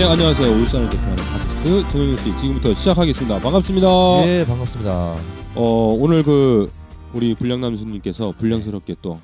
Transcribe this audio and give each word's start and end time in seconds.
네 0.00 0.06
안녕하세요 0.06 0.50
울산을 0.50 0.88
대표하는 0.88 1.16
팟캐스트 1.16 1.92
정영일 1.92 2.16
씨 2.16 2.24
지금부터 2.40 2.72
시작하겠습니다 2.72 3.38
반갑습니다 3.38 3.86
네 4.24 4.46
반갑습니다. 4.46 5.16
어 5.54 5.62
오늘 6.00 6.22
그 6.22 6.72
우리 7.12 7.34
불량남 7.34 7.76
수님께서 7.76 8.32
불량스럽게 8.38 8.96
또 9.02 9.20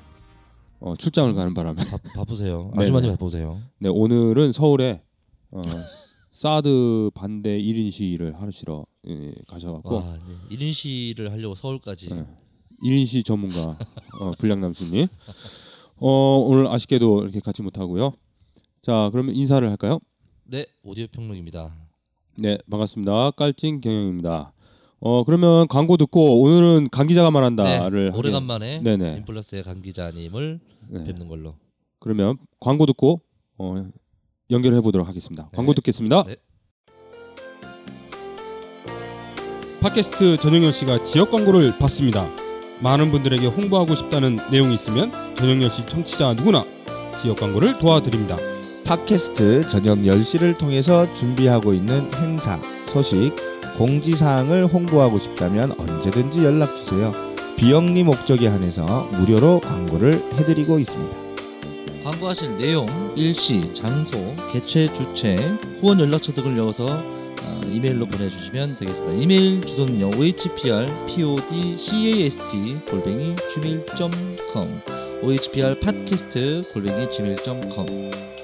어, 0.79 0.93
출장을 0.95 1.33
가는 1.33 1.55
바람에 1.55 1.83
바, 1.83 1.97
바쁘세요. 2.13 2.69
네네. 2.75 2.77
아주 2.83 2.93
많이 2.93 3.07
바쁘세요. 3.07 3.59
네 3.79 3.89
오늘은 3.89 4.51
서울에 4.51 5.01
어, 5.49 5.63
사드 6.33 7.09
반대 7.15 7.57
1인 7.57 7.91
시위를 7.91 8.39
하시러 8.39 8.85
예, 9.07 9.33
가셔갖고 9.47 9.95
와, 9.95 10.19
네. 10.27 10.55
1인 10.57 10.73
시를 10.75 11.31
하려고 11.31 11.55
서울까지. 11.55 12.09
네. 12.13 12.23
1인 12.83 13.07
시 13.07 13.23
전문가 13.23 13.79
어, 14.19 14.33
불량남 14.37 14.75
수님 14.75 15.07
어, 15.95 16.37
오늘 16.37 16.67
아쉽게도 16.67 17.23
이렇게 17.23 17.39
같이 17.39 17.63
못하고요 17.63 18.13
자 18.83 19.09
그러면 19.11 19.33
인사를 19.33 19.67
할까요? 19.67 19.99
네 20.49 20.65
오디오 20.83 21.07
평론입니다. 21.11 21.73
네 22.37 22.57
반갑습니다 22.69 23.31
깔찡 23.31 23.81
경영입니다 23.81 24.53
어 24.99 25.23
그러면 25.23 25.67
광고 25.67 25.97
듣고 25.97 26.41
오늘은 26.41 26.89
강 26.91 27.07
기자가 27.07 27.31
말한다를 27.31 28.11
하게- 28.13 28.17
오래간만에 28.17 28.79
네네. 28.81 29.17
인플러스의 29.17 29.63
강 29.63 29.81
기자님을 29.81 30.59
네. 30.89 31.03
뵙는 31.05 31.27
걸로. 31.27 31.55
그러면 31.99 32.37
광고 32.59 32.85
듣고 32.85 33.21
어, 33.57 33.89
연결해 34.51 34.79
보도록 34.81 35.07
하겠습니다. 35.07 35.49
광고 35.53 35.73
네. 35.73 35.75
듣겠습니다. 35.75 36.23
네. 36.23 36.35
팟캐스트 39.81 40.37
전영열 40.37 40.73
씨가 40.73 41.03
지역 41.03 41.29
광고를 41.31 41.77
받습니다. 41.77 42.27
많은 42.81 43.11
분들에게 43.11 43.45
홍보하고 43.47 43.95
싶다는 43.95 44.37
내용이 44.51 44.75
있으면 44.75 45.11
전영열 45.35 45.69
씨 45.71 45.85
청취자 45.85 46.33
누구나 46.33 46.63
지역 47.21 47.37
광고를 47.37 47.77
도와드립니다. 47.79 48.37
팟캐스트 48.87 49.67
저녁 49.67 49.97
10시를 49.97 50.57
통해서 50.57 51.13
준비하고 51.13 51.73
있는 51.73 52.09
행사, 52.13 52.57
소식, 52.87 53.33
공지사항을 53.77 54.65
홍보하고 54.65 55.19
싶다면 55.19 55.73
언제든지 55.77 56.41
연락주세요. 56.45 57.11
비영리 57.57 58.03
목적에 58.03 58.47
한해서 58.47 59.09
무료로 59.11 59.59
광고를 59.59 60.13
해드리고 60.37 60.79
있습니다. 60.79 61.17
광고하실 62.01 62.57
내용, 62.59 62.87
일시, 63.17 63.73
장소, 63.73 64.17
개최, 64.53 64.91
주최, 64.93 65.35
후원 65.81 65.99
연락처 65.99 66.31
등을 66.31 66.55
넣어서 66.55 66.85
어, 66.87 67.61
이메일로 67.65 68.05
보내주시면 68.05 68.77
되겠습니다. 68.77 69.21
이메일 69.21 69.65
주소는요 69.65 70.11
ohpr 70.11 70.85
podcast 71.05 72.85
골뱅이 72.89 73.35
gmail.com 73.53 74.81
ohpr 75.23 75.79
팟캐스트 75.81 76.61
골뱅이 76.73 77.11
gmail.com 77.11 78.36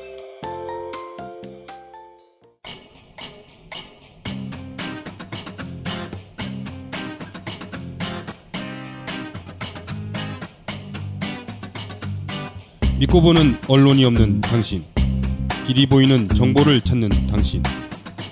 믿고 13.03 13.21
보는 13.21 13.57
언론이 13.67 14.05
없는 14.05 14.39
당신, 14.39 14.85
길이 15.67 15.85
보이는 15.85 16.29
정보를 16.29 16.79
찾는 16.79 17.09
당신, 17.27 17.61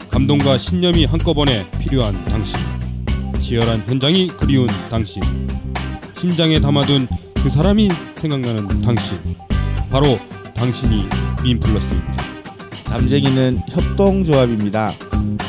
감동과 0.09 0.57
신념이 0.57 1.03
한꺼번에 1.03 1.69
필요한 1.77 2.13
당신, 2.23 2.57
치열한 3.41 3.83
현장이 3.85 4.29
그리운 4.29 4.67
당신, 4.89 5.21
심장에 6.17 6.61
담아둔 6.61 7.09
그 7.43 7.49
사람이 7.49 7.89
생각나는 8.15 8.81
당신, 8.81 9.17
바로 9.89 10.17
당신이 10.53 11.03
민플러스입니다. 11.43 12.15
담쟁이는 12.85 13.63
협동조합입니다. 13.67 14.93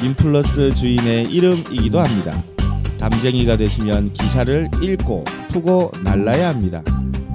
인플러스 0.02 0.74
주인의 0.74 1.26
이름이기도 1.30 2.00
합니다. 2.00 2.42
담쟁이가 2.98 3.56
되시면 3.56 4.14
기사를 4.14 4.68
읽고 4.82 5.22
푸고 5.52 5.92
날라야 6.02 6.48
합니다. 6.48 6.82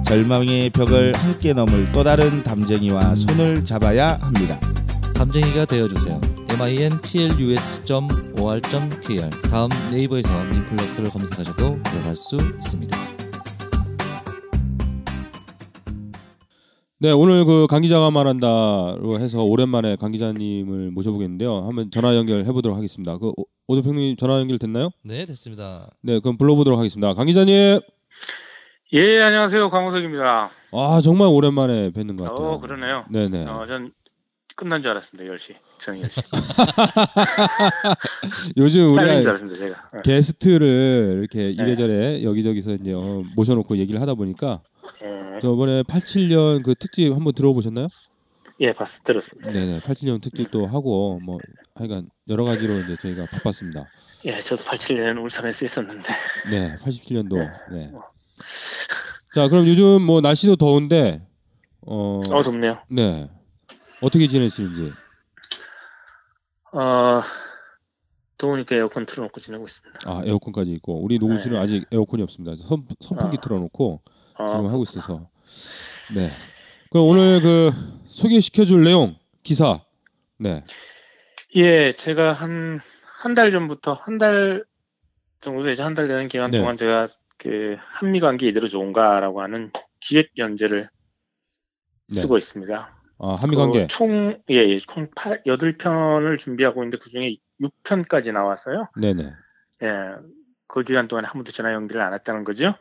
절망의 0.08 0.70
벽을 0.70 1.12
함께 1.16 1.52
넘을 1.52 1.92
또 1.92 2.02
다른 2.02 2.42
담쟁이와 2.42 3.14
손을 3.14 3.64
잡아야 3.64 4.14
합니다. 4.20 4.58
담쟁이가 5.14 5.66
되어주세요. 5.66 6.20
minplus.or.kr 6.54 9.30
다음 9.50 9.68
네이버에서 9.92 10.28
민플러스를 10.44 11.10
검색하셔도 11.10 11.82
들어갈 11.82 12.16
수 12.16 12.36
있습니다. 12.36 12.96
네, 17.00 17.12
오늘 17.12 17.44
그 17.44 17.66
강 17.68 17.82
기자가 17.82 18.10
말한다로 18.10 19.20
해서 19.20 19.44
오랜만에 19.44 19.94
강 19.96 20.10
기자님을 20.10 20.90
모셔보겠는데요. 20.92 21.64
한번 21.66 21.90
전화 21.92 22.16
연결해 22.16 22.50
보도록 22.50 22.76
하겠습니다. 22.76 23.18
그 23.18 23.28
오- 23.36 23.44
오도평님 23.68 24.16
전화 24.16 24.40
연결 24.40 24.58
됐나요? 24.58 24.90
네, 25.04 25.24
됐습니다. 25.26 25.90
네, 26.02 26.18
그럼 26.18 26.38
불러보도록 26.38 26.76
하겠습니다. 26.78 27.14
강 27.14 27.26
기자님, 27.26 27.78
예, 28.94 29.20
안녕하세요. 29.20 29.68
강호석입니다. 29.68 30.50
아 30.72 31.00
정말 31.02 31.28
오랜만에 31.28 31.90
뵙는 31.90 32.16
것 32.16 32.24
같아요. 32.24 32.48
어, 32.48 32.58
그러네요. 32.58 33.04
네네. 33.10 33.44
어, 33.46 33.66
전 33.66 33.92
끝난 34.56 34.80
줄 34.80 34.92
알았습니다. 34.92 35.30
10시. 35.30 35.56
저녁 35.78 36.08
10시. 36.08 36.24
요즘 38.56 38.94
잘린 38.94 39.08
줄 39.10 39.16
우리가 39.16 39.30
알았습니다. 39.30 39.58
제가. 39.58 39.90
예. 39.96 40.00
게스트를 40.02 41.16
이렇게 41.18 41.38
네. 41.38 41.50
이래저래 41.50 42.22
여기저기서 42.22 42.72
이제 42.72 42.94
어, 42.94 43.22
모셔놓고 43.36 43.76
얘기를 43.76 44.00
하다 44.00 44.14
보니까 44.14 44.62
예, 45.02 45.38
저번에 45.42 45.82
87년 45.82 46.62
그 46.62 46.74
특집 46.74 47.12
한번 47.12 47.34
들어보셨나요? 47.34 47.88
예, 48.60 48.72
봤, 48.72 48.86
들었습니다. 49.04 49.50
네네. 49.52 49.80
87년 49.80 50.22
특집도 50.22 50.66
하고 50.66 51.20
뭐 51.22 51.38
하여간 51.74 52.08
여러 52.28 52.44
가지로 52.44 52.78
이제 52.80 52.96
저희가 53.02 53.26
바빴습니다. 53.26 53.84
예, 54.24 54.40
저도 54.40 54.64
87년 54.64 55.22
울산에서 55.22 55.66
있었는데. 55.66 56.10
네, 56.50 56.74
87년도. 56.78 57.36
네. 57.36 57.50
네. 57.70 57.92
자, 59.34 59.48
그럼 59.48 59.66
요즘 59.66 60.02
뭐 60.02 60.20
날씨도 60.20 60.56
더운데 60.56 61.26
어, 61.86 62.20
어, 62.30 62.42
덥네요. 62.42 62.78
네. 62.88 63.30
어떻게 64.00 64.26
지내시는지. 64.28 64.92
어, 66.72 67.22
더우니까 68.36 68.76
에어컨 68.76 69.06
틀어놓고 69.06 69.40
지내고 69.40 69.64
있습니다. 69.66 70.00
아, 70.06 70.22
에어컨까지 70.24 70.70
있고 70.72 71.02
우리 71.02 71.18
녹음실은 71.18 71.56
네. 71.58 71.62
아직 71.62 71.86
에어컨이 71.90 72.22
없습니다. 72.22 72.56
선, 72.68 72.86
선풍기 73.00 73.38
아. 73.38 73.40
틀어놓고 73.40 74.02
어, 74.38 74.50
지금 74.56 74.66
하고 74.66 74.82
있어서. 74.84 75.28
네. 76.14 76.30
그럼 76.90 77.06
오늘 77.08 77.40
그 77.40 77.70
소개시켜줄 78.08 78.84
내용 78.84 79.16
기사. 79.42 79.80
네. 80.38 80.62
예, 81.56 81.92
제가 81.92 82.32
한, 82.32 82.80
한 83.02 83.34
달 83.34 83.50
전부터, 83.50 83.94
한 83.94 84.18
달 84.18 84.64
정도 85.40 85.64
되죠. 85.64 85.82
한 85.84 85.94
달 85.94 86.06
되는 86.06 86.28
기간 86.28 86.50
네. 86.50 86.58
동안 86.58 86.76
제가 86.76 87.08
그 87.38 87.76
한미 87.80 88.20
관계 88.20 88.48
이대로 88.48 88.68
좋은가라고 88.68 89.42
하는 89.42 89.70
기획 90.00 90.30
연재를 90.38 90.88
네. 92.12 92.20
쓰고 92.20 92.36
있습니다. 92.38 92.94
아, 93.20 93.34
한미 93.40 93.56
관계. 93.56 93.82
그 93.82 93.86
총, 93.88 94.38
예, 94.50 94.54
예, 94.56 94.78
총 94.78 95.08
8, 95.14 95.42
8편을 95.44 96.38
준비하고 96.38 96.82
있는데 96.82 96.98
그 96.98 97.10
중에 97.10 97.36
6편까지 97.60 98.32
나와서요. 98.32 98.88
네 98.96 99.14
네. 99.14 99.32
예, 99.82 99.88
그 100.66 100.82
기간 100.82 101.08
동안에 101.08 101.26
한 101.26 101.34
번도 101.34 101.52
전화 101.52 101.72
연결을 101.72 102.02
안 102.02 102.12
했다는 102.14 102.44
거죠. 102.44 102.74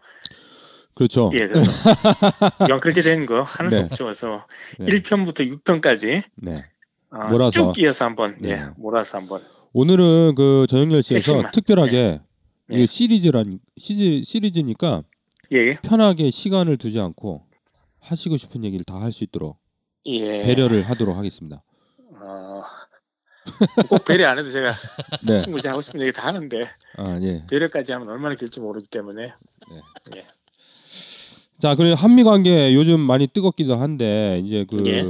그렇죠. 0.96 1.30
예, 1.34 1.48
그래서 1.48 1.72
이왕 2.70 2.80
그렇게 2.80 3.02
된 3.02 3.26
거 3.28 3.44
하는 3.44 3.70
네. 3.70 3.78
수 3.78 3.84
없죠. 3.86 4.04
그래서 4.06 4.48
네. 4.80 4.86
1편부터 4.88 5.62
6편까지 5.64 6.24
네. 6.38 6.66
어, 7.12 7.28
몰아서. 7.30 7.52
쭉 7.74 7.80
이어서 7.80 8.06
한번, 8.06 8.38
네. 8.40 8.50
예, 8.52 8.66
몰아서 8.78 9.18
한번. 9.20 9.42
오늘은 9.74 10.34
그 10.36 10.66
전영열 10.70 11.04
씨에서 11.04 11.34
핵심만. 11.34 11.52
특별하게 11.52 11.92
네. 11.92 12.22
이게 12.70 12.86
시리즈란 12.86 13.60
시리, 13.78 14.24
시리즈니까 14.24 15.04
예, 15.52 15.58
예. 15.58 15.80
편하게 15.82 16.32
시간을 16.32 16.78
두지 16.78 17.00
않고 17.00 17.44
하시고 18.00 18.38
싶은 18.38 18.64
얘기를 18.66 18.84
다 18.86 19.00
할 19.00 19.12
수 19.12 19.24
있도록 19.24 19.58
예. 20.06 20.42
배려를 20.42 20.84
하도록 20.84 21.16
하겠습니다. 21.16 21.64
어, 22.20 22.64
꼭 23.90 24.04
배려 24.06 24.28
안 24.30 24.38
해도 24.38 24.52
제가 24.52 24.74
네. 25.26 25.42
충분히 25.42 25.68
하고 25.68 25.82
싶은 25.82 26.02
얘기 26.02 26.12
다 26.12 26.28
하는데 26.28 26.66
아, 26.98 27.20
예. 27.22 27.46
배려까지 27.50 27.92
하면 27.94 28.10
얼마나 28.10 28.36
길지 28.36 28.60
모르기 28.60 28.88
때문에 28.90 29.34
자, 31.60 31.76
그리고 31.76 31.96
한미 31.96 32.24
관계 32.24 32.74
요즘 32.76 33.00
많이 33.00 33.28
뜨겁기도 33.28 33.76
한데 33.78 34.42
이제 34.46 34.66
그 34.70 34.84
예. 34.88 35.04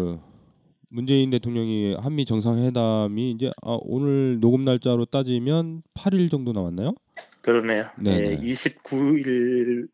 문재인 0.89 1.29
대통령이 1.31 1.95
한미 1.95 2.23
정상회담이 2.25 3.31
이제 3.31 3.49
아, 3.63 3.77
오늘 3.81 4.39
녹음 4.39 4.63
날짜로 4.63 5.05
따지면 5.05 5.81
8일 5.95 6.31
정도 6.31 6.53
남았나요? 6.53 6.93
그러네요. 7.47 7.89
네, 7.97 8.11
예, 8.11 8.35
네. 8.35 8.37
29일 8.41 9.87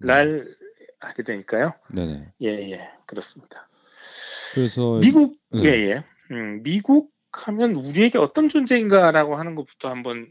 날 0.00 0.54
하게 1.00 1.22
되니까요. 1.22 1.72
네네. 1.88 2.32
예, 2.42 2.48
예, 2.72 2.90
그렇습니다. 3.06 3.70
그래서 4.54 5.00
미국, 5.00 5.38
네. 5.50 5.64
예, 5.64 5.68
예. 5.88 6.04
음, 6.30 6.62
미국 6.62 7.10
하면 7.32 7.74
우리에게 7.74 8.18
어떤 8.18 8.50
존재인가라고 8.50 9.36
하는 9.36 9.54
것부터 9.54 9.88
한번 9.88 10.30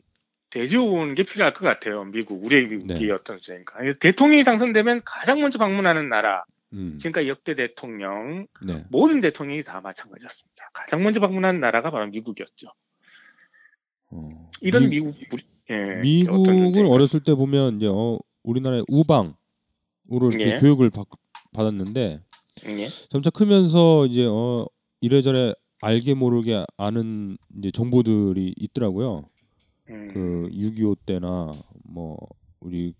대지어보는 0.52 1.16
게 1.16 1.24
필요할 1.24 1.56
것 1.56 1.66
같아요. 1.66 2.04
미국, 2.04 2.46
우리의 2.46 2.68
미국이 2.68 3.08
네. 3.08 3.12
어떤 3.12 3.38
존재인가. 3.38 3.80
대통령이 4.00 4.44
당선되면 4.44 5.02
가장 5.04 5.42
먼저 5.42 5.58
방문하는 5.58 6.08
나라 6.08 6.46
음. 6.74 7.00
지금까지 7.00 7.30
역대 7.30 7.56
대통령 7.56 8.46
네. 8.64 8.86
모든 8.92 9.22
대통령이 9.22 9.64
다 9.64 9.82
마찬가지였습니다. 9.82 10.70
가장 10.72 11.02
먼저 11.02 11.20
방문한 11.20 11.60
나라가 11.60 11.90
바로 11.90 12.06
미국이었죠. 12.06 12.68
어. 14.12 14.52
이런 14.60 14.90
미, 14.90 15.00
미, 15.00 15.12
국 15.30 15.34
우리, 15.34 15.44
예, 15.72 16.24
존재인가? 16.26 16.90
어렸을 16.90 17.22
때 17.22 17.34
보면 17.34 17.78
이제 17.78 17.88
어, 17.88 18.20
우리나라의 18.44 18.86
우방으로 18.88 19.34
이렇게 20.32 20.52
예. 20.52 20.56
교육을 20.56 20.90
받, 20.90 21.08
받았는데 21.54 22.22
예. 22.66 22.88
점차 23.10 23.30
크면서 23.30 24.06
이제 24.08 24.26
어 24.30 24.66
이래저래 25.00 25.54
알게 25.82 26.14
모르게 26.14 26.64
아는 26.78 27.38
이제 27.58 27.72
정보들이 27.72 28.54
있더라고요. 28.58 29.26
음, 29.90 30.08
그6.25 30.14 30.98
때나 31.06 31.52
뭐 31.84 32.18
우리 32.60 32.94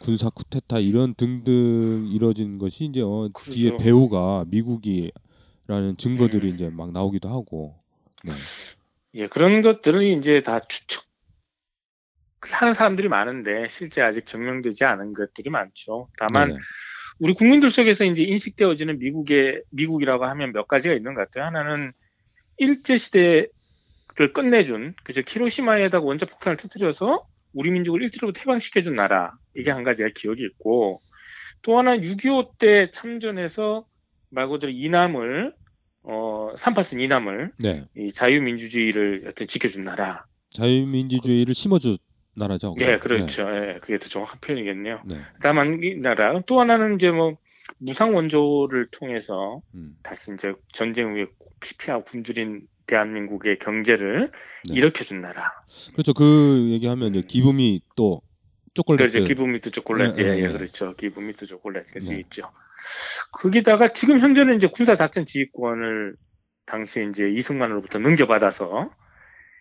군사 0.00 0.30
쿠데타 0.30 0.78
이런 0.80 1.14
등등 1.14 2.08
이뤄진 2.10 2.58
것이 2.58 2.84
이제 2.84 3.02
어 3.02 3.28
뒤에 3.50 3.70
그러죠. 3.70 3.84
배후가 3.84 4.44
미국이라는 4.48 5.96
증거들이 5.98 6.50
음. 6.50 6.54
이제 6.54 6.70
막 6.70 6.92
나오기도 6.92 7.28
하고. 7.28 7.74
네. 8.24 8.32
예, 9.14 9.28
그런 9.28 9.62
것들은 9.62 10.18
이제 10.18 10.42
다 10.42 10.60
추측 10.60 11.05
하는 12.50 12.72
사람들이 12.72 13.08
많은데 13.08 13.66
실제 13.68 14.02
아직 14.02 14.26
증명되지 14.26 14.84
않은 14.84 15.14
것들이 15.14 15.50
많죠. 15.50 16.08
다만 16.18 16.48
네네. 16.48 16.60
우리 17.18 17.34
국민들 17.34 17.70
속에서 17.70 18.04
이제 18.04 18.22
인식되어지는 18.22 18.98
미국의 18.98 19.62
미국이라고 19.70 20.24
하면 20.26 20.52
몇 20.52 20.68
가지가 20.68 20.94
있는 20.94 21.14
것 21.14 21.20
같아요. 21.20 21.44
하나는 21.46 21.92
일제 22.58 22.98
시대를 22.98 24.32
끝내준 24.34 24.94
그죠 25.04 25.22
히로시마에다가 25.26 26.04
원자 26.04 26.26
폭탄을 26.26 26.56
터뜨려서 26.56 27.26
우리 27.52 27.70
민족을 27.70 28.02
일제로부터 28.02 28.40
해방시켜준 28.40 28.94
나라 28.94 29.32
이게 29.54 29.70
한 29.70 29.82
가지가 29.82 30.10
기억이 30.14 30.42
있고 30.44 31.00
또 31.62 31.78
하나 31.78 31.96
6.25 31.96 32.58
때 32.58 32.90
참전해서 32.90 33.86
말 34.30 34.48
그대로 34.48 34.72
이남을 34.72 35.54
어 36.02 36.52
38선 36.56 37.00
이남을 37.00 37.52
네. 37.58 37.84
이 37.96 38.12
자유민주주의를 38.12 39.24
어떤 39.28 39.48
지켜준 39.48 39.82
나라. 39.84 40.24
자유민주주의를 40.50 41.54
심어준 41.54 41.96
나라죠. 42.36 42.74
예, 42.80 42.98
그렇죠. 42.98 43.42
예, 43.42 43.78
그게 43.80 43.98
더 43.98 44.08
정확한 44.08 44.40
표현이겠네요. 44.40 45.00
네. 45.06 45.14
네. 45.14 45.20
다만 45.40 45.80
이 45.82 45.96
나라 45.96 46.40
또 46.46 46.60
하나는 46.60 46.96
이제 46.96 47.10
뭐 47.10 47.36
무상 47.78 48.14
원조를 48.14 48.88
통해서 48.90 49.60
음. 49.74 49.96
다시 50.02 50.32
이제 50.32 50.54
전쟁 50.72 51.14
후에 51.14 51.26
피폐하고 51.60 52.04
굶주린 52.04 52.66
대한민국의 52.86 53.58
경제를 53.58 54.30
네. 54.68 54.74
일으켜준 54.74 55.20
나라. 55.20 55.52
그렇죠. 55.92 56.14
그 56.14 56.68
얘기하면 56.70 57.14
이제 57.14 57.26
give 57.26 57.63
me 57.63 57.82
the 57.96 58.22
chocolate 58.74 59.10
그렇죠. 59.10 59.26
give 59.26 59.46
me 59.46 59.56
the 59.56 59.70
chocolate. 59.70 60.14
네, 60.14 60.22
예, 60.22 60.30
네, 60.30 60.38
예, 60.38 60.46
네. 60.46 60.52
그렇죠. 60.52 60.94
give 60.96 61.22
me 61.22 61.32
the 61.32 61.46
chocolate이 61.46 61.98
네. 62.00 62.20
있죠. 62.20 62.50
거기다가 63.32 63.92
지금 63.92 64.18
현재는 64.18 64.56
이제 64.56 64.68
군사 64.68 64.94
작전 64.94 65.24
지휘권을 65.24 66.14
당시에 66.66 67.04
이제 67.04 67.30
이승만으로부터 67.30 67.98
넘겨받아서 67.98 68.90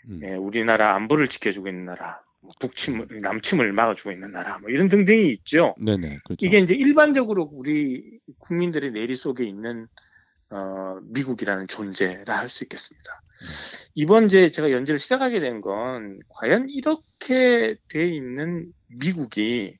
음. 0.10 0.19
예, 0.24 0.36
우리나라 0.36 0.95
안보를 0.95 1.30
지켜주고 1.30 1.68
있는 1.68 1.86
나라, 1.86 2.19
북침을 2.60 3.08
남침을 3.22 3.74
막아주고 3.74 4.12
있는 4.12 4.32
나라, 4.32 4.60
뭐 4.60 4.70
이런 4.70 4.88
등등이 4.90 5.32
있죠. 5.34 5.76
네네. 5.80 6.20
그렇죠. 6.26 6.46
이게 6.46 6.60
이제 6.60 6.74
일반적으로 6.74 7.50
우리 7.52 8.20
국민들의 8.40 8.92
내리 8.92 9.16
속에 9.16 9.44
있는 9.46 9.88
어, 10.52 11.00
미국이라는 11.04 11.68
존재라 11.68 12.38
할 12.38 12.50
수 12.50 12.64
있겠습니다. 12.66 13.22
이번 13.96 14.26
이제 14.28 14.52
제가 14.52 14.72
연재를 14.72 15.00
시작하게 15.00 15.40
된 15.40 15.62
건 15.62 16.20
과연 16.30 16.70
이렇게 16.70 17.76
돼 17.90 18.06
있는 18.06 18.72
미국이 18.88 19.78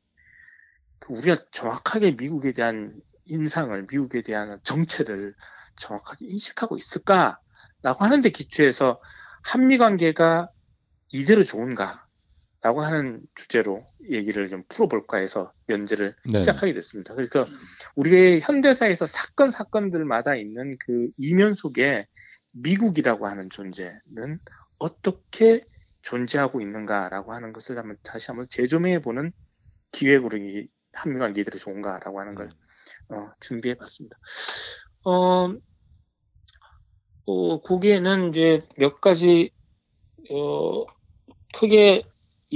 그 1.00 1.14
우리가 1.14 1.44
정확하게 1.52 2.12
미국에 2.20 2.52
대한 2.52 2.94
인상을 3.26 3.88
미국에 3.90 4.22
대한 4.22 4.60
정체를 4.64 5.34
정확하게 5.78 6.26
인식하고 6.28 6.78
있을까라고 6.78 7.40
하는데 8.00 8.30
기초해서 8.30 9.00
한미 9.44 9.78
관계가 9.78 10.50
이대로 11.12 11.44
좋은가 11.44 12.05
라고 12.66 12.82
하는 12.82 13.22
주제로 13.36 13.86
얘기를 14.10 14.50
좀 14.50 14.64
풀어볼까 14.70 15.18
해서 15.18 15.54
연재를 15.70 16.16
네. 16.26 16.40
시작하게 16.40 16.74
됐습니다. 16.74 17.14
그러니까 17.14 17.46
우리의 17.96 18.42
현대사에서 18.42 19.06
사건 19.06 19.52
사건들마다 19.52 20.36
있는 20.36 20.76
그 20.80 21.10
이면 21.16 21.54
속에 21.54 22.08
미국이라고 22.54 23.28
하는 23.28 23.52
존재는 23.52 24.40
어떻게 24.80 25.64
존재하고 26.02 26.60
있는가라고 26.60 27.34
하는 27.34 27.54
것을 27.54 27.78
한번 27.78 27.98
다시 28.02 28.32
한번 28.32 28.48
재조명해 28.50 29.04
보는 29.04 29.32
기획으로 29.92 30.38
이 30.38 30.68
한미 30.92 31.20
관계 31.20 31.42
이대로 31.42 31.60
좋은가라고 31.60 32.20
하는 32.20 32.34
걸 32.34 32.50
어, 33.10 33.30
준비해 33.42 33.76
봤습니다. 33.76 34.18
어, 35.04 35.54
어, 37.28 37.62
거기에는 37.62 38.30
이제 38.30 38.68
몇 38.76 39.02
가지, 39.02 39.52
어, 40.32 40.86
크게 41.54 42.02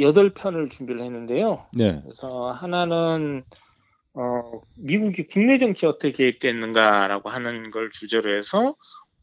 여덟 0.01 0.33
편을 0.33 0.69
준비를 0.69 1.01
했는데요. 1.01 1.67
네. 1.73 2.01
그래서 2.03 2.51
하나는, 2.51 3.43
어, 4.13 4.61
미국이 4.75 5.27
국내 5.27 5.57
정치에 5.57 5.87
어떻게 5.87 6.11
개입됐는가라고 6.11 7.29
하는 7.29 7.71
걸 7.71 7.89
주제로 7.91 8.35
해서 8.35 8.75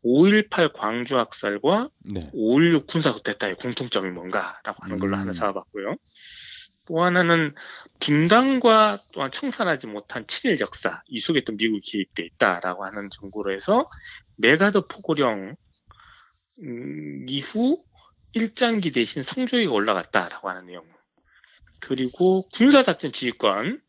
5.18 0.04 0.72
광주 0.72 1.18
학살과 1.18 1.90
네. 2.04 2.20
5.16 2.32 2.86
군사 2.86 3.12
쿠데타의 3.12 3.56
공통점이 3.56 4.10
뭔가라고 4.10 4.76
하는 4.80 4.98
걸로 4.98 5.16
음. 5.16 5.20
하나 5.20 5.32
잡아봤고요. 5.32 5.96
또 6.86 7.02
하나는 7.02 7.52
분단과 7.98 9.00
또한 9.12 9.32
청산하지 9.32 9.88
못한 9.88 10.24
7일 10.24 10.60
역사 10.60 11.02
이 11.08 11.18
속에 11.18 11.42
또 11.44 11.52
미국이 11.52 11.80
개입돼 11.80 12.24
있다라고 12.24 12.84
하는 12.84 13.10
정보로 13.10 13.52
해서 13.52 13.90
메가더 14.36 14.86
포고령 14.86 15.56
음, 16.62 17.26
이후 17.28 17.82
일장기 18.36 18.90
대신 18.90 19.22
성조위가 19.22 19.72
올라갔다라고 19.72 20.50
하는 20.50 20.66
내용 20.66 20.84
그리고 21.80 22.46
군사작전 22.50 23.10
지휘권이라고 23.12 23.80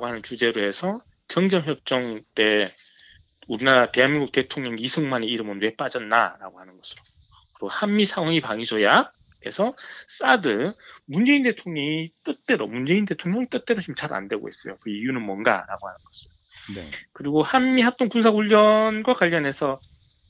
하는 0.00 0.22
주제로 0.22 0.62
해서 0.66 1.02
정전협정 1.28 2.22
때 2.34 2.74
우리나라 3.48 3.90
대한민국 3.92 4.32
대통령 4.32 4.78
이승만의 4.78 5.28
이름은 5.28 5.60
왜 5.60 5.76
빠졌나라고 5.76 6.58
하는 6.58 6.78
것으로 6.78 7.02
그리고 7.52 7.68
한미 7.68 8.06
상응이 8.06 8.40
방위조약에서 8.40 9.76
사드 10.08 10.72
문재인 11.04 11.42
대통령이 11.42 12.12
뜻대로 12.24 12.66
문재인 12.66 13.04
대통령이 13.04 13.48
뜻대로 13.50 13.82
지금 13.82 13.94
잘 13.94 14.14
안 14.14 14.28
되고 14.28 14.48
있어요. 14.48 14.78
그 14.80 14.88
이유는 14.88 15.20
뭔가라고 15.20 15.86
하는 15.86 15.98
것을 16.02 16.30
네. 16.74 16.90
그리고 17.12 17.42
한미 17.42 17.82
합동 17.82 18.08
군사 18.08 18.30
훈련과 18.30 19.14
관련해서 19.14 19.80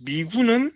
미군은 0.05 0.73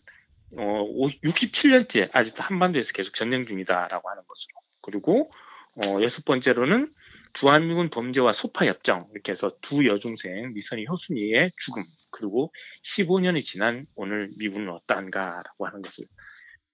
어 0.57 0.85
67년째 1.25 2.11
아직도 2.13 2.43
한반도에서 2.43 2.93
계속 2.93 3.15
전쟁 3.15 3.47
중이다라고 3.47 4.09
하는 4.11 4.23
것으로. 4.27 4.53
그리고 4.83 5.33
어 5.77 6.03
여섯 6.03 6.25
번째로는 6.25 6.93
주한미군 7.35 7.91
범죄와 7.91 8.33
소파 8.33 8.67
협정. 8.67 9.09
이렇게 9.13 9.33
해서 9.33 9.53
두 9.61 9.87
여중생 9.87 10.53
미선이 10.55 10.87
효순이의 10.87 11.53
죽음. 11.57 11.85
그리고 12.11 12.53
15년이 12.83 13.45
지난 13.45 13.87
오늘 13.95 14.31
미군은 14.37 14.71
어떠한가라고 14.71 15.67
하는 15.67 15.83
것을 15.83 16.07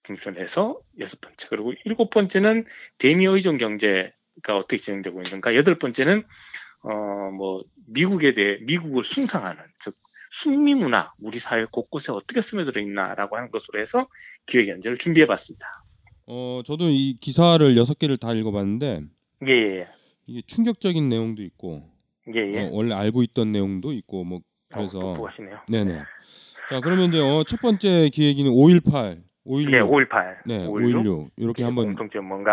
분편해서 0.05 0.81
여섯 1.01 1.21
번째. 1.21 1.49
그리고 1.51 1.75
일곱 1.85 2.11
번째는 2.11 2.65
대미 2.99 3.27
의존 3.27 3.59
경제가 3.59 4.57
어떻게 4.57 4.79
진행되고 4.79 5.21
있는가. 5.23 5.55
여덟 5.55 5.79
번째는 5.79 6.25
어 6.83 7.17
뭐 7.31 7.65
미국에 7.89 8.35
대해 8.35 8.59
미국을 8.63 9.05
숭상하는 9.05 9.63
즉 9.81 9.97
순미 10.31 10.75
문화 10.75 11.13
우리 11.21 11.39
사회 11.39 11.65
곳곳에 11.65 12.13
어떻게 12.13 12.41
스며들어 12.41 12.81
있나라고 12.81 13.37
하는 13.37 13.51
것으로 13.51 13.81
해서 13.81 14.09
기획 14.47 14.69
연재를 14.69 14.99
준비해봤습니다. 14.99 15.67
어 16.27 16.63
저도 16.65 16.89
이 16.89 17.19
기사를 17.21 17.77
여섯 17.77 17.99
개를 17.99 18.17
다 18.17 18.33
읽어봤는데 18.33 19.03
예예예 19.47 19.87
이게 20.27 20.43
충격적인 20.47 21.09
내용도 21.09 21.43
있고 21.43 21.89
예 22.35 22.41
예. 22.41 22.67
어, 22.67 22.71
원래 22.73 22.95
알고 22.95 23.23
있던 23.23 23.53
내용도 23.53 23.93
있고 23.93 24.25
뭐 24.25 24.39
어, 24.39 24.43
그래서 24.75 24.99
똑똑하시네요. 24.99 25.59
네네. 25.69 26.03
자 26.71 26.81
그러면 26.81 27.09
이제 27.09 27.21
어, 27.21 27.45
첫 27.45 27.61
번째 27.61 28.09
기획이는 28.13 28.51
5.18, 28.51 29.23
5.16, 29.47 29.73
예, 29.73 29.81
5.18, 29.81 30.37
네, 30.47 30.67
5.16 30.67 31.05
5.16 31.05 31.31
이렇게 31.37 31.63
한번 31.63 31.97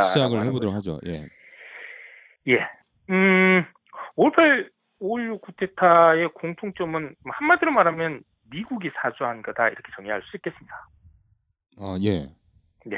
시작을 0.09 0.45
해보도록 0.45 0.75
하죠. 0.75 0.99
예. 1.07 1.25
예. 2.47 2.59
음, 3.09 3.65
5.18, 4.15 4.69
5.16 5.03 5.41
쿠데타의 5.41 6.29
공통점은 6.33 7.15
뭐 7.23 7.33
한마디로 7.35 7.71
말하면 7.71 8.21
미국이 8.49 8.89
사주한 9.01 9.41
거다 9.41 9.67
이렇게 9.67 9.91
정의할 9.95 10.21
수 10.23 10.37
있겠습니다. 10.37 10.87
아 11.79 11.97
예. 12.01 12.29
네. 12.85 12.97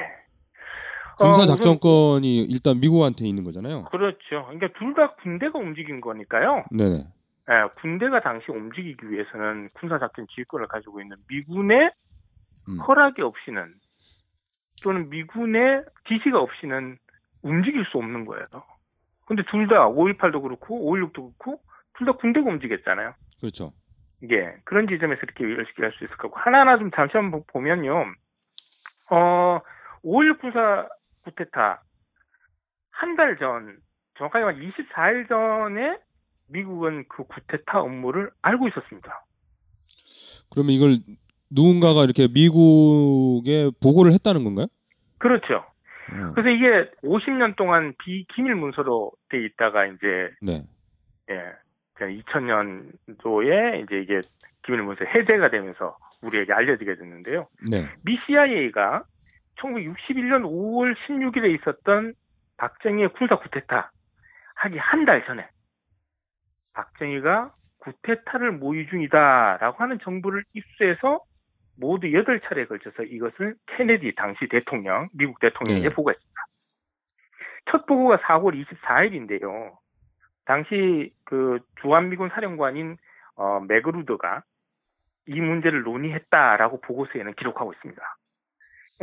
군사 1.18 1.44
어, 1.44 1.46
작전권이 1.46 2.44
일단 2.44 2.80
미국한테 2.80 3.26
있는 3.26 3.44
거잖아요. 3.44 3.86
그렇죠. 3.86 4.46
그러니까 4.48 4.68
둘 4.78 4.94
다 4.94 5.16
군대가 5.16 5.58
움직인 5.60 6.02
거니까요. 6.02 6.66
네네. 6.72 7.08
예, 7.50 7.54
군대가 7.80 8.22
당시 8.22 8.52
움직이기 8.52 9.10
위해서는 9.10 9.70
군사 9.74 9.98
작전 10.00 10.26
지휘권을 10.28 10.68
가지고 10.68 11.00
있는 11.02 11.16
미군의 11.30 11.92
음. 12.68 12.80
허락이 12.80 13.22
없이는 13.22 13.74
또는 14.84 15.10
미군의 15.10 15.84
지시가 16.08 16.40
없이는 16.40 16.98
움직일 17.44 17.86
수 17.86 17.98
없는 17.98 18.26
거예요. 18.26 18.46
근데 19.26 19.44
둘 19.50 19.68
다 19.68 19.88
5.18도 19.88 20.42
그렇고 20.42 20.92
5.16도 20.92 21.14
그렇고 21.14 21.62
둘 21.98 22.06
다 22.06 22.14
군대가 22.14 22.50
움직였잖아요. 22.50 23.14
그렇죠. 23.40 23.74
예, 24.32 24.54
그런 24.64 24.88
지점에서 24.88 25.22
이렇게 25.24 25.44
열심히 25.44 25.84
할 25.88 25.92
수 25.94 26.04
있을 26.06 26.16
거고 26.18 26.36
하나하나 26.38 26.78
좀 26.78 26.90
잠시 26.92 27.16
한번 27.18 27.44
보면요. 27.48 28.06
어, 29.10 29.60
5.16 30.04 30.40
군사 30.42 30.88
쿠데타 31.24 31.82
한 32.92 33.16
달 33.18 33.38
전, 33.38 33.78
정확하게 34.18 34.46
말 34.46 34.56
24일 34.56 35.28
전에 35.28 35.98
미국은 36.48 37.06
그 37.10 37.24
쿠데타 37.26 37.82
업무를 37.82 38.32
알고 38.42 38.68
있었습니다. 38.70 39.26
그러면 40.50 40.72
이걸 40.74 40.98
누군가가 41.50 42.04
이렇게 42.04 42.28
미국에 42.28 43.70
보고를 43.82 44.14
했다는 44.14 44.44
건가요? 44.44 44.68
그렇죠. 45.18 45.56
어, 45.56 46.32
그래서 46.36 46.50
이게 46.50 46.90
50년 47.04 47.56
동안 47.58 47.94
비기밀 48.00 48.56
문서로 48.56 49.12
돼 49.30 49.44
있다가 49.44 49.86
이제 49.88 50.30
네. 50.42 50.64
예, 51.32 51.42
2000년도에 51.96 53.84
이제 53.84 54.00
이게 54.00 54.22
기밀 54.64 54.84
문서 54.84 55.06
해제가 55.06 55.50
되면서 55.50 55.98
우리에게 56.22 56.54
알려지게 56.54 56.96
됐는데요. 56.96 57.48
네. 57.70 57.88
미 58.04 58.18
CIA가 58.18 59.04
1961년 59.58 60.44
5월 60.44 60.96
16일에 60.96 61.54
있었던 61.56 62.14
박정희의 62.58 63.10
군사 63.14 63.38
구테타 63.38 63.92
하기 64.56 64.78
한 64.78 65.06
달 65.06 65.26
전에 65.26 65.48
박정희가 66.74 67.54
구테타를 67.80 68.54
모의 68.54 68.88
중이다라고 68.88 69.82
하는 69.84 70.00
정보를 70.00 70.44
입수해서 70.54 71.22
모두 71.78 72.08
8차례에 72.08 72.68
걸쳐서 72.68 73.04
이것을 73.04 73.56
케네디 73.68 74.16
당시 74.16 74.48
대통령, 74.48 75.10
미국 75.14 75.40
대통령에게 75.40 75.90
네. 75.90 75.94
보고했습니다. 75.96 76.42
첫 77.66 77.86
보고가 77.86 78.18
4월 78.18 78.64
24일인데요. 78.66 79.78
당시 80.46 81.14
그 81.24 81.60
주한미군 81.82 82.30
사령관인 82.30 82.98
어, 83.36 83.60
맥그루드가 83.62 84.44
이 85.28 85.42
문제를 85.42 85.84
논의했다라고 85.84 86.82
보고서에는 86.82 87.34
기록하고 87.34 87.74
있습니다. 87.74 88.02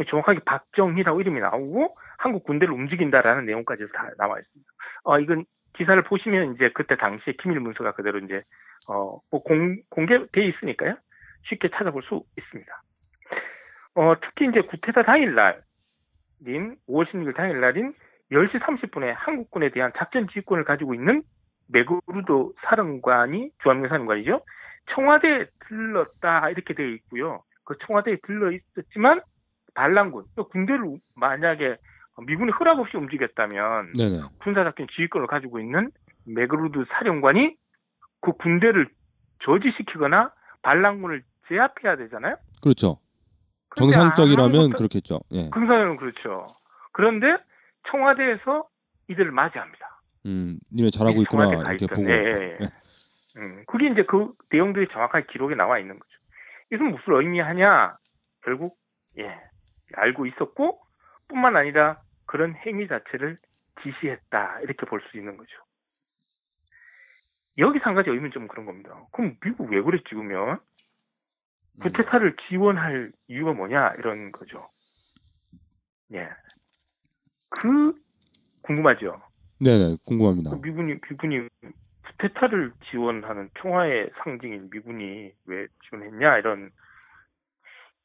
정확하게 0.08 0.40
박정희라고 0.46 1.20
이름이 1.20 1.40
나오고 1.40 1.96
한국 2.18 2.44
군대를 2.44 2.72
움직인다라는 2.72 3.44
내용까지 3.46 3.86
다 3.92 4.10
나와 4.16 4.38
있습니다. 4.38 4.72
어, 5.04 5.18
이건 5.18 5.44
기사를 5.74 6.00
보시면 6.04 6.54
이제 6.54 6.70
그때 6.74 6.96
당시에 6.96 7.34
기밀 7.34 7.60
문서가 7.60 7.92
그대로 7.92 8.18
이제 8.18 8.42
어, 8.86 9.20
뭐 9.30 9.42
공, 9.42 9.76
공개돼 9.90 10.46
있으니까요. 10.46 10.96
쉽게 11.42 11.68
찾아볼 11.70 12.02
수 12.02 12.24
있습니다. 12.38 12.82
어, 13.94 14.14
특히 14.20 14.48
이제 14.48 14.60
구테타 14.62 15.02
당일날인 15.02 16.76
5월 16.88 17.06
16일 17.06 17.36
당일날인 17.36 17.94
10시 18.32 18.60
30분에 18.60 19.14
한국군에 19.16 19.70
대한 19.70 19.92
작전 19.96 20.26
지휘권을 20.26 20.64
가지고 20.64 20.94
있는 20.94 21.22
메그루도 21.68 22.54
사령관이 22.58 23.50
주한미군 23.62 23.88
사령관이죠. 23.88 24.42
청와대에 24.86 25.46
들렀다 25.68 26.50
이렇게 26.50 26.74
되어 26.74 26.86
있고요. 26.86 27.42
그 27.64 27.76
청와대에 27.86 28.16
들러 28.26 28.50
있었지만 28.50 29.20
반란군, 29.74 30.24
또 30.34 30.48
군대를 30.48 30.98
만약에 31.14 31.76
미군이 32.26 32.50
허락 32.52 32.78
없이 32.78 32.96
움직였다면 32.96 33.92
네네. 33.92 34.20
군사작전 34.40 34.86
지휘권을 34.90 35.26
가지고 35.26 35.60
있는 35.60 35.90
메그루드 36.24 36.84
사령관이 36.88 37.56
그 38.20 38.32
군대를 38.32 38.88
저지시키거나 39.40 40.32
반란군을 40.62 41.22
제압해야 41.48 41.96
되잖아요. 41.96 42.36
그렇죠. 42.62 42.98
정상적이라면 43.76 44.70
그렇겠죠. 44.70 45.20
예. 45.32 45.50
정상적으로 45.50 45.96
그렇죠. 45.96 46.48
그런데 46.92 47.38
청와대에서 47.88 48.68
이들을 49.08 49.30
맞이합니다. 49.32 50.00
음, 50.26 50.58
니네 50.72 50.90
잘하고 50.90 51.20
있구나 51.22 51.72
이렇게 51.72 51.86
보고. 51.86 52.08
예, 52.08 52.14
예, 52.14 52.58
예. 52.60 52.68
음, 53.36 53.64
그게 53.66 53.88
이제 53.88 54.04
그 54.04 54.32
내용들이 54.50 54.88
정확하게 54.92 55.26
기록에 55.30 55.54
나와 55.54 55.78
있는 55.78 55.98
거죠. 55.98 56.12
이것은 56.70 56.90
무슨 56.92 57.14
의미하냐? 57.14 57.96
결국 58.44 58.76
예 59.18 59.38
알고 59.94 60.26
있었고 60.26 60.80
뿐만 61.28 61.56
아니라 61.56 62.00
그런 62.26 62.54
행위 62.56 62.88
자체를 62.88 63.38
지시했다 63.82 64.60
이렇게 64.60 64.86
볼 64.86 65.00
수 65.10 65.16
있는 65.18 65.36
거죠. 65.36 65.50
여기서 67.58 67.84
한 67.86 67.94
가지 67.94 68.08
의미는 68.10 68.30
좀 68.30 68.48
그런 68.48 68.64
겁니다. 68.64 68.98
그럼 69.12 69.36
미국 69.42 69.70
왜 69.70 69.80
그랬지 69.82 70.04
그러면 70.10 70.58
음. 71.76 71.80
구테타를 71.82 72.36
지원할 72.48 73.12
이유가 73.28 73.52
뭐냐 73.52 73.94
이런 73.98 74.32
거죠. 74.32 74.70
예. 76.14 76.28
그 77.52 77.94
궁금하죠. 78.62 79.20
네네 79.60 79.96
궁금합니다. 80.04 80.50
그 80.50 80.56
미군이 80.56 80.94
미군이 81.08 81.48
쿠데타를 82.04 82.72
지원하는 82.90 83.48
평화의 83.54 84.10
상징인 84.16 84.70
미군이 84.70 85.30
왜 85.46 85.66
지원했냐 85.88 86.38
이런 86.38 86.70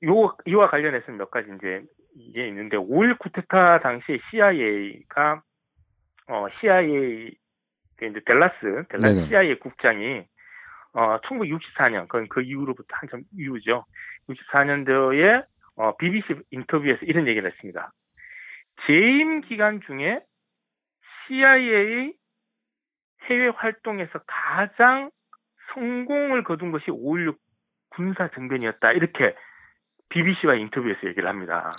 요 0.06 0.36
이와 0.46 0.70
관련해서 0.70 1.12
몇 1.14 1.32
가지 1.32 1.50
이제 1.58 1.84
이게 2.16 2.48
있는데 2.48 2.78
5.1 2.78 3.18
쿠데타 3.20 3.80
당시에 3.80 4.20
CIA가 4.30 5.42
어 6.28 6.48
CIA 6.60 7.36
그 7.96 8.06
이제 8.06 8.20
델라스 8.26 8.86
델라스 8.90 9.14
네네. 9.16 9.28
CIA 9.28 9.60
국장이 9.60 10.24
어 10.94 11.20
1964년 11.22 12.08
그건 12.08 12.28
그 12.28 12.42
이후로부터 12.42 12.88
한참 12.90 13.24
이후죠. 13.38 13.86
64년도에 14.30 15.46
어 15.76 15.96
BBC 15.98 16.36
인터뷰에서 16.52 17.00
이런 17.06 17.28
얘기를 17.28 17.50
했습니다. 17.50 17.92
재임 18.86 19.42
기간 19.42 19.82
중에 19.82 20.22
CIA 21.28 22.14
해외 23.24 23.48
활동에서 23.50 24.20
가장 24.26 25.12
성공을 25.74 26.44
거둔 26.44 26.72
것이 26.72 26.86
5.16 26.88 27.38
군사 27.90 28.30
정변이었다. 28.30 28.92
이렇게 28.94 29.36
BBC와 30.10 30.56
인터뷰에서 30.56 31.08
얘기를 31.08 31.28
합니다. 31.28 31.72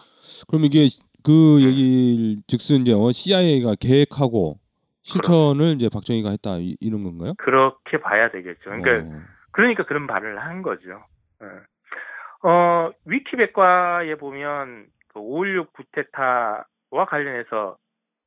그럼 0.49 0.65
이게 0.65 0.89
그 1.25 1.63
얘기를 1.63 2.43
즉슨 2.47 2.83
이제 2.83 2.93
어, 2.93 3.11
CIA가 3.13 3.77
계획하고 3.81 4.59
실천을 5.03 5.77
이제 5.77 5.89
박정희가 5.91 6.31
했다 6.31 6.57
이, 6.59 6.77
런 6.91 7.03
건가요? 7.03 7.35
그렇게 7.39 7.99
봐야 7.99 8.31
되겠죠. 8.31 8.71
그러니까, 8.71 9.17
어, 9.17 9.21
그러니까 9.53 9.85
그런 9.85 10.07
말을 10.07 10.39
한 10.39 10.63
거죠. 10.63 11.03
어, 11.41 12.49
어, 12.49 12.91
위키백과에 13.07 14.15
보면 14.17 14.87
그5.16 15.15 15.73
구테타와 15.73 16.65
관련해서 16.91 17.77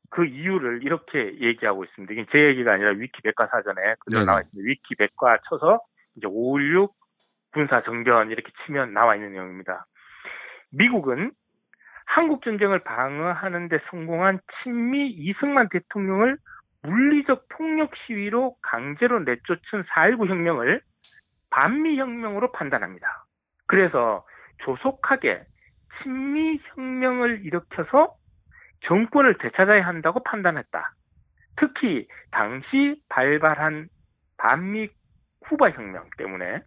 그 0.09 0.25
이유를 0.25 0.83
이렇게 0.83 1.39
얘기하고 1.39 1.85
있습니다. 1.85 2.13
이게 2.13 2.25
제 2.31 2.39
얘기가 2.39 2.73
아니라 2.73 2.91
위키백과 2.91 3.47
사전에 3.47 3.95
그대로 3.99 4.19
네네. 4.19 4.25
나와 4.25 4.41
있습니다. 4.41 4.67
위키백과 4.67 5.39
쳐서 5.49 5.79
이제 6.15 6.27
5.16 6.27 6.91
군사 7.53 7.81
정변 7.83 8.29
이렇게 8.31 8.51
치면 8.65 8.93
나와 8.93 9.15
있는 9.15 9.33
내용입니다. 9.33 9.85
미국은 10.71 11.31
한국 12.05 12.43
전쟁을 12.43 12.83
방어하는 12.83 13.69
데 13.69 13.79
성공한 13.89 14.39
친미 14.63 15.09
이승만 15.11 15.69
대통령을 15.69 16.37
물리적 16.83 17.47
폭력 17.49 17.95
시위로 17.95 18.55
강제로 18.61 19.19
내쫓은 19.19 19.83
4.19 19.83 20.27
혁명을 20.27 20.81
반미 21.51 21.97
혁명으로 21.99 22.51
판단합니다. 22.51 23.25
그래서 23.67 24.25
조속하게 24.65 25.45
친미 26.01 26.59
혁명을 26.75 27.45
일으켜서 27.45 28.15
정권을 28.81 29.37
되찾아야 29.37 29.85
한다고 29.85 30.23
판단했다. 30.23 30.93
특히 31.55 32.07
당시 32.31 33.01
발발한 33.09 33.89
반미 34.37 34.89
쿠바 35.41 35.71
혁명 35.71 36.09
때문에 36.17 36.61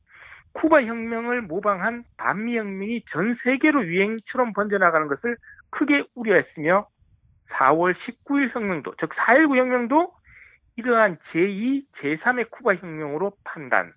쿠바 0.53 0.85
혁명을 0.85 1.43
모방한 1.43 2.05
반미 2.17 2.57
혁명이 2.57 3.05
전 3.11 3.35
세계로 3.35 3.87
유행처럼 3.87 4.53
번져나가는 4.53 5.09
것을 5.09 5.37
크게 5.71 6.05
우려했으며 6.15 6.87
4월 7.51 7.95
19일 7.95 8.55
혁명도 8.55 8.95
즉 8.99 9.11
4.19 9.11 9.57
혁명도 9.57 10.13
이러한 10.77 11.19
제2, 11.33 11.85
제3의 11.93 12.51
쿠바 12.51 12.77
혁명으로 12.77 13.33
판단. 13.45 13.93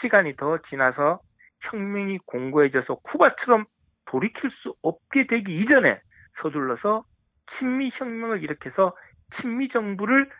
시간이 0.00 0.36
더 0.36 0.58
지나서 0.68 1.20
혁명이 1.60 2.18
공고해져서 2.26 2.96
쿠바처럼 2.96 3.64
돌이킬 4.06 4.50
수 4.50 4.74
없게 4.82 5.26
되기 5.26 5.58
이전에 5.58 6.00
서둘러서 6.40 7.04
친미 7.46 7.90
혁명을 7.94 8.42
일으켜서 8.42 8.96
친미 9.36 9.68
정부를 9.68 10.30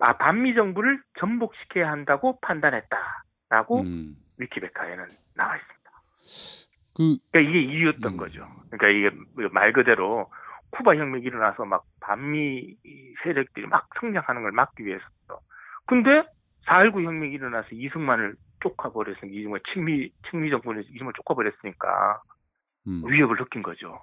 아 0.00 0.16
반미 0.16 0.54
정부를 0.54 1.02
전복시켜야 1.18 1.90
한다고 1.90 2.38
판단했다라고 2.40 3.80
음, 3.82 4.16
위키백과에는 4.38 5.06
나와 5.34 5.56
있습니다. 5.56 5.78
그 6.94 7.16
그러니까 7.30 7.50
이게 7.50 7.60
이유였던 7.62 8.12
음. 8.12 8.16
거죠. 8.16 8.48
그러니까 8.70 8.88
이게 8.88 9.48
말 9.52 9.72
그대로 9.72 10.30
쿠바 10.70 10.96
혁명이 10.96 11.24
일어나서 11.24 11.64
막 11.64 11.84
반미 12.00 12.76
세력들이 13.22 13.66
막 13.66 13.88
성장하는 14.00 14.42
걸 14.42 14.52
막기 14.52 14.84
위해서. 14.84 15.04
근데 15.86 16.24
4.19 16.66 17.04
혁명이 17.04 17.32
일어나서 17.32 17.68
이승만을 17.72 18.34
쫓아버렸으니까 18.60 19.26
이승만 19.28 19.60
친미 19.72 20.10
친미 20.28 20.50
정권에서 20.50 20.88
이승만을 20.90 21.12
쫓아버렸으니까 21.16 22.22
음, 22.88 23.02
위협을 23.06 23.36
느낀 23.36 23.62
거죠. 23.62 23.98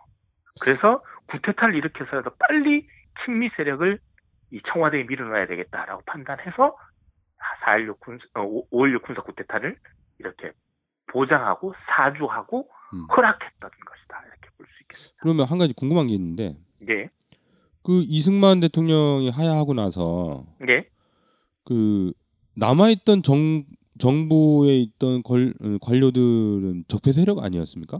그래서 0.59 1.03
구테타를 1.27 1.75
일으켜서라도 1.75 2.31
빨리 2.39 2.88
친미 3.24 3.50
세력을 3.57 4.00
이 4.51 4.62
청와대에 4.71 5.03
밀어넣어야 5.03 5.47
되겠다라고 5.47 6.03
판단해서 6.05 6.75
4.16 7.65 8.00
군, 8.00 8.19
어, 8.35 8.41
5.16 8.71 9.01
군사 9.03 9.21
구테타를 9.21 9.77
이렇게 10.19 10.51
보장하고 11.07 11.74
사주하고 11.79 12.69
음. 12.93 13.05
허락했던 13.15 13.69
것이다 13.69 14.21
이렇게 14.27 14.50
볼 14.57 14.67
수 14.67 14.83
있겠습니다. 14.83 15.17
그러면 15.21 15.45
한 15.45 15.57
가지 15.57 15.74
궁금한 15.74 16.07
게 16.07 16.13
있는데 16.13 16.55
네, 16.79 17.09
그 17.83 18.03
이승만 18.05 18.59
대통령이 18.59 19.29
하야하고 19.29 19.74
나서 19.74 20.45
네, 20.59 20.88
그 21.65 22.12
남아있던 22.55 23.24
정 23.24 23.63
정부에 23.97 24.77
있던 24.79 25.24
걸, 25.24 25.53
어, 25.62 25.77
관료들은 25.81 26.83
적폐 26.88 27.12
세력 27.13 27.43
아니었습니까? 27.43 28.00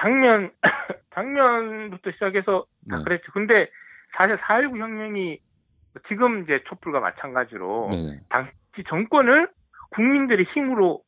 작년 0.00 0.52
작년부터 1.20 2.10
시작해서 2.12 2.64
다 2.88 2.98
네. 2.98 3.04
그랬죠. 3.04 3.32
근데 3.32 3.70
사실 4.18 4.36
4.19 4.38 4.78
혁명이 4.78 5.38
지금 6.08 6.42
이제 6.42 6.62
촛불과 6.68 7.00
마찬가지로 7.00 7.88
네. 7.92 8.20
당시 8.28 8.52
정권을 8.88 9.48
국민들의 9.90 10.46
힘으로 10.46 11.02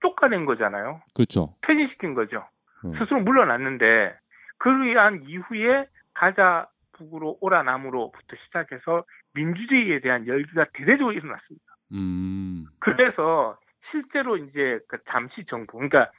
쫓아낸 0.00 0.44
거잖아요. 0.46 1.02
그렇죠. 1.14 1.54
퇴진시킨 1.66 2.14
거죠. 2.14 2.44
음. 2.84 2.92
스스로 2.98 3.20
물러났는데 3.20 4.14
그를 4.58 4.86
위한 4.86 5.22
이후에 5.24 5.86
가자 6.14 6.68
북으로 6.92 7.38
오라 7.40 7.62
남으로부터 7.62 8.36
시작해서 8.46 9.04
민주주의에 9.34 10.00
대한 10.00 10.26
열기가 10.26 10.66
대대적으로 10.72 11.12
일어났습니다. 11.12 11.64
음. 11.92 12.66
그래서 12.78 13.58
실제로 13.90 14.36
이제 14.36 14.80
그 14.88 14.98
잠시 15.10 15.44
정부, 15.46 15.78
그러니까 15.78 16.10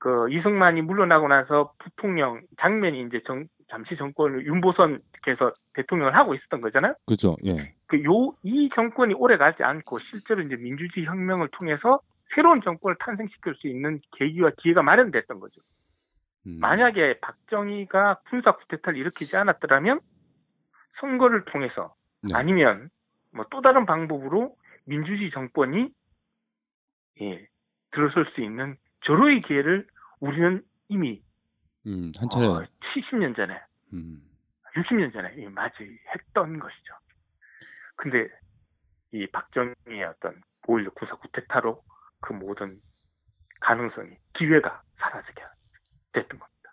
그 0.00 0.30
이승만이 0.32 0.82
물러나고 0.82 1.28
나서 1.28 1.74
부통령 1.78 2.42
장면이 2.60 3.02
이제 3.02 3.20
정, 3.26 3.46
잠시 3.70 3.96
정권을 3.96 4.46
윤보선께서 4.46 5.52
대통령을 5.74 6.16
하고 6.16 6.34
있었던 6.34 6.60
거잖아요. 6.62 6.94
그렇죠. 7.06 7.36
예. 7.46 7.74
그 7.86 8.02
요 8.04 8.34
이 8.42 8.70
정권이 8.74 9.14
오래 9.14 9.36
가지 9.36 9.62
않고 9.62 9.98
실제로 10.10 10.42
이제 10.42 10.56
민주주의 10.56 11.06
혁명을 11.06 11.48
통해서 11.52 12.00
새로운 12.34 12.62
정권을 12.62 12.96
탄생시킬 12.98 13.54
수 13.56 13.68
있는 13.68 14.00
계기와 14.18 14.52
기회가 14.58 14.82
마련됐던 14.82 15.38
거죠. 15.40 15.60
음. 16.46 16.58
만약에 16.60 17.20
박정희가 17.20 18.20
군사 18.30 18.52
쿠데타를 18.56 18.98
일으키지 18.98 19.36
않았더라면 19.36 20.00
선거를 21.00 21.44
통해서 21.46 21.94
네. 22.22 22.34
아니면 22.34 22.88
뭐 23.34 23.44
또 23.50 23.60
다른 23.60 23.84
방법으로 23.86 24.54
민주주의 24.86 25.30
정권이 25.30 25.90
예, 27.22 27.46
들어설 27.92 28.26
수 28.34 28.40
있는 28.40 28.76
절호의 29.02 29.42
기회를 29.42 29.86
우리는 30.20 30.64
이미 30.88 31.22
음, 31.86 32.12
한 32.18 32.28
차례. 32.28 32.46
어, 32.46 32.64
70년 32.80 33.34
전에, 33.34 33.58
음. 33.92 34.22
60년 34.74 35.12
전에 35.12 35.34
이 35.36 35.48
맞이했던 35.48 36.58
것이죠. 36.58 36.94
근데 37.96 38.28
이 39.12 39.26
박정희의 39.26 40.04
어떤 40.04 40.40
5.16 40.62 40.94
군사 40.94 41.16
쿠데타로 41.16 41.82
그 42.20 42.32
모든 42.32 42.80
가능성이 43.60 44.16
기회가 44.34 44.82
사라지게 44.98 45.42
됐던 46.12 46.38
겁니다. 46.38 46.70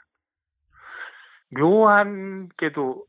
묘한게도 1.50 3.06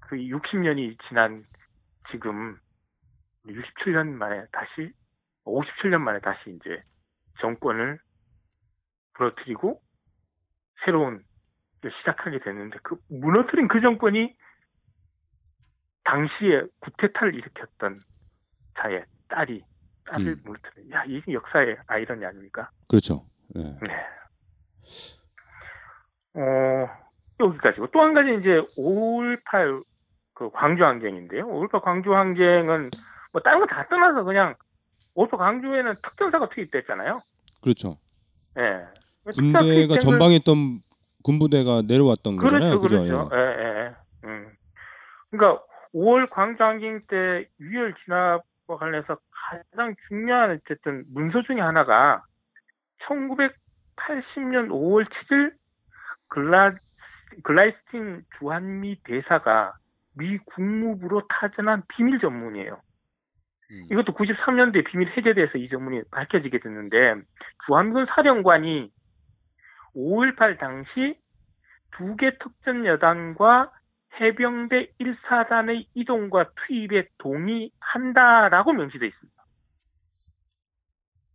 그 0.00 0.16
60년이 0.16 0.98
지난 1.08 1.46
지금 2.08 2.58
67년 3.46 4.08
만에 4.08 4.46
다시 4.52 4.92
57년 5.44 5.98
만에 5.98 6.20
다시 6.20 6.50
이제 6.50 6.82
정권을 7.40 8.00
무너뜨리고 9.20 9.80
새로운 10.84 11.22
걸 11.82 11.90
시작하게 11.98 12.40
됐는데 12.40 12.78
그 12.82 12.96
무너뜨린 13.08 13.68
그 13.68 13.80
정권이 13.80 14.34
당시에 16.04 16.62
구테타를 16.80 17.34
일으켰던 17.34 18.00
자의 18.78 19.04
딸이 19.28 19.62
딸을 20.06 20.26
음. 20.26 20.42
무너뜨린 20.44 20.90
야 20.92 21.04
이게 21.06 21.32
역사의 21.32 21.76
아이러니 21.86 22.24
아닙니까? 22.24 22.70
그렇죠. 22.88 23.24
예. 23.56 23.60
네. 23.60 24.06
어, 26.34 26.88
여기까지고. 27.40 27.88
또 27.88 28.00
한 28.02 28.14
가지 28.14 28.30
이제 28.40 28.60
5.18 28.76 29.84
그 30.34 30.50
광주 30.50 30.84
항쟁인데요. 30.84 31.46
5.18 31.46 31.82
광주 31.82 32.14
항쟁은 32.14 32.90
뭐 33.32 33.42
다른 33.42 33.60
거 33.60 33.66
다 33.66 33.86
떠나서 33.88 34.24
그냥 34.24 34.54
5.18 35.14 35.36
광주에는 35.38 35.94
특전사가 36.02 36.48
투입됐잖아요. 36.50 37.20
그렇죠. 37.62 37.98
예. 38.58 38.86
군대가 39.24 39.98
전방했던 39.98 40.80
군부대가 41.22 41.82
내려왔던 41.86 42.36
거잖아요. 42.36 42.80
그렇죠, 42.80 43.02
그죠? 43.02 43.28
그렇죠. 43.28 43.30
예, 43.34 43.38
예, 43.38 43.84
예. 43.84 43.94
음. 44.24 44.50
그러니까 45.30 45.62
5월 45.94 46.28
광주 46.30 46.62
항쟁 46.62 47.00
때 47.08 47.46
유혈 47.60 47.94
진압과 48.04 48.76
관련해서 48.78 49.18
가장 49.30 49.94
중요한 50.08 50.50
어쨌든 50.50 51.04
문서 51.12 51.42
중에 51.42 51.60
하나가 51.60 52.22
1980년 53.02 54.68
5월 54.68 55.04
7일 55.06 55.52
글라 56.28 56.74
글라이스틴 57.42 58.24
주한미 58.38 59.02
대사가 59.04 59.74
미 60.14 60.38
국무부로 60.38 61.26
타전한 61.28 61.82
비밀 61.88 62.18
전문이에요. 62.18 62.80
음. 63.70 63.86
이것도 63.90 64.12
93년도에 64.14 64.84
비밀 64.84 65.08
해제돼서 65.16 65.58
이 65.58 65.68
전문이 65.68 66.02
밝혀지게 66.10 66.58
됐는데 66.58 67.14
주한미군 67.66 68.06
사령관이 68.06 68.90
5.18 69.94 70.58
당시 70.58 71.18
두 71.92 72.16
개 72.16 72.36
특전 72.38 72.86
여단과 72.86 73.72
해병대 74.20 74.92
1사단의 75.00 75.86
이동과 75.94 76.50
투입에 76.54 77.08
동의한다라고 77.18 78.72
명시돼 78.72 79.06
있습니다. 79.06 79.44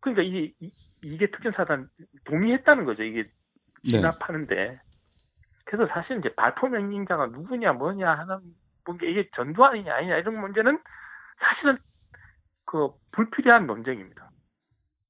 그러니까 0.02 0.24
이게 0.24 0.54
이- 0.60 0.74
이게 1.04 1.30
특전사단 1.32 1.90
동의했다는 2.26 2.86
거죠. 2.86 3.04
이게 3.04 3.24
네. 3.84 3.92
진압하는데. 3.92 4.80
그래서 5.66 5.88
사실 5.92 6.20
이제 6.20 6.34
발포 6.36 6.68
명령자가 6.68 7.28
누구냐 7.28 7.74
뭐냐 7.74 8.12
하는 8.14 8.40
게 9.00 9.10
이게 9.10 9.30
전두환이냐 9.36 9.94
아니냐 9.96 10.18
이런 10.18 10.40
문제는 10.40 10.80
사실은 11.40 11.78
그 12.66 12.90
불필요한 13.12 13.66
논쟁입니다. 13.68 14.30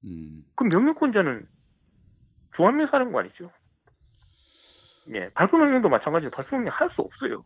음. 0.05 0.43
그 0.55 0.63
명령권자는 0.65 1.45
주한미 2.55 2.85
사령관이죠. 2.91 3.51
예, 5.13 5.29
발표 5.33 5.57
명령도 5.57 5.89
마찬가지로 5.89 6.31
발표 6.31 6.55
명령 6.55 6.73
할 6.73 6.89
수 6.95 7.01
없어요. 7.01 7.43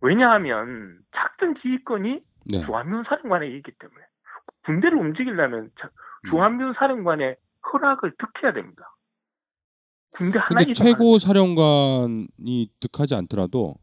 왜냐하면 0.00 0.98
작전 1.12 1.54
지휘권이 1.60 2.20
네. 2.52 2.64
주한미 2.64 3.02
사령관에 3.08 3.46
있기 3.48 3.72
때문에 3.72 4.00
군대를 4.64 4.98
움직이려면 4.98 5.70
자- 5.80 5.90
음. 6.26 6.30
주한미 6.30 6.72
사령관의 6.78 7.36
허락을 7.72 8.12
득해야 8.18 8.52
됩니다. 8.52 8.94
군대 10.12 10.38
하나 10.38 10.60
근데 10.60 10.72
최고 10.72 11.18
사령관이 11.18 12.70
득하지 12.80 13.14
않더라도 13.14 13.74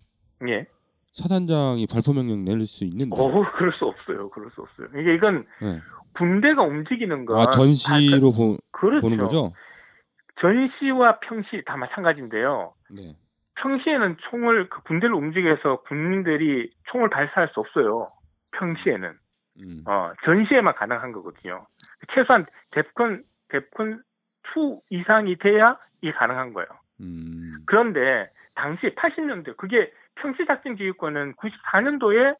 예, 0.48 0.68
사단장이 1.14 1.88
발포 1.88 2.14
명령 2.14 2.44
내릴 2.46 2.66
수 2.68 2.84
있는데. 2.86 3.16
어, 3.16 3.52
그럴 3.56 3.72
수 3.74 3.86
없어요. 3.86 4.30
그럴 4.30 4.52
수 4.52 4.62
없어요. 4.62 4.88
이게 5.00 5.16
이건 5.16 5.46
네. 5.62 5.80
군대가 6.16 6.64
움직이는 6.64 7.26
건아 7.26 7.50
전시로 7.52 8.32
보, 8.32 8.58
그렇죠. 8.72 9.02
보는 9.02 9.18
거죠? 9.18 9.54
전시와 10.40 11.20
평시 11.20 11.64
다 11.66 11.78
마찬가지인데요. 11.78 12.74
네. 12.92 13.16
평시에는 13.56 14.18
총을 14.30 14.70
그 14.70 14.82
군대를 14.84 15.16
움직여서 15.16 15.82
국민들이 15.82 16.72
총을 16.92 17.10
발사할 17.10 17.50
수 17.54 17.60
없어요. 17.60 18.12
평시에는 18.52 19.18
음. 19.62 19.84
어, 19.86 20.12
전시에만 20.24 20.76
가능한 20.76 21.12
거거든요. 21.12 21.66
최소한 22.14 22.46
데프콘 22.72 23.24
데프콘 23.50 24.04
2 24.56 24.80
이상이 24.92 25.38
돼야 25.38 25.78
이게 26.02 26.12
가능한 26.12 26.54
거예요. 26.54 26.68
음. 27.02 27.64
그런데 27.66 28.30
당시 28.54 28.90
80년대 28.96 29.58
그게 29.58 29.92
평시 30.16 30.46
작전 30.46 30.76
기획권은 30.76 31.34
94년도에 31.34 32.36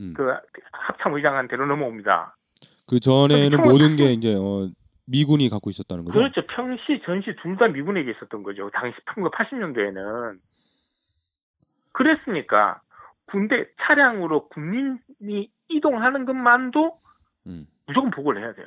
음. 0.00 0.14
그 0.16 0.34
합참 0.72 1.14
의장한 1.14 1.48
대로 1.48 1.66
넘어옵니다. 1.66 2.36
그 2.86 3.00
전에는 3.00 3.62
모든 3.62 3.96
게 3.96 4.12
이제 4.12 4.34
어, 4.34 4.68
미군이 5.06 5.48
갖고 5.48 5.70
있었다는 5.70 6.04
거죠. 6.04 6.18
그렇죠. 6.18 6.42
평시, 6.46 7.00
전시 7.04 7.34
둘 7.42 7.56
다 7.56 7.68
미군에게 7.68 8.10
있었던 8.12 8.42
거죠. 8.42 8.70
당시 8.72 8.96
1980년도에는. 9.14 10.38
그랬으니까 11.92 12.80
군대 13.26 13.66
차량으로 13.82 14.48
국민이 14.48 15.48
이동하는 15.68 16.24
것만도 16.24 16.98
음. 17.46 17.66
무조건 17.86 18.10
보고를 18.10 18.42
해야 18.42 18.54
돼요. 18.54 18.66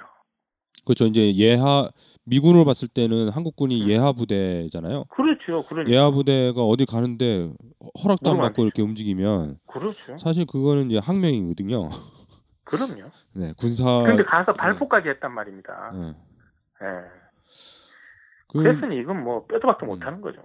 그렇죠. 0.86 1.06
이제 1.06 1.34
예하 1.36 1.90
미군으로 2.26 2.66
봤을 2.66 2.88
때는 2.88 3.30
한국군이 3.30 3.84
음. 3.84 3.90
예하 3.90 4.12
부대잖아요. 4.12 5.06
그렇죠. 5.06 5.66
그러니까. 5.68 5.92
예하 5.96 6.12
부대가 6.12 6.62
어디 6.62 6.86
가는데 6.86 7.52
허락도 8.04 8.32
안 8.32 8.38
받고 8.38 8.64
이렇게 8.64 8.82
움직이면 8.82 9.58
그렇죠. 9.68 10.18
사실 10.18 10.46
그거는 10.46 10.90
이제 10.92 11.00
항명이거든요. 11.00 11.90
그럼요. 12.66 13.10
네, 13.34 13.54
군사. 13.58 13.84
근데 14.04 14.24
가서 14.24 14.54
발포까지 14.54 15.08
했단 15.10 15.32
말입니다. 15.34 15.92
네. 15.94 16.08
예. 16.82 16.88
그 18.48 18.60
그랬으니 18.60 18.98
이건 19.00 19.24
뭐 19.24 19.46
뼈도 19.46 19.68
박도 19.68 19.86
음. 19.86 19.88
못하는 19.88 20.22
거죠. 20.22 20.42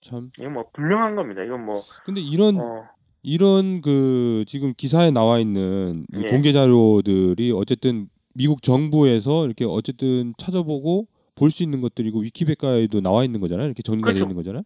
참. 0.00 0.30
이건 0.38 0.52
뭐 0.54 0.64
분명한 0.72 1.16
겁니다. 1.16 1.42
이건 1.42 1.64
뭐, 1.64 1.82
근데 2.04 2.20
이런 2.20 2.60
어, 2.60 2.88
이런 3.22 3.80
그 3.80 4.44
지금 4.46 4.72
기사에 4.76 5.10
나와 5.10 5.38
있는 5.38 6.06
이 6.14 6.22
예. 6.24 6.28
공개 6.30 6.52
자료들이 6.52 7.52
어쨌든 7.52 8.08
미국 8.34 8.62
정부에서 8.62 9.46
이렇게 9.46 9.64
어쨌든 9.64 10.34
찾아보고 10.38 11.08
볼 11.34 11.50
수 11.50 11.62
있는 11.62 11.80
것들이고 11.82 12.20
위키백과에도 12.20 13.00
나와 13.00 13.24
있는 13.24 13.40
거잖아요. 13.40 13.66
이렇게 13.66 13.82
정리가 13.82 14.12
되어 14.12 14.24
그렇죠. 14.24 14.24
있는 14.24 14.36
거잖아요. 14.36 14.62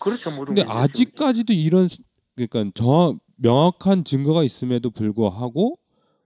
그렇죠. 0.00 0.30
모든 0.30 0.54
근데 0.54 0.64
게 0.64 0.68
아직까지도 0.70 1.52
이런 1.52 1.88
스- 1.88 1.98
그러니까 2.36 2.70
정확 2.74 3.16
명확한 3.36 4.04
증거가 4.04 4.42
있음에도 4.42 4.90
불구하고 4.90 5.78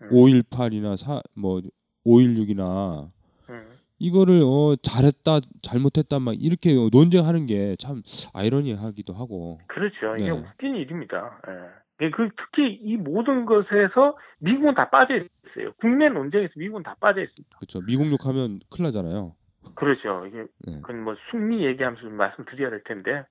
음. 0.02 0.08
5.18이나 0.10 0.96
사, 0.96 1.20
뭐 1.34 1.60
5.16이나 2.06 3.10
음. 3.50 3.68
이거를 3.98 4.42
어 4.44 4.76
잘했다 4.82 5.40
잘못했다 5.62 6.18
막 6.20 6.34
이렇게 6.38 6.74
논쟁하는 6.92 7.46
게 7.46 7.74
참 7.78 8.02
아이러니하기도 8.32 9.12
하고 9.12 9.58
그렇죠. 9.66 10.16
이게 10.16 10.30
네. 10.30 10.30
웃긴 10.30 10.76
일입니다. 10.76 11.40
예. 11.48 12.10
그 12.10 12.28
특히 12.36 12.74
이 12.80 12.96
모든 12.96 13.44
것에서 13.44 14.16
미국은 14.38 14.74
다 14.74 14.88
빠져 14.88 15.14
있어요. 15.16 15.72
국내 15.80 16.08
논쟁에서 16.08 16.52
미국은 16.56 16.84
다 16.84 16.94
빠져 17.00 17.22
있습니다. 17.22 17.56
그렇죠 17.58 17.80
미국 17.86 18.10
욕하면 18.12 18.60
큰일 18.70 18.84
나잖아요. 18.84 19.34
그렇죠. 19.74 20.24
이게 20.26 20.44
네. 20.66 20.80
그건 20.80 21.02
뭐 21.02 21.16
승리 21.30 21.64
얘기하면서 21.66 22.02
좀 22.02 22.14
말씀드려야 22.14 22.70
될 22.70 22.84
텐데 22.84 23.12
네. 23.12 23.22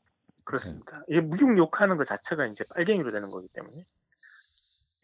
그렇습니다. 0.48 1.04
이게 1.10 1.20
미국 1.20 1.58
욕하는 1.58 1.98
것 1.98 2.08
자체가 2.08 2.46
이제 2.48 2.64
빨갱이로 2.74 3.12
되는 3.12 3.30
거기 3.32 3.50
때문에 3.50 3.84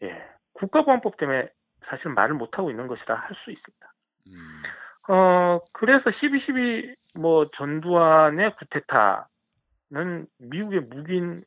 예 0.02 0.22
국가보안법 0.54 1.18
때문에 1.18 1.50
사실 1.86 2.08
말을 2.10 2.34
못 2.34 2.56
하고 2.58 2.70
있는 2.70 2.86
것이라 2.86 3.14
할 3.14 3.36
수 3.44 3.50
있습니다. 3.50 3.94
음. 4.28 5.12
어 5.12 5.60
그래서 5.72 6.08
12.12 6.08 6.96
뭐 7.16 7.50
전두환의 7.56 8.56
구테타는 8.56 10.26
미국의 10.38 10.80
묵인 10.80 11.44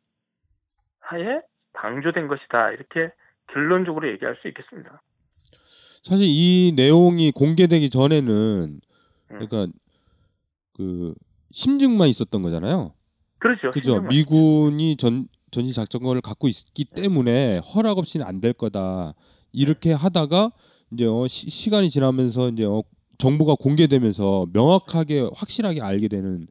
하에 0.99 1.41
방조된 1.73 2.27
것이다 2.27 2.71
이렇게 2.71 3.11
결론적으로 3.47 4.07
얘기할 4.11 4.35
수 4.41 4.47
있겠습니다. 4.47 5.01
사실 6.03 6.25
이 6.27 6.71
내용이 6.75 7.31
공개되기 7.31 7.89
전에는 7.89 8.29
음. 8.29 8.79
그러니까 9.27 9.65
그 10.75 11.15
심증만 11.51 12.09
있었던 12.09 12.43
거잖아요. 12.43 12.93
그렇죠. 13.39 13.71
그죠? 13.71 14.01
미군이 14.01 14.97
전 14.97 15.27
전시 15.51 15.73
작전권을 15.73 16.21
갖고 16.21 16.47
있기 16.47 16.85
때문에 16.85 17.59
허락 17.59 17.97
없이는 17.97 18.25
안 18.25 18.41
될 18.41 18.53
거다. 18.53 19.13
이렇게 19.53 19.93
하다가 19.93 20.51
이제 20.91 21.05
어, 21.05 21.25
시, 21.27 21.49
시간이 21.49 21.89
지나면서 21.89 22.49
이제 22.49 22.65
어, 22.65 22.83
정보가 23.17 23.55
공개되면서 23.59 24.47
명확하게 24.53 25.29
확실하게 25.35 25.81
알게 25.81 26.07
되는 26.07 26.47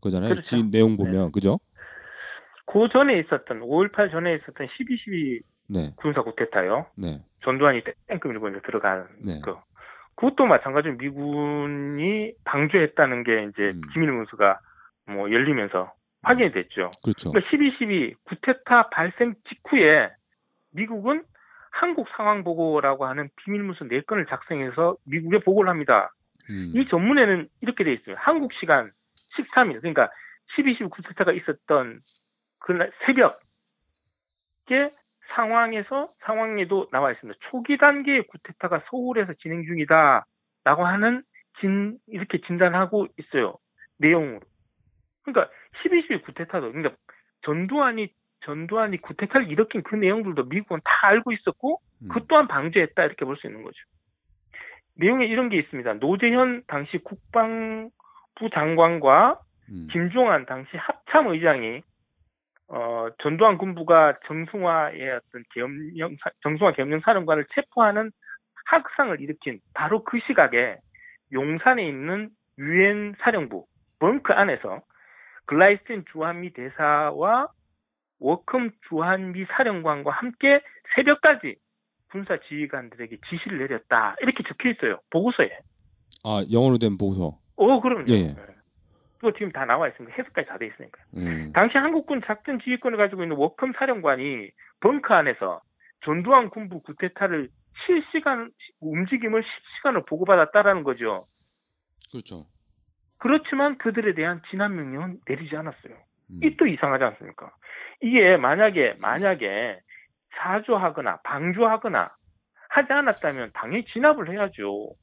거잖아요. 0.00 0.30
그렇죠. 0.30 0.48
지금 0.48 0.70
내용 0.70 0.96
보면 0.96 1.32
그죠? 1.32 1.58
그 2.66 2.88
전에 2.92 3.18
있었던 3.20 3.60
5.18 3.60 4.10
전에 4.10 4.34
있었던 4.36 4.66
12.12 4.66 5.40
네, 5.68 5.92
군사 5.96 6.22
구테타요. 6.22 6.86
네, 6.96 7.22
전두환이 7.42 7.82
밀고 8.24 8.48
이제 8.50 8.60
들어간 8.66 9.06
네. 9.24 9.40
그 9.42 9.54
그것도 10.16 10.46
마찬가지로 10.46 10.94
미군이 10.96 12.32
방조했다는 12.44 13.24
게 13.24 13.48
이제 13.50 13.62
음. 13.74 13.80
기밀 13.92 14.12
문서가 14.12 14.60
뭐 15.06 15.30
열리면서 15.30 15.92
확인이 16.24 16.52
됐죠. 16.52 16.90
그렇죠. 17.02 17.32
그러니까 17.32 17.50
12.12 17.50 18.14
구테타 18.24 18.90
발생 18.90 19.34
직후에 19.48 20.10
미국은 20.72 21.22
한국 21.70 22.08
상황 22.16 22.44
보고라고 22.44 23.06
하는 23.06 23.28
비밀 23.36 23.62
문서 23.62 23.84
4건을 23.84 24.28
작성해서 24.28 24.96
미국에 25.04 25.38
보고를 25.40 25.68
합니다. 25.68 26.12
음, 26.50 26.72
이 26.74 26.86
전문에는 26.88 27.48
이렇게 27.62 27.84
돼 27.84 27.92
있어요. 27.92 28.16
한국 28.18 28.52
시간 28.54 28.92
13일, 29.36 29.80
그러니까 29.80 30.10
12.12 30.56 30.90
구테타가 30.90 31.32
있었던 31.32 32.00
그날 32.58 32.92
새벽에 33.04 34.94
상황에서 35.34 36.12
상황에도 36.20 36.88
나와 36.92 37.10
있습니다. 37.12 37.38
초기 37.50 37.76
단계의 37.78 38.26
구테타가 38.28 38.84
서울에서 38.90 39.32
진행 39.40 39.64
중이다라고 39.64 40.86
하는 40.86 41.22
진 41.60 41.98
이렇게 42.06 42.40
진단하고 42.40 43.06
있어요. 43.18 43.56
내용으로. 43.98 44.40
그러니까 45.22 45.52
12.12 45.82 46.22
구테타도 46.22 46.72
그러니까 46.72 46.94
전두환이 47.42 48.08
전두환이 48.44 48.98
구테타를 48.98 49.50
일으킨 49.50 49.82
그 49.82 49.96
내용들도 49.96 50.44
미국은 50.44 50.80
다 50.84 51.08
알고 51.08 51.32
있었고 51.32 51.80
음, 52.02 52.08
그 52.08 52.26
또한 52.26 52.46
방조했다 52.48 53.04
이렇게 53.04 53.24
볼 53.24 53.36
수 53.36 53.46
있는 53.46 53.62
거죠. 53.62 53.76
내용에 54.96 55.26
이런 55.26 55.48
게 55.48 55.58
있습니다. 55.58 55.94
노재현 55.94 56.62
당시 56.66 56.98
국방부 56.98 57.90
장관과 58.52 59.40
음, 59.70 59.88
김종환 59.90 60.46
당시 60.46 60.76
합참 60.76 61.28
의장이 61.28 61.82
어, 62.68 63.08
전두환 63.22 63.58
군부가 63.58 64.18
정승화의 64.26 65.10
어떤 65.10 65.44
계엄령 65.52 66.16
정승화 66.42 66.72
계엄령 66.72 67.00
사령관을 67.00 67.46
체포하는 67.54 68.10
학살을 68.66 69.20
일으킨 69.20 69.60
바로 69.74 70.04
그 70.04 70.18
시각에 70.20 70.78
용산에 71.32 71.86
있는 71.86 72.30
유엔 72.58 73.14
사령부 73.18 73.66
벙커 73.98 74.32
안에서 74.32 74.80
글라이스틴 75.46 76.04
주한미 76.12 76.52
대사와 76.52 77.48
위컴 78.18 78.70
주한미 78.88 79.44
사령관과 79.46 80.10
함께 80.10 80.60
새벽까지 80.94 81.56
군사 82.10 82.38
지휘관들에게 82.48 83.18
지시를 83.28 83.58
내렸다 83.58 84.16
이렇게 84.20 84.42
적혀 84.44 84.70
있어요 84.70 85.00
보고서에. 85.10 85.50
아 86.22 86.44
영어로 86.50 86.78
된 86.78 86.96
보고서. 86.96 87.38
어 87.56 87.80
그럼요. 87.80 88.06
예, 88.08 88.14
예. 88.14 88.36
그거 89.18 89.32
지금 89.32 89.52
다 89.52 89.64
나와 89.64 89.88
있습니다. 89.88 90.16
해석까지 90.16 90.48
다 90.48 90.58
돼 90.58 90.66
있으니까. 90.66 91.02
음, 91.16 91.52
당시 91.54 91.76
한국군 91.78 92.22
작전 92.24 92.60
지휘권을 92.60 92.98
가지고 92.98 93.22
있는 93.22 93.36
위컴 93.36 93.72
사령관이 93.78 94.50
벙커 94.80 95.14
안에서 95.14 95.60
전두환 96.04 96.50
군부 96.50 96.80
구테타를 96.80 97.48
실시간 97.86 98.50
움직임을 98.80 99.42
실시간으로 99.42 100.04
보고받았다라는 100.04 100.84
거죠. 100.84 101.26
그렇죠. 102.12 102.46
그렇지만 103.24 103.78
그들에 103.78 104.12
대한 104.12 104.42
진압 104.50 104.68
명령은 104.68 105.18
내리지 105.26 105.56
않았어요. 105.56 105.94
음, 106.30 106.40
이또 106.42 106.66
이상하지 106.66 107.04
않습니까? 107.04 107.54
이게 108.02 108.36
만약에 108.36 108.96
만약에 109.00 109.80
사주하거나 110.36 111.20
방조하거나 111.22 112.14
하지 112.68 112.92
않았다면 112.92 113.52
당연히 113.54 113.86
진압을 113.86 114.30
해야죠. 114.30 114.94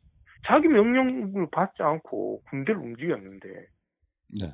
자기 0.46 0.68
명령을 0.68 1.48
받지 1.52 1.82
않고 1.82 2.44
군대를 2.44 2.80
움직였는데 2.80 3.48
네. 4.40 4.54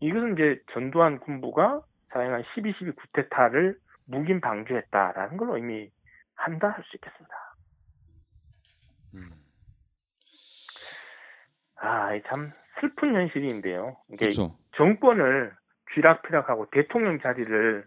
이것은 0.00 0.32
이제 0.34 0.60
전두환 0.72 1.20
군부가 1.20 1.80
사행한 2.08 2.42
12.12 2.42 2.96
구테타를 2.96 3.78
묵인 4.08 4.40
방조했다라는 4.40 5.36
걸 5.36 5.50
의미 5.56 5.88
한다 6.34 6.70
할 6.70 6.82
수 6.82 6.96
있겠습니다. 6.96 7.34
음, 9.14 9.30
아, 11.76 12.12
이참 12.16 12.52
슬픈 12.80 13.14
현실인데요. 13.14 13.96
이게 14.08 14.16
그렇죠. 14.26 14.56
정권을 14.76 15.54
쥐락펴락하고 15.94 16.68
대통령 16.70 17.20
자리를 17.20 17.86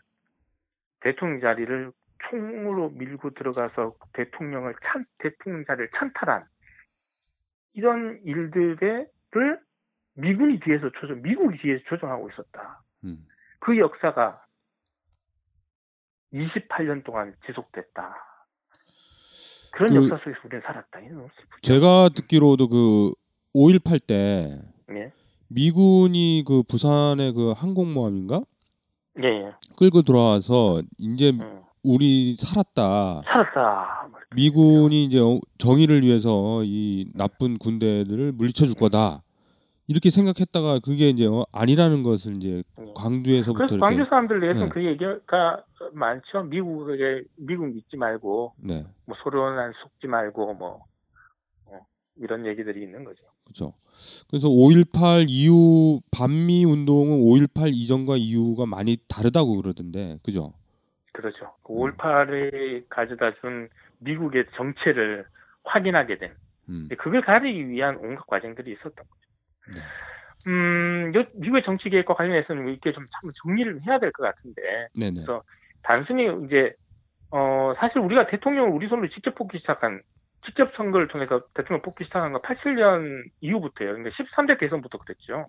대통령 1.01 1.39
자리를 1.39 1.91
총으로 2.29 2.89
밀고 2.91 3.31
들어가서 3.31 3.95
대통령을 4.13 4.75
찬 4.83 5.05
대통령 5.17 5.65
자리를 5.65 5.89
찬탈한 5.95 6.45
이런 7.73 8.19
일들을 8.23 9.07
미군이 10.15 10.59
뒤에서 10.59 10.91
조정, 10.99 11.21
미국이 11.21 11.57
뒤에서 11.59 11.83
조정하고 11.87 12.29
있었다. 12.29 12.83
음. 13.05 13.25
그 13.59 13.77
역사가 13.77 14.43
28년 16.33 17.03
동안 17.03 17.35
지속됐다. 17.45 18.15
그런 19.71 19.89
그- 19.91 19.95
역사 19.95 20.17
속에서 20.23 20.39
우리는 20.45 20.61
살았다. 20.61 20.99
제가 21.61 22.09
듣기로도 22.15 22.67
그 22.67 23.11
5.18 23.53 24.05
때 24.05 24.70
예. 24.95 25.11
미군이 25.49 26.43
그 26.47 26.63
부산의 26.63 27.33
그 27.33 27.51
항공모함인가 27.51 28.41
예, 29.23 29.27
예. 29.27 29.51
끌고 29.77 30.03
들어와서 30.03 30.81
이제 30.97 31.31
음. 31.31 31.61
우리 31.83 32.35
살았다. 32.37 33.21
살았다. 33.25 34.07
미군이 34.35 35.03
이제 35.05 35.19
어- 35.19 35.39
정의를 35.57 36.03
위해서 36.03 36.61
이 36.63 37.11
나쁜 37.15 37.57
군대들을 37.57 38.31
물리쳐 38.33 38.65
줄 38.65 38.75
거다. 38.75 39.23
이렇게 39.87 40.09
생각했다가 40.09 40.79
그게 40.79 41.09
이제 41.09 41.25
어, 41.27 41.45
아니라는 41.51 42.03
것을 42.03 42.37
이제 42.37 42.63
음. 42.79 42.93
광주에서부터 42.95 43.65
그래서 43.67 43.77
광주 43.79 44.05
사람들 44.05 44.39
내에서 44.39 44.65
네. 44.65 44.69
그 44.69 44.85
얘기가 44.85 45.63
많죠. 45.91 46.43
미국에 46.43 47.23
미국 47.35 47.65
믿지 47.73 47.97
말고 47.97 48.53
네. 48.59 48.85
뭐 49.05 49.17
소련한 49.23 49.73
속지 49.81 50.07
말고 50.07 50.53
뭐 50.53 50.69
어, 50.75 50.83
이런 52.17 52.45
얘기들이 52.45 52.81
있는 52.83 53.03
거죠. 53.03 53.23
그렇죠. 53.43 53.73
그래서 54.29 54.47
5.18 54.47 55.25
이후 55.29 56.01
반미 56.11 56.65
운동은 56.65 57.19
5.18 57.19 57.73
이전과 57.73 58.17
이후가 58.17 58.65
많이 58.65 58.97
다르다고 59.07 59.61
그러던데. 59.61 60.17
그죠? 60.23 60.53
그렇죠. 61.13 61.53
그 61.63 61.73
음. 61.73 61.91
5.18이 61.97 62.85
가져다 62.89 63.33
준 63.41 63.69
미국의 63.99 64.45
정체를 64.55 65.25
확인하게 65.63 66.17
된 66.17 66.33
음. 66.69 66.87
그걸 66.97 67.21
가리기 67.21 67.69
위한 67.69 67.97
온갖 67.97 68.25
과정들이 68.27 68.71
있었던 68.73 68.93
거죠. 68.93 69.73
네. 69.73 69.81
음, 70.47 71.11
요- 71.15 71.25
미국의 71.33 71.63
정치 71.63 71.89
계획과 71.89 72.15
관련해서는 72.15 72.67
이렇게 72.69 72.91
좀참 72.93 73.31
정리를 73.43 73.81
해야 73.85 73.99
될 73.99 74.11
것 74.11 74.23
같은데 74.23 74.61
네, 74.95 75.11
네. 75.11 75.13
그래서 75.13 75.43
단순히 75.83 76.23
이제 76.45 76.73
어 77.29 77.73
사실 77.77 77.99
우리가 77.99 78.25
대통령을 78.27 78.71
우리 78.71 78.87
손으로 78.87 79.07
직접 79.09 79.35
뽑기 79.35 79.59
시작한 79.59 80.01
직접 80.43 80.73
선거를 80.75 81.07
통해서 81.07 81.43
대통령 81.53 81.81
뽑기 81.81 82.05
시작한 82.05 82.31
건 82.31 82.41
87년 82.41 83.23
이후부터예요. 83.41 83.93
그러니까 83.93 84.09
13대 84.15 84.59
대선부터 84.59 84.97
그랬죠. 84.97 85.47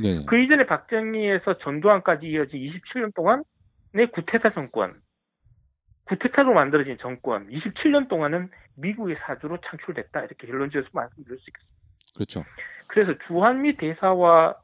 네. 0.00 0.24
그 0.26 0.38
이전에 0.38 0.66
박정희에서 0.66 1.58
전두환까지 1.58 2.26
이어진 2.26 2.60
27년 2.60 3.14
동안 3.14 3.42
내 3.92 4.06
구테타 4.06 4.52
정권, 4.52 5.00
구테타로 6.04 6.52
만들어진 6.54 6.98
정권, 6.98 7.48
27년 7.48 8.08
동안은 8.08 8.50
미국의 8.76 9.16
사주로 9.16 9.58
창출됐다 9.60 10.20
이렇게 10.20 10.46
결론지어서 10.46 10.88
말씀드릴 10.92 11.38
수 11.38 11.50
있겠습니다. 11.50 11.78
그렇죠. 12.14 12.44
그래서 12.86 13.14
주한미 13.26 13.76
대사와 13.76 14.54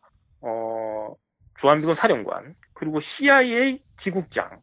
어, 0.43 1.15
주한미군 1.61 1.95
사령관 1.95 2.55
그리고 2.75 3.01
CIA 3.01 3.83
지국장 4.01 4.61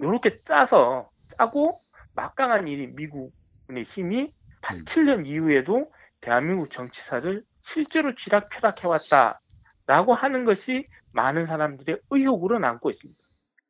이렇게 0.00 0.40
짜서 0.44 1.10
짜고 1.36 1.80
막강한 2.14 2.68
일이 2.68 2.86
미국 2.86 3.32
의 3.70 3.84
힘이 3.94 4.30
87년 4.62 5.26
이후에도 5.26 5.90
대한민국 6.20 6.70
정치사를 6.72 7.42
실제로 7.72 8.14
쥐락펴락해왔다라고 8.14 10.14
하는 10.14 10.44
것이 10.44 10.86
많은 11.12 11.46
사람들의 11.46 11.98
의혹으로 12.10 12.58
남고 12.58 12.90
있습니다. 12.90 13.20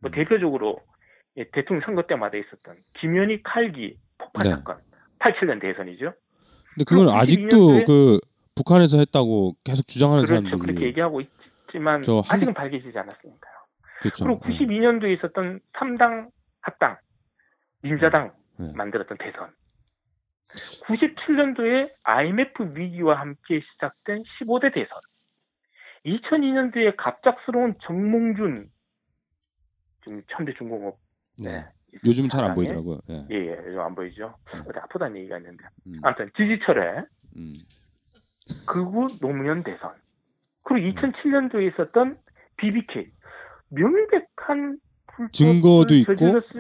뭐 0.01 0.11
음. 0.11 0.13
대표적으로 0.13 0.81
예, 1.37 1.45
대통령 1.51 1.85
선거 1.85 2.03
때마다 2.03 2.39
있었던 2.39 2.77
김현희 2.95 3.43
칼기 3.43 3.99
폭파 4.19 4.45
네. 4.45 4.51
사건, 4.51 4.79
87년 5.19 5.61
대선이죠. 5.61 6.13
근데 6.75 6.85
그건 6.85 7.07
그럼 7.07 7.19
아직도 7.19 7.57
92년도에 7.57 7.87
그 7.87 8.21
북한에서 8.55 8.99
했다고 8.99 9.57
계속 9.65 9.89
주장하는 9.89 10.25
그렇죠. 10.25 10.43
사람들이 10.43 10.61
그렇게 10.61 10.87
얘기하고 10.87 11.21
있지만 11.21 12.05
아직은 12.29 12.55
밝혀지지 12.55 12.97
않았으니까요. 12.97 13.55
그렇죠. 14.01 14.25
그리고 14.25 14.41
92년도에 14.41 15.13
있었던 15.15 15.61
3당 15.73 16.29
합당, 16.61 16.97
민자당 17.83 18.33
네. 18.59 18.73
만들었던 18.75 19.19
대선. 19.19 19.51
97년도에 20.87 21.91
IMF 22.03 22.73
위기와 22.75 23.21
함께 23.21 23.61
시작된 23.61 24.23
15대 24.23 24.73
대선. 24.75 24.99
2002년도에 26.07 26.95
갑작스러운 26.97 27.75
정몽준 27.81 28.69
지금 30.05 30.23
현대중공업 30.29 30.99
네. 31.39 31.67
요즘 32.05 32.29
잘안 32.29 32.51
사장의- 32.51 32.55
보이더라고요. 32.57 33.01
예. 33.09 33.27
예, 33.31 33.35
예, 33.37 33.57
요즘 33.67 33.81
안 33.81 33.95
보이죠. 33.95 34.35
네. 34.53 34.61
어디 34.69 34.79
아프다는 34.81 35.17
얘기가 35.19 35.39
있는데. 35.39 35.65
음. 35.87 36.01
아무튼 36.03 36.31
지지철에 36.37 37.05
음. 37.37 37.55
극우 38.67 39.19
노무현 39.21 39.63
대선. 39.63 39.95
그리고 40.65 40.87
음. 40.89 40.95
2007년도에 40.95 41.73
있었던 41.73 42.19
BBK. 42.57 43.11
명백한 43.71 44.79
증거도 45.33 45.95
있고, 45.95 46.13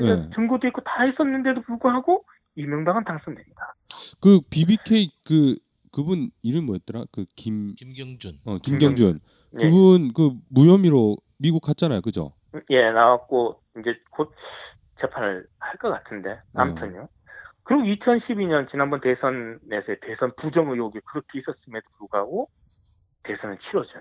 예. 0.02 0.30
증거도 0.34 0.66
있고 0.68 0.80
다 0.82 1.04
있었는데도 1.06 1.62
불구하고 1.62 2.24
이명박은 2.54 3.04
당선됩니다. 3.04 3.73
그 4.20 4.40
BBK 4.50 5.10
그 5.26 5.56
그분 5.92 6.30
이름 6.42 6.66
뭐였더라? 6.66 7.04
그 7.12 7.24
김 7.36 7.74
김경준. 7.76 8.40
어, 8.44 8.58
김경준. 8.58 9.20
예, 9.60 9.70
그분 9.70 10.12
그 10.12 10.32
무혐의로 10.50 11.16
미국 11.38 11.60
갔잖아요. 11.62 12.00
그죠? 12.00 12.32
예, 12.70 12.90
나왔고 12.90 13.60
이제 13.80 13.96
곧 14.10 14.32
재판을 15.00 15.46
할 15.58 15.76
것 15.78 15.90
같은데 15.90 16.40
아무튼요. 16.54 17.08
그리고 17.64 17.82
2012년 17.82 18.70
지난번 18.70 19.00
대선에서의 19.00 19.98
대선 20.02 20.32
부정 20.36 20.70
의혹이 20.70 21.00
그렇게 21.06 21.38
있었음에도 21.40 21.86
불구하고 21.98 22.48
대선은 23.24 23.58
치러진 23.70 24.00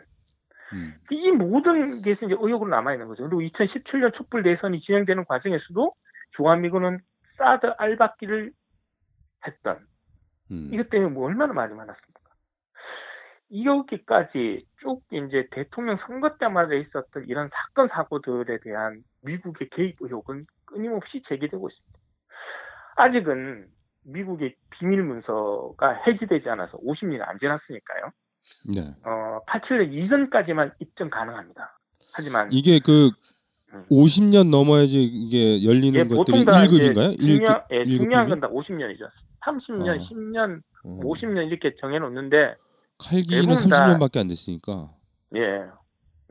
음. 0.74 0.96
이 1.12 1.32
모든 1.32 2.02
게 2.02 2.12
이제 2.12 2.26
의혹으로 2.30 2.69
남아 2.69 2.93
있는 2.93 3.08
거죠. 3.08 3.24
그리고 3.30 3.41
2017년 3.41 4.13
촛불 4.13 4.43
대선이 4.43 4.82
진행되는 4.82 5.26
과정에서도 5.26 5.93
주한미군은 6.36 7.00
사드 7.38 7.67
알박기를 7.78 8.52
했던 9.47 9.79
음. 10.51 10.69
이것 10.73 10.89
때문에 10.89 11.12
뭐 11.12 11.25
얼마나 11.27 11.53
말이 11.53 11.73
많았습니까? 11.73 12.13
여기까지 13.65 14.65
쭉 14.82 15.01
이제 15.12 15.47
대통령 15.51 15.97
선거 16.08 16.38
때마다 16.38 16.73
있었던 16.73 17.25
이런 17.27 17.49
사건 17.53 17.88
사고들에 17.89 18.60
대한 18.63 19.03
미국의 19.21 19.69
개입 19.71 19.97
의혹은 19.99 20.45
끊임없이 20.65 21.21
제기되고 21.27 21.69
있습니다. 21.69 21.99
아직은 22.95 23.67
미국의 24.06 24.56
비밀 24.71 25.03
문서가 25.03 26.01
해지되지 26.08 26.49
않아서 26.49 26.77
50년이 26.79 27.21
안 27.21 27.38
지났으니까요. 27.39 28.12
네. 28.75 28.82
어, 29.06 29.39
87년 29.47 29.93
이전까지만 29.93 30.73
입증 30.79 31.10
가능합니다. 31.10 31.79
하지만 32.12 32.51
이게 32.51 32.79
그 32.84 33.12
음. 33.73 33.86
50년 33.89 34.49
넘어야지 34.49 35.01
이게 35.03 35.63
열리는 35.63 35.99
예, 35.99 36.03
것들이 36.03 36.43
보통 36.43 36.45
다 36.45 36.63
1급인가요? 36.65 37.13
이제 37.13 37.38
중요한, 37.38 37.62
예, 37.71 37.84
1급, 37.84 37.97
중요한 37.97 38.29
건 38.29 38.39
다 38.39 38.49
50년이죠. 38.49 39.10
30년, 39.45 39.99
어. 40.01 40.08
10년, 40.10 40.62
어. 40.86 40.99
50년 41.03 41.47
이렇게 41.47 41.75
정해놓는데 41.79 42.56
칼기는 42.99 43.47
대부분 43.47 43.69
다- 43.69 43.86
30년밖에 43.97 44.19
안 44.19 44.27
됐으니까 44.27 44.91
예, 45.36 45.65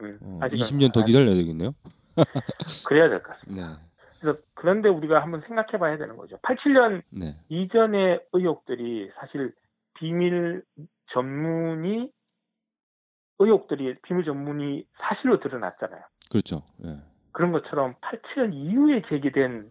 음, 0.00 0.18
어, 0.22 0.38
아직은 0.42 0.64
20년 0.64 0.92
더 0.92 1.04
기다려야 1.04 1.34
되겠네요. 1.34 1.74
그래야 2.86 3.08
될 3.08 3.22
것 3.22 3.32
같습니다. 3.38 3.68
네. 3.70 3.76
그래서 4.20 4.38
그런데 4.54 4.88
우리가 4.88 5.20
한번 5.22 5.40
생각해 5.42 5.78
봐야 5.78 5.96
되는 5.98 6.16
거죠. 6.16 6.36
87년 6.38 7.02
네. 7.10 7.36
이전의 7.48 8.20
의혹들이 8.32 9.10
사실 9.18 9.52
비밀 9.94 10.62
전문이 11.12 12.10
의혹들이 13.38 13.96
비밀 14.02 14.24
전문이 14.24 14.86
사실로 15.00 15.40
드러났잖아요. 15.40 16.02
그렇죠. 16.30 16.62
예. 16.84 16.98
그런 17.32 17.50
것처럼 17.50 17.94
87년 18.00 18.54
이후에 18.54 19.02
제기된 19.08 19.70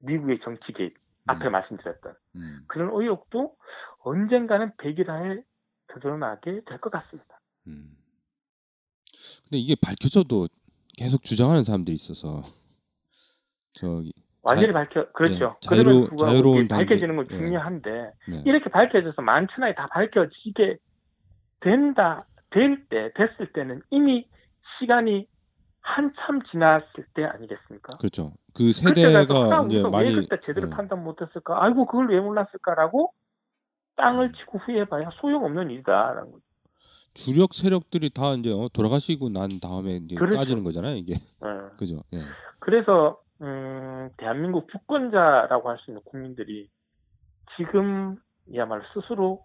미국의 0.00 0.40
정치 0.44 0.72
개입 0.72 0.94
앞에 1.26 1.46
음. 1.46 1.52
말씀드렸던 1.52 2.14
음. 2.36 2.64
그런 2.68 2.90
의혹도 2.92 3.56
언젠가는 4.04 4.72
백일하에 4.78 5.42
드러나게 5.88 6.62
될 6.66 6.78
것 6.80 6.90
같습니다. 6.90 7.40
음. 7.66 7.96
근데 9.44 9.58
이게 9.58 9.74
밝혀져도 9.80 10.48
계속 10.96 11.22
주장하는 11.22 11.64
사람들이 11.64 11.94
있어서 11.96 12.42
저기 13.74 14.12
완전히 14.42 14.72
자- 14.72 14.78
밝혀 14.78 15.10
그렇죠. 15.12 15.56
예, 15.62 15.66
자유로- 15.68 16.18
자유로운 16.18 16.68
밝혀지는 16.68 17.16
건 17.16 17.26
단계, 17.26 17.34
예. 17.34 17.38
중요한데 17.46 18.12
네. 18.28 18.42
이렇게 18.46 18.70
밝혀져서 18.70 19.22
만천하에 19.22 19.74
다 19.74 19.88
밝혀지게 19.88 20.78
된다 21.60 22.26
될 22.50 22.86
때 22.88 23.10
됐을 23.16 23.52
때는 23.52 23.82
이미 23.90 24.28
시간이 24.78 25.26
한참 25.80 26.42
지났을 26.42 27.04
때 27.14 27.24
아니겠습니까? 27.24 27.98
그렇죠. 27.98 28.32
그 28.56 28.72
세대가 28.72 29.58
아, 29.60 29.66
이제 29.66 29.82
많이 29.82 30.14
왜 30.14 30.22
그때 30.22 30.40
제대로 30.46 30.68
예. 30.68 30.70
판단 30.70 31.04
못했을까? 31.04 31.62
아이고 31.62 31.86
그걸 31.86 32.08
왜 32.08 32.20
몰랐을까라고 32.20 33.12
땅을 33.96 34.32
치고 34.32 34.58
후회해봐야 34.58 35.10
소용없는 35.20 35.70
일이다라는 35.70 36.32
거죠. 36.32 36.42
주력 37.14 37.54
세력들이 37.54 38.10
다 38.10 38.32
이제 38.32 38.52
어, 38.52 38.68
돌아가시고 38.72 39.28
난 39.30 39.60
다음에 39.60 39.96
이제 39.96 40.14
그렇죠. 40.16 40.36
까지는 40.38 40.64
거잖아요, 40.64 40.96
이게. 40.96 41.14
예. 41.14 41.18
그죠? 41.78 42.02
예. 42.14 42.22
그래서 42.58 43.20
음, 43.42 44.10
대한민국 44.16 44.70
주권자라고 44.70 45.68
할 45.68 45.78
수 45.78 45.90
있는 45.90 46.00
국민들이 46.04 46.70
지금이야말로 47.56 48.82
스스로 48.94 49.44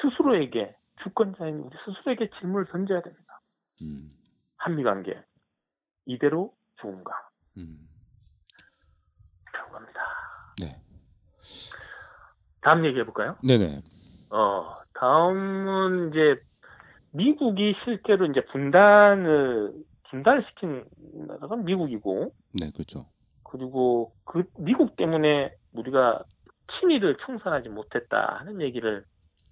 스스로에게 0.00 0.74
주권자인 1.04 1.56
우리 1.60 1.76
스스로에게 1.84 2.30
질문을 2.38 2.66
던져야 2.66 3.02
됩니다. 3.02 3.40
음. 3.82 4.12
한미 4.56 4.82
관계 4.82 5.20
이대로 6.06 6.52
좋은가? 6.80 7.12
음. 7.56 7.88
라고 9.52 9.76
합니다. 9.76 10.00
네. 10.60 10.80
다음 12.62 12.84
얘기해 12.86 13.04
볼까요? 13.04 13.36
네, 13.42 13.58
네. 13.58 13.82
어, 14.30 14.76
다음은 14.94 16.10
이제 16.10 16.40
미국이 17.12 17.74
실제로 17.84 18.24
이제 18.26 18.42
분단을 18.46 19.72
분단을 20.08 20.42
시킨 20.44 20.84
나라가 21.26 21.56
미국이고 21.56 22.32
네, 22.60 22.70
그렇죠. 22.70 23.06
그리고 23.42 24.14
그 24.24 24.44
미국 24.58 24.96
때문에 24.96 25.52
우리가 25.72 26.22
친위를 26.68 27.16
청산하지 27.18 27.68
못했다 27.68 28.38
하는 28.38 28.62
얘기를 28.62 29.04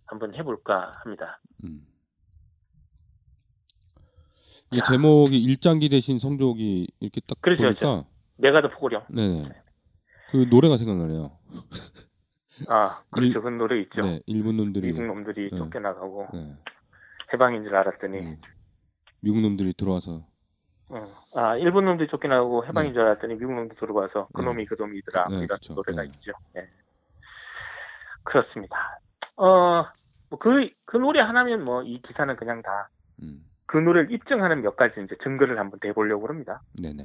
한번 0.07 0.35
해볼까 0.35 0.97
합니다. 1.03 1.41
음. 1.65 1.87
이 4.73 4.81
제목이 4.87 5.37
일장기 5.43 5.89
대신 5.89 6.19
성족이 6.21 6.87
이렇게 7.01 7.21
딱 7.27 7.41
그렇죠, 7.41 7.65
보니까 7.65 8.05
내가 8.37 8.63
더 8.63 8.69
포고령. 8.69 9.05
네, 9.09 9.27
네. 9.27 9.49
그 10.31 10.47
노래가 10.49 10.79
생각나네요. 10.79 11.33
아, 12.69 13.03
그렇죠. 13.11 13.43
그 13.43 13.49
노래 13.49 13.81
있죠. 13.81 14.01
네, 14.03 14.21
일본 14.27 14.57
놈들이 14.57 14.89
미국 14.93 15.07
놈들이 15.07 15.51
네. 15.51 15.57
쫓겨나가고 15.57 16.29
네. 16.35 16.57
해방인 17.33 17.63
줄 17.65 17.75
알았더니 17.75 18.21
네. 18.21 18.39
미국 19.21 19.41
놈들이 19.41 19.73
들어와서 19.75 20.25
어, 20.89 21.25
아 21.35 21.57
일본 21.57 21.85
놈들이 21.85 22.09
쫓겨나고 22.09 22.67
해방인 22.67 22.91
네. 22.91 22.95
줄 22.95 23.03
알았더니 23.03 23.35
미국 23.37 23.55
놈들 23.55 23.77
들어와서 23.77 24.29
그 24.35 24.41
네. 24.41 24.47
놈이 24.47 24.67
그 24.67 24.75
놈이더라 24.79 25.29
네, 25.29 25.35
이런 25.37 25.47
그렇죠. 25.49 25.75
노래가 25.75 26.03
네. 26.03 26.09
있죠. 26.09 26.33
예. 26.57 26.69
그렇습니다. 28.25 28.99
어그 29.37 30.69
그 30.85 30.97
노래 30.97 31.21
하나면 31.21 31.65
뭐 31.65 31.83
이 31.85 32.01
기사는 32.03 32.35
그냥 32.37 32.63
다그 32.63 33.79
음. 33.79 33.85
노래를 33.85 34.13
입증하는 34.13 34.63
몇 34.63 34.77
가지 34.77 35.01
이제 35.03 35.17
증거를 35.23 35.59
한번 35.59 35.79
대보려고 35.81 36.29
합니다. 36.29 36.61
네, 36.79 36.93
네. 36.93 37.05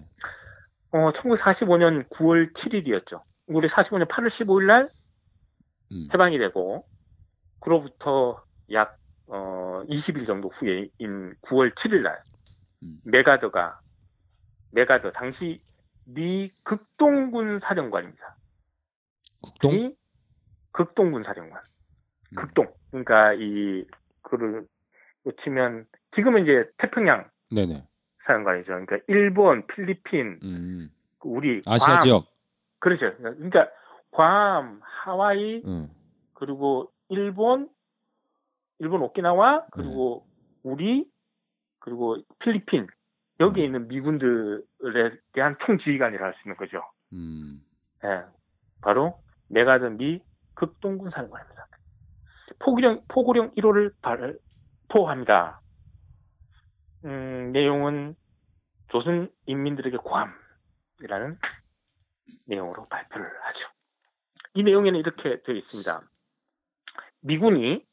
어 0.91 1.11
1945년 1.13 2.07
9월 2.09 2.53
7일이었죠. 2.53 3.21
우리 3.47 3.67
45년 3.69 4.07
8월 4.07 4.29
15일 4.31 4.65
날 4.65 4.89
음. 5.91 6.07
해방이 6.13 6.37
되고 6.37 6.85
그로부터 7.59 8.43
약 8.71 8.97
어, 9.27 9.83
20일 9.89 10.27
정도 10.27 10.49
후에인 10.49 11.35
9월 11.41 11.73
7일 11.75 12.01
날 12.01 12.21
음. 12.83 12.99
메가더가 13.03 13.79
메가더 14.71 15.11
당시 15.11 15.61
미 16.05 16.51
극동군 16.63 17.59
사령관입니다. 17.61 18.35
이 19.65 19.95
극동군 20.71 21.23
사령관. 21.23 21.61
음. 22.31 22.35
극동. 22.35 22.67
그러니까 22.91 23.33
이 23.33 23.85
그를 24.21 24.67
치면 25.41 25.85
지금은 26.11 26.43
이제 26.43 26.69
태평양 26.77 27.29
네네. 27.51 27.87
사령관이죠. 28.25 28.67
그러니까 28.67 28.97
일본, 29.07 29.65
필리핀, 29.67 30.39
음. 30.43 30.89
우리 31.23 31.61
아시아 31.65 31.99
괌, 31.99 32.01
지역. 32.01 32.27
그렇죠. 32.79 33.15
그러니까 33.17 33.69
괌, 34.15 34.79
하와이 34.81 35.61
응. 35.65 35.89
그리고 36.33 36.91
일본, 37.09 37.69
일본 38.79 39.01
오키나와 39.01 39.65
그리고 39.71 40.25
네. 40.25 40.69
우리 40.71 41.11
그리고 41.79 42.17
필리핀 42.39 42.87
여기에 43.41 43.63
음. 43.63 43.65
있는 43.65 43.87
미군들에 43.89 45.17
대한 45.33 45.57
총지휘관이라 45.59 46.25
할 46.25 46.33
수 46.33 46.39
있는 46.45 46.55
거죠. 46.55 46.81
음. 47.11 47.61
예, 48.05 48.23
바로 48.81 49.19
메가든 49.49 49.97
미 49.97 50.21
극동군 50.53 51.11
사령관입니다. 51.11 51.67
포구령 52.59 53.01
포구령 53.09 53.51
1호를 53.55 53.93
발포합니다. 54.01 55.59
음, 57.03 57.51
내용은 57.51 58.15
조선 58.87 59.29
인민들에게 59.45 59.97
고함이라는 59.97 61.37
내용으로 62.45 62.87
발표를 62.87 63.25
하죠. 63.43 63.74
이 64.55 64.63
내용에는 64.63 64.99
이렇게 64.99 65.41
되어 65.43 65.55
있습니다. 65.55 66.01
미군이 67.21 67.85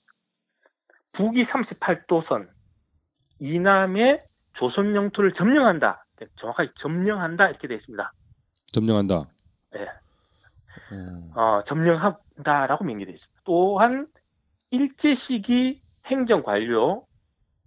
북위 1.12 1.44
38도선 1.44 2.48
이남의 3.40 4.22
조선 4.54 4.94
영토를 4.94 5.32
점령한다. 5.34 6.04
정확하게 6.36 6.70
점령한다 6.78 7.48
이렇게 7.48 7.66
되어 7.66 7.76
있습니다. 7.78 8.12
점령한다. 8.66 9.28
예. 9.76 9.88
어. 10.94 11.40
어, 11.40 11.64
점령한다라고 11.66 12.84
명기되어 12.84 13.14
있습니다. 13.14 13.40
또한 13.44 14.06
일제 14.70 15.16
시기 15.16 15.82
행정 16.06 16.42
관료, 16.44 17.06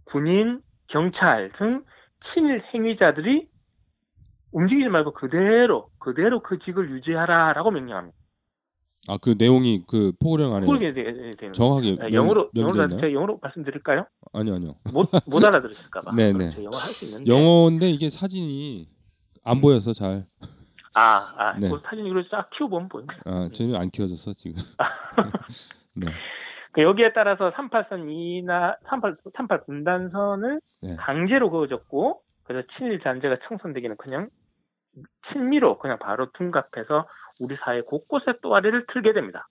군인, 0.05 0.61
경찰 0.87 1.51
등 1.57 1.83
친일 2.21 2.63
행위자들이 2.73 3.49
움직이지 4.53 4.87
말고 4.87 5.11
그대로 5.11 5.89
그대로 5.99 6.41
그 6.41 6.59
직을 6.59 6.89
유지하라라고 6.91 7.71
명령합니다. 7.71 8.17
아 9.07 9.17
그 9.21 9.35
내용이 9.37 9.83
그 9.87 10.11
포고령 10.19 10.55
안에 10.55 10.65
되- 10.65 11.35
되는 11.35 11.53
정확하게. 11.53 11.97
예, 12.09 12.13
영어로 12.13 12.49
명- 12.53 12.69
영어로? 12.69 12.87
제가 12.97 13.13
영어로 13.13 13.39
말씀드릴까요? 13.41 14.05
아니요 14.33 14.55
아니요. 14.55 14.75
못, 14.93 15.09
못 15.27 15.43
알아들으실까봐. 15.45 16.11
네네. 16.15 16.51
제가 16.51 16.63
영어 16.63 16.77
할 16.77 16.91
수 16.93 17.05
있는데. 17.05 17.31
영어인데 17.31 17.89
이게 17.89 18.09
사진이 18.09 18.87
안 19.43 19.61
보여서 19.61 19.93
잘. 19.93 20.25
아, 20.95 21.33
아, 21.37 21.59
네. 21.59 21.69
그 21.69 21.79
사진 21.85 22.05
이걸 22.07 22.27
쫙 22.31 22.49
키워보면 22.57 22.89
보입니다. 22.89 23.15
아 23.25 23.47
전혀 23.53 23.77
안 23.77 23.89
키워졌어 23.91 24.33
지금. 24.33 24.55
네. 25.95 26.07
그 26.71 26.81
여기에 26.81 27.13
따라서 27.13 27.51
38선 27.51 28.09
이나 28.11 28.75
38, 28.87 29.17
38 29.37 29.65
분단선을 29.65 30.61
네. 30.81 30.95
강제로 30.97 31.49
그어졌고 31.51 32.21
그래서 32.43 32.67
친일 32.77 32.99
잔재가 33.01 33.37
청산되기는커녕 33.47 34.29
친미로 35.31 35.77
그냥 35.79 35.97
바로 35.99 36.31
둔갑해서 36.33 37.07
우리 37.39 37.55
사회 37.63 37.81
곳곳에 37.81 38.33
또아리를 38.41 38.85
틀게 38.91 39.13
됩니다. 39.13 39.47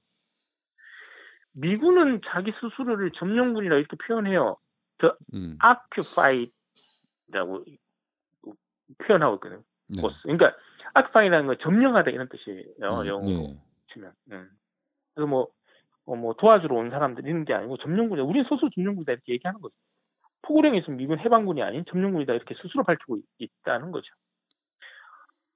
미군은 1.61 2.21
자기 2.27 2.53
스스로를 2.61 3.13
점령군이라 3.13 3.77
이렇게 3.77 3.97
표현해요. 4.07 4.57
음. 5.35 5.59
occupied라고 5.95 7.65
표현하고 8.99 9.37
있거든요. 9.37 9.63
네. 9.89 10.03
그러니까 10.23 10.55
occupied라는 10.97 11.47
건 11.47 11.57
점령하다 11.61 12.11
이런 12.11 12.29
뜻이에요. 12.29 12.63
음, 12.83 13.07
영어로 13.07 13.31
예. 13.31 13.57
치면. 13.93 14.13
음. 14.33 14.51
그래서 15.15 15.27
뭐, 15.29 15.49
어, 16.07 16.17
뭐 16.17 16.35
도와주러 16.35 16.75
온 16.75 16.91
사람들 16.91 17.27
이런 17.27 17.45
게 17.45 17.55
아니고 17.55 17.77
점령군이다. 17.79 18.25
우리는 18.25 18.45
스스로 18.45 18.71
점령군이다 18.71 19.13
이렇게 19.13 19.33
얘기하는 19.35 19.61
거죠. 19.61 19.75
포구령에서 20.43 20.91
미군 20.93 21.19
해방군이 21.19 21.63
아닌 21.63 21.85
점령군이다 21.89 22.35
이렇게 22.35 22.55
스스로 22.61 22.85
밝히고 22.85 23.19
있, 23.39 23.51
다는 23.63 23.91
거죠. 23.91 24.07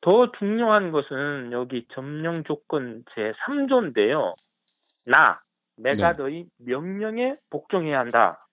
더 0.00 0.30
중요한 0.38 0.92
것은 0.92 1.52
여기 1.52 1.86
점령 1.92 2.44
조건 2.44 3.04
제 3.14 3.32
3조인데요. 3.46 4.34
나 5.04 5.40
메가더의 5.76 6.46
명령에 6.58 7.36
복종해야 7.50 7.98
한다. 7.98 8.46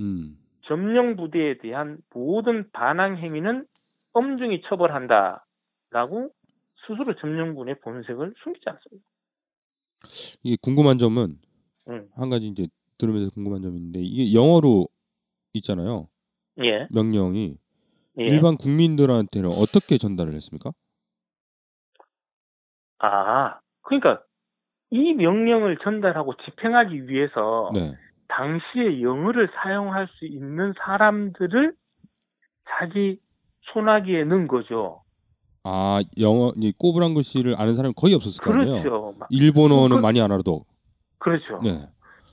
음. 0.00 0.38
점령 0.62 1.16
부대에 1.16 1.58
대한 1.58 1.98
모든 2.14 2.70
반항 2.70 3.16
행위는 3.18 3.66
엄중히 4.12 4.62
처벌한다 4.68 5.44
라고 5.90 6.30
스스로 6.86 7.14
점령군의 7.16 7.80
본색을 7.80 8.34
숨기지 8.42 8.64
않습니다. 8.68 9.06
이게 10.42 10.56
궁금한 10.62 10.98
점은 10.98 11.38
음. 11.88 12.08
한 12.14 12.30
가지 12.30 12.46
이제 12.46 12.68
들으면서 12.98 13.30
궁금한 13.30 13.62
있는데 13.62 14.00
이게 14.00 14.34
영어로 14.34 14.88
있잖아요. 15.54 16.08
예. 16.62 16.86
명령이 16.90 17.56
예. 18.20 18.24
일반 18.24 18.56
국민들한테는 18.56 19.50
어떻게 19.50 19.96
전달을 19.98 20.34
했습니까? 20.34 20.72
아, 22.98 23.58
그러니까 23.82 24.22
이 24.90 25.14
명령을 25.14 25.78
전달하고 25.82 26.34
집행하기 26.44 27.08
위해서 27.08 27.70
네. 27.72 27.94
당시에 28.28 29.00
영어를 29.02 29.48
사용할 29.54 30.08
수 30.18 30.26
있는 30.26 30.74
사람들을 30.78 31.74
자기 32.68 33.18
소나기에 33.72 34.24
넣은 34.24 34.48
거죠. 34.48 35.02
아 35.62 36.00
영어 36.18 36.52
이 36.56 36.72
꼬부랑 36.78 37.14
글씨를 37.14 37.54
아는 37.58 37.74
사람이 37.74 37.94
거의 37.96 38.14
없었을 38.14 38.42
거 38.42 38.52
아니에요. 38.52 38.82
그렇죠. 38.82 39.14
막- 39.18 39.28
일본어는 39.30 39.96
그- 39.96 40.00
많이 40.02 40.20
안 40.20 40.32
알아도. 40.32 40.64
그렇죠. 41.18 41.60
네. 41.62 41.86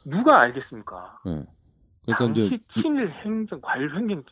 누가 0.05 0.39
알겠습니까? 0.41 1.19
네. 1.25 1.43
그러니까 2.07 2.33
당시 2.33 2.59
친일 2.73 3.09
행정 3.09 3.59
행정 3.97 4.23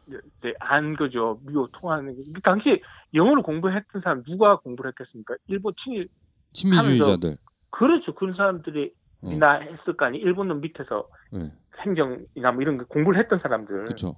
때안 0.41 0.95
거죠. 0.95 1.39
미국 1.45 1.69
통하는 1.73 2.15
게. 2.15 2.23
그 2.33 2.41
당시 2.41 2.81
영어를 3.13 3.43
공부했던 3.43 4.01
사람 4.01 4.23
누가 4.23 4.57
공부를 4.57 4.91
했겠습니까? 4.91 5.35
일본 5.47 5.73
친일 5.83 6.07
친미주의자들. 6.53 7.38
그렇죠. 7.71 8.15
그런 8.15 8.33
사람들이 8.35 8.93
어. 9.23 9.29
이나 9.29 9.55
했을 9.59 9.97
거 9.97 10.05
아니 10.05 10.17
일본은 10.19 10.61
밑에서 10.61 11.07
네. 11.31 11.51
행정이나 11.81 12.53
뭐 12.53 12.61
이런 12.61 12.77
거 12.77 12.85
공부를 12.85 13.19
했던 13.19 13.39
사람들. 13.39 13.85
그렇죠. 13.85 14.15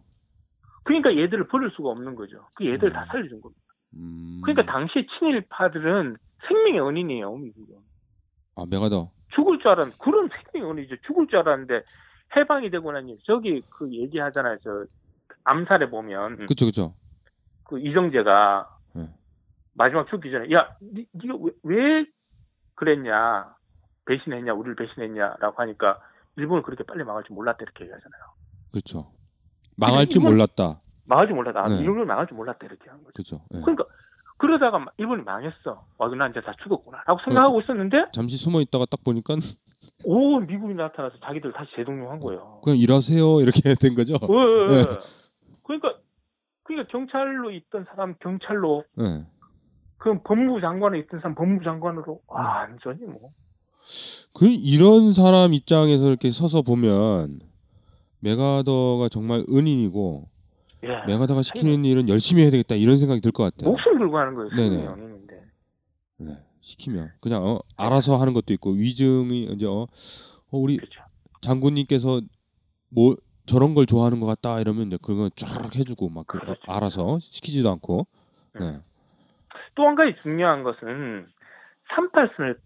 그러니까 0.83 1.17
얘들을 1.17 1.47
버릴 1.47 1.71
수가 1.71 1.89
없는 1.89 2.15
거죠. 2.15 2.47
그 2.53 2.65
얘들 2.65 2.89
음. 2.89 2.93
다 2.93 3.05
살려준 3.05 3.41
겁니다. 3.41 3.61
음. 3.95 4.39
그러니까 4.43 4.71
당시 4.71 5.07
친일파들은 5.07 6.15
생명의 6.47 6.81
은인이에요, 6.87 7.35
미국은. 7.35 7.75
아 8.55 8.65
메가더. 8.69 9.11
죽을 9.33 9.59
줄 9.59 9.67
알았는데, 9.69 9.97
그런 9.99 10.29
생명의 10.29 10.71
은인이죠. 10.71 10.95
죽을 11.05 11.27
줄 11.27 11.39
알았는데, 11.39 11.83
해방이 12.35 12.69
되고 12.69 12.91
나니, 12.91 13.17
저기 13.23 13.61
그 13.69 13.91
얘기하잖아요. 13.91 14.57
저, 14.63 14.85
암살에 15.43 15.89
보면, 15.89 16.45
그렇죠, 16.45 16.65
그렇죠. 16.65 16.93
그 17.63 17.79
이정재가 17.79 18.69
네. 18.95 19.09
마지막 19.73 20.07
죽기 20.09 20.31
전에, 20.31 20.51
야, 20.53 20.75
니, 20.81 21.05
니가 21.15 21.35
왜, 21.39 21.51
왜 21.63 22.05
그랬냐, 22.75 23.55
배신했냐, 24.05 24.53
우리를 24.53 24.75
배신했냐라고 24.75 25.61
하니까, 25.61 25.99
일본은 26.35 26.63
그렇게 26.63 26.83
빨리 26.83 27.03
망할 27.03 27.23
줄 27.23 27.35
몰랐다, 27.35 27.59
이렇게 27.61 27.85
얘기하잖아요. 27.85 28.21
그렇죠. 28.71 29.11
망할 29.75 30.07
줄 30.07 30.21
몰랐다. 30.21 30.81
망할 31.05 31.27
줄 31.27 31.35
몰랐다. 31.35 31.63
아, 31.63 31.67
네. 31.69 31.81
미국은 31.81 32.05
망할 32.05 32.27
줄 32.27 32.35
몰랐다, 32.35 32.65
이렇게 32.65 32.89
한 32.89 32.99
거죠. 32.99 33.13
그렇죠. 33.13 33.41
예. 33.53 33.61
그러니까, 33.61 33.85
그러다가 34.37 34.79
막 34.79 34.93
일본이 34.97 35.23
망했어. 35.23 35.87
와, 35.97 36.09
난 36.09 36.31
이제 36.31 36.41
다 36.41 36.53
죽었구나. 36.61 37.03
라고 37.07 37.19
생각하고 37.23 37.61
있었는데, 37.61 38.11
잠시 38.13 38.37
숨어 38.37 38.61
있다가 38.61 38.85
딱 38.85 39.03
보니까 39.03 39.35
오, 40.03 40.39
미국이 40.39 40.73
나타나서 40.73 41.15
자기들 41.25 41.53
다시 41.53 41.71
재동용한 41.75 42.19
거예요. 42.19 42.61
그냥 42.63 42.77
일하세요 42.79 43.41
이렇게 43.41 43.61
된 43.79 43.95
거죠. 43.95 44.13
네. 44.13 44.25
어. 44.27 44.99
그러니까, 45.63 45.95
그러니까 46.63 46.87
경찰로 46.91 47.51
있던 47.51 47.85
사람 47.89 48.15
경찰로, 48.21 48.83
예. 49.01 49.25
그 49.97 50.21
법무부 50.23 50.61
장관에 50.61 50.99
있던 50.99 51.19
사람 51.19 51.35
법무부 51.35 51.63
장관으로, 51.63 52.21
완전히 52.27 52.99
뭐. 53.05 53.31
그 54.33 54.45
이런 54.47 55.13
사람 55.13 55.53
입장에서 55.53 56.07
이렇게 56.07 56.29
서서 56.29 56.61
보면 56.61 57.39
메가더가 58.19 59.09
정말 59.09 59.45
은인이고 59.49 60.27
예. 60.83 61.05
메가더가 61.07 61.41
시키는 61.41 61.85
일은 61.85 62.07
열심히 62.09 62.43
해야 62.43 62.51
되겠다 62.51 62.75
이런 62.75 62.97
생각이 62.97 63.21
들 63.21 63.31
것 63.31 63.43
같아요. 63.43 63.71
목숨 63.71 63.97
걸고 63.97 64.17
하는 64.17 64.35
거예요. 64.35 64.49
네네. 64.55 64.85
연인인데. 64.85 65.41
네, 66.19 66.37
시키면 66.67 67.11
그냥 67.21 67.43
어, 67.45 67.59
알아서 67.77 68.17
하는 68.17 68.33
것도 68.33 68.53
있고 68.53 68.71
위증이 68.71 69.43
이제 69.43 69.65
어, 69.65 69.83
어, 69.83 70.57
우리 70.57 70.77
그렇죠. 70.77 71.01
장군님께서 71.41 72.21
뭐 72.89 73.15
저런 73.45 73.73
걸 73.73 73.85
좋아하는 73.85 74.19
것 74.19 74.25
같다 74.25 74.59
이러면 74.59 74.87
이제 74.87 74.97
그런 75.01 75.29
쫙 75.35 75.73
해주고 75.75 76.09
막 76.09 76.27
그, 76.27 76.37
어, 76.37 76.41
그렇죠. 76.41 76.61
알아서 76.67 77.19
시키지도 77.19 77.71
않고 77.71 78.07
네. 78.59 78.79
또 79.75 79.85
한 79.85 79.95
가지 79.95 80.15
중요한 80.23 80.63
것은 80.63 81.27
38선을 81.89 82.57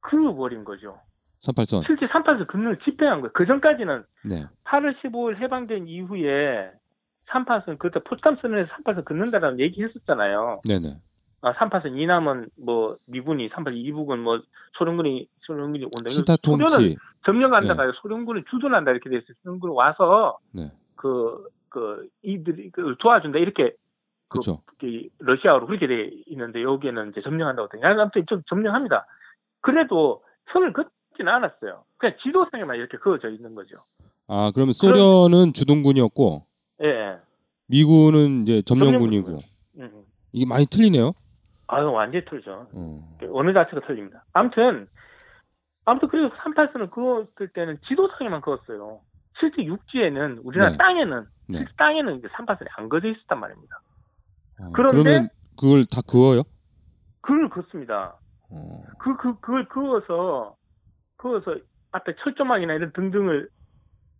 그어버린 0.00 0.64
거죠. 0.64 0.98
38선. 1.42 1.84
실제 1.86 2.06
38선 2.06 2.46
긋는 2.48 2.78
집행한 2.82 3.20
거예요. 3.20 3.32
그 3.34 3.46
전까지는 3.46 4.04
네. 4.24 4.46
8월 4.64 4.96
15일 5.00 5.36
해방된 5.40 5.86
이후에 5.86 6.70
38선 7.28 7.78
그때 7.78 8.00
포츠담 8.02 8.36
선언에서 8.40 8.68
38선 8.76 9.04
긋는다라는 9.04 9.60
얘기 9.60 9.82
했었잖아요. 9.82 10.62
네네. 10.66 10.98
아, 11.44 11.52
38선 11.52 11.98
이남은 11.98 12.48
뭐 12.56 12.96
미군이 13.04 13.50
38 13.50 13.76
이북은 13.76 14.18
뭐 14.18 14.40
소련군이 14.78 15.28
소련군이 15.42 15.84
온다. 15.84 16.08
신타 16.08 16.36
소련은 16.42 16.68
통치. 16.78 16.96
점령한다가 17.26 17.92
소련군이 18.00 18.44
주둔한다 18.50 18.90
이렇게 18.92 19.10
돼 19.10 19.16
있어요. 19.16 19.34
소련군이 19.42 19.74
와서 19.74 20.38
네. 20.52 20.72
그, 20.96 21.46
그, 21.68 22.08
이들이 22.22 22.70
그 22.70 22.96
도와준다 22.98 23.38
이렇게 23.38 23.74
그 24.28 24.40
그렇죠. 24.40 24.62
이 24.82 25.10
러시아어로 25.18 25.66
그렇게 25.66 25.86
돼 25.86 26.10
있는데 26.28 26.62
여기에는 26.62 27.10
이제 27.10 27.20
점령한다고 27.20 27.68
되냐 27.68 27.88
아무튼 27.90 28.24
좀 28.26 28.42
점령합니다. 28.48 29.06
그래도 29.60 30.22
선을 30.50 30.72
긋지는 30.72 31.30
않았어요. 31.30 31.84
그냥 31.98 32.16
지도상에만 32.22 32.76
이렇게 32.76 32.96
그어져 32.96 33.28
있는 33.28 33.54
거죠. 33.54 33.76
아 34.28 34.50
그러면 34.54 34.72
소련은 34.72 35.52
주둔군이었고 35.52 36.46
예, 36.82 36.86
예. 36.86 37.16
미군은 37.66 38.42
이제 38.42 38.62
점령군이고 38.62 39.26
점령군이고요. 39.26 39.38
음. 39.80 40.04
이게 40.32 40.46
많이 40.46 40.64
틀리네요. 40.64 41.12
아유 41.66 41.90
완전히 41.92 42.24
틀죠. 42.24 42.68
어. 42.72 43.16
어느 43.32 43.54
자체가 43.54 43.86
틀립니다. 43.86 44.24
아무튼 44.32 44.86
아무튼 45.84 46.08
그리고 46.08 46.34
38선을 46.36 46.90
그었을 46.90 47.48
때는 47.52 47.78
지도상에만 47.88 48.40
그었어요. 48.40 49.00
실제 49.38 49.64
육지에는 49.64 50.38
우리나라 50.44 50.70
네. 50.72 50.76
땅에는 50.78 51.26
네. 51.48 51.58
실제 51.58 51.72
땅에는 51.76 52.16
이제 52.18 52.28
38선이 52.28 52.66
안 52.76 52.88
그어져 52.88 53.08
있었단 53.08 53.38
말입니다. 53.40 53.80
아, 54.60 54.70
그런데- 54.72 55.28
그걸 55.56 55.84
다 55.84 56.00
그어요? 56.06 56.42
그걸 57.20 57.48
그었습니다. 57.48 58.16
어. 58.50 58.82
그, 58.98 59.16
그, 59.16 59.38
그걸 59.40 59.68
그어서, 59.68 60.56
그어서 61.16 61.56
앞에 61.92 62.14
철조망이나 62.22 62.74
이런 62.74 62.92
등등을, 62.92 63.48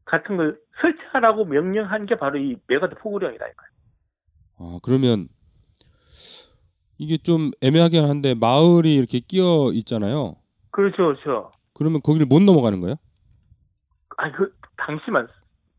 같은 0.04 0.36
걸 0.36 0.58
설치하라고 0.80 1.44
명령한 1.46 2.06
게 2.06 2.16
바로 2.16 2.38
이 2.38 2.56
맥아더 2.68 2.96
포고령이라니까요. 2.96 3.68
아 4.58 4.78
그러면 4.82 5.28
이게 7.04 7.18
좀 7.18 7.50
애매하긴 7.60 8.04
한데 8.04 8.34
마을이 8.34 8.94
이렇게 8.94 9.20
끼어 9.20 9.70
있잖아요. 9.74 10.36
그렇죠, 10.70 10.96
그렇죠. 10.96 11.52
그러면 11.74 12.00
거기를 12.02 12.26
못 12.26 12.42
넘어가는 12.42 12.80
거예요? 12.80 12.96
아니, 14.16 14.32
그, 14.32 14.52
당시만, 14.78 15.28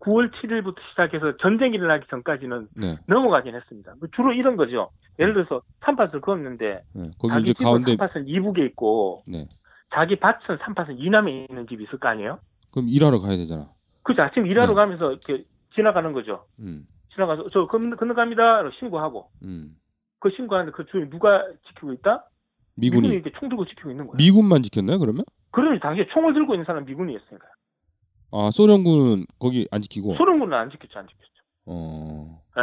9월 0.01 0.31
7일부터 0.31 0.75
시작해서 0.91 1.35
전쟁이 1.37 1.75
일어나기 1.75 2.05
전까지는 2.09 2.67
네. 2.75 2.97
넘어가긴 3.07 3.55
했습니다. 3.55 3.95
그 3.99 4.07
주로 4.15 4.33
이런 4.33 4.55
거죠. 4.55 4.91
예를 5.19 5.33
들어서 5.33 5.61
38을 5.81 6.21
그었는데, 6.21 6.83
네. 6.93 7.11
거기 7.17 7.33
자기 7.33 7.49
이제 7.51 7.63
가운데 7.63 7.95
38선 7.95 8.25
이북에 8.27 8.65
있고, 8.67 9.23
네. 9.25 9.47
자기 9.93 10.17
밭은 10.17 10.59
38선 10.59 10.99
이남에 10.99 11.47
있는 11.49 11.67
집이 11.67 11.85
있을 11.85 11.97
거 11.97 12.07
아니에요? 12.09 12.39
그럼 12.71 12.87
일하러 12.89 13.19
가야 13.19 13.35
되잖아. 13.37 13.69
그죠. 14.03 14.21
아침 14.21 14.45
일하러 14.45 14.67
네. 14.67 14.73
가면서 14.75 15.11
이렇게 15.11 15.43
지나가는 15.73 16.13
거죠. 16.13 16.45
음. 16.59 16.85
지나가서, 17.15 17.49
저 17.51 17.65
건너, 17.65 17.95
건너갑니다. 17.95 18.69
신고하고. 18.77 19.29
음. 19.43 19.75
그 20.25 20.31
신고하는데 20.35 20.75
그 20.75 20.85
주인 20.87 21.07
누가 21.11 21.43
지키고 21.67 21.93
있다? 21.93 22.27
미군이, 22.77 23.01
미군이 23.01 23.21
이렇게 23.21 23.31
총 23.39 23.47
들고 23.47 23.65
지키고 23.65 23.91
있는 23.91 24.07
거예요. 24.07 24.17
미군만 24.17 24.63
지켰나요? 24.63 24.97
그러면? 24.97 25.23
그러니 25.51 25.79
당시에 25.79 26.07
총을 26.07 26.33
들고 26.33 26.55
있는 26.55 26.65
사람 26.65 26.83
미군이었으니까. 26.85 27.45
아 28.31 28.49
소련군은 28.51 29.27
거기 29.37 29.67
안 29.69 29.81
지키고. 29.81 30.15
소련군은 30.15 30.57
안 30.57 30.71
지켰죠, 30.71 30.97
안 30.97 31.07
지켰죠. 31.07 31.43
어. 31.67 32.41
예. 32.57 32.61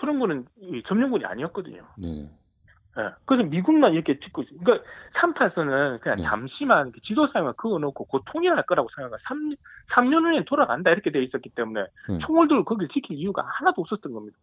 소련군은 0.00 0.46
이 0.62 0.82
점령군이 0.86 1.26
아니었거든요. 1.26 1.86
네네. 1.98 2.22
예. 2.22 3.10
그래서 3.26 3.46
미군만 3.50 3.92
이렇게 3.92 4.18
짓고 4.18 4.42
있어요. 4.42 4.58
그러니까 4.64 4.88
38선은 5.20 6.00
그냥 6.00 6.16
네. 6.16 6.24
잠시만 6.24 6.86
이렇게 6.86 7.00
지도상에만 7.04 7.52
그어놓고 7.58 8.06
곧 8.06 8.22
통일할 8.32 8.64
거라고 8.64 8.88
생각하고 8.96 9.22
3, 9.28 9.54
3년 9.90 10.24
후에 10.24 10.44
돌아간다 10.46 10.90
이렇게 10.90 11.12
돼 11.12 11.22
있었기 11.22 11.50
때문에 11.50 11.84
네. 12.08 12.18
총을 12.20 12.48
들고 12.48 12.64
거기를 12.64 12.88
지킬 12.88 13.18
이유가 13.18 13.42
하나도 13.46 13.82
없었던 13.82 14.10
겁니다. 14.10 14.38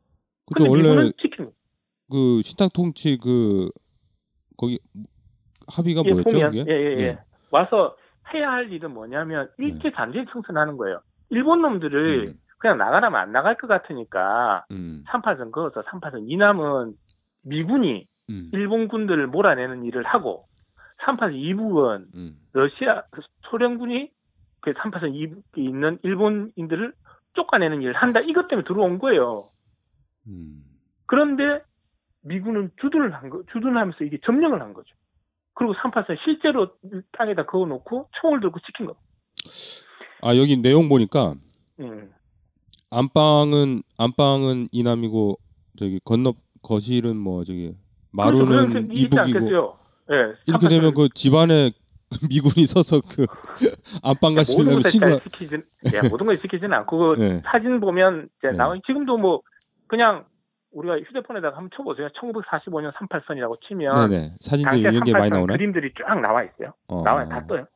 그죠 0.45 0.63
근데 0.65 0.69
원래 0.69 0.83
미군은 0.83 1.13
지킨. 1.19 1.51
그 2.11 2.41
신탁 2.43 2.73
통치 2.73 3.17
그 3.17 3.69
거기 4.57 4.79
합의가 5.73 6.03
예, 6.05 6.11
뭐였죠? 6.11 6.29
그게? 6.29 6.65
예, 6.67 6.73
예, 6.73 6.99
예. 6.99 7.19
와서 7.49 7.95
해야 8.33 8.51
할 8.51 8.71
일은 8.71 8.91
뭐냐면 8.91 9.49
일제 9.57 9.91
잔재 9.91 10.25
청산하는 10.31 10.77
거예요. 10.77 11.01
일본 11.29 11.61
놈들을 11.61 12.27
음. 12.27 12.33
그냥 12.57 12.77
나가라면 12.77 13.19
안 13.19 13.31
나갈 13.31 13.57
것 13.57 13.67
같으니까 13.67 14.65
음. 14.71 15.03
38선 15.07 15.51
그어서 15.51 15.81
38선 15.81 16.29
이남은 16.29 16.93
미군이 17.43 18.07
음. 18.29 18.49
일본 18.53 18.87
군들을 18.87 19.27
몰아내는 19.27 19.83
일을 19.85 20.03
하고 20.03 20.45
38선 21.03 21.33
이북은 21.33 22.05
음. 22.13 22.37
러시아 22.53 23.03
그 23.11 23.21
소련군이 23.49 24.11
그 24.61 24.73
38선 24.73 25.15
이북에 25.15 25.61
있는 25.61 25.97
일본인들을 26.03 26.93
쫓아내는 27.33 27.81
일을 27.81 27.93
한다. 27.93 28.19
이것 28.19 28.47
때문에 28.47 28.65
들어온 28.67 28.99
거예요. 28.99 29.49
음. 30.27 30.63
그런데 31.07 31.63
미군은 32.21 32.71
주둔을 32.79 33.13
한 33.13 33.29
거, 33.29 33.43
주둔하면서 33.51 34.03
이게 34.03 34.19
점령을 34.23 34.61
한 34.61 34.73
거죠. 34.73 34.95
그리고 35.53 35.73
38선 35.75 36.17
실제로 36.23 36.69
땅에다 37.11 37.45
그어 37.45 37.65
놓고 37.65 38.09
총을 38.19 38.39
들고 38.39 38.59
지킨 38.59 38.85
거. 38.85 38.95
아 40.21 40.35
여기 40.35 40.57
내용 40.57 40.87
보니까 40.87 41.35
음. 41.79 42.11
안방은 42.91 43.83
안방은 43.97 44.69
이남이고 44.71 45.37
저기 45.77 45.99
건너 46.03 46.33
거실은 46.61 47.17
뭐 47.17 47.43
저기 47.43 47.75
그렇죠. 48.15 48.45
마루는 48.45 48.91
있지 48.91 49.01
이북이고? 49.01 49.77
예. 50.11 50.35
이렇게 50.45 50.67
38선 50.67 50.69
되면 50.69 50.93
그 50.93 51.09
집안에 51.13 51.71
미군이 52.29 52.65
서서 52.65 53.01
그 53.01 53.25
안방 54.03 54.31
모든 54.31 54.35
가시려면 54.35 54.75
것을 54.81 54.91
신고 54.91 55.09
잘 55.09 55.21
지키진, 55.23 55.63
예, 55.93 56.07
모든 56.09 56.25
걸 56.25 56.41
지키지는 56.41 56.73
않고 56.73 56.97
그 56.97 57.15
네. 57.21 57.41
사진 57.45 57.79
보면 57.79 58.29
이제 58.37 58.51
네. 58.51 58.57
나와 58.57 58.75
지금도 58.85 59.17
뭐 59.17 59.41
그냥 59.87 60.25
우리가 60.71 60.99
휴대폰에다가 60.99 61.57
한번 61.57 61.69
쳐보세요. 61.75 62.07
1945년 62.09 62.93
38선이라고 62.93 63.59
치면 63.67 64.09
네네 64.09 64.31
사진들 64.39 64.71
당시에 64.71 64.89
이런 64.89 65.03
게 65.03 65.11
많이 65.11 65.29
38선 65.29 65.33
나오나요? 65.33 65.57
그림들이 65.57 65.93
쫙 65.95 66.19
나와 66.19 66.43
있어요. 66.43 66.73
어. 66.87 67.01
나와요, 67.03 67.27
다 67.29 67.45
떠요. 67.45 67.67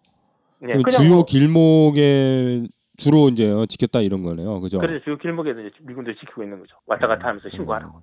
예, 0.64 0.74
그냥 0.74 1.02
주요 1.02 1.16
뭐, 1.16 1.26
길목에 1.26 2.68
주로 2.98 3.28
이제 3.28 3.52
어, 3.52 3.66
지켰다 3.66 4.00
이런 4.00 4.24
거네요, 4.24 4.62
그죠? 4.62 4.80
그래서 4.80 5.04
주요 5.04 5.18
길목에서 5.18 5.60
이제 5.60 5.72
미군들이 5.82 6.16
지키고 6.18 6.44
있는 6.44 6.60
거죠. 6.60 6.78
왔다 6.86 7.08
갔다 7.08 7.28
하면서 7.28 7.50
신고하는 7.50 7.90
거. 7.90 7.98
음. 7.98 8.02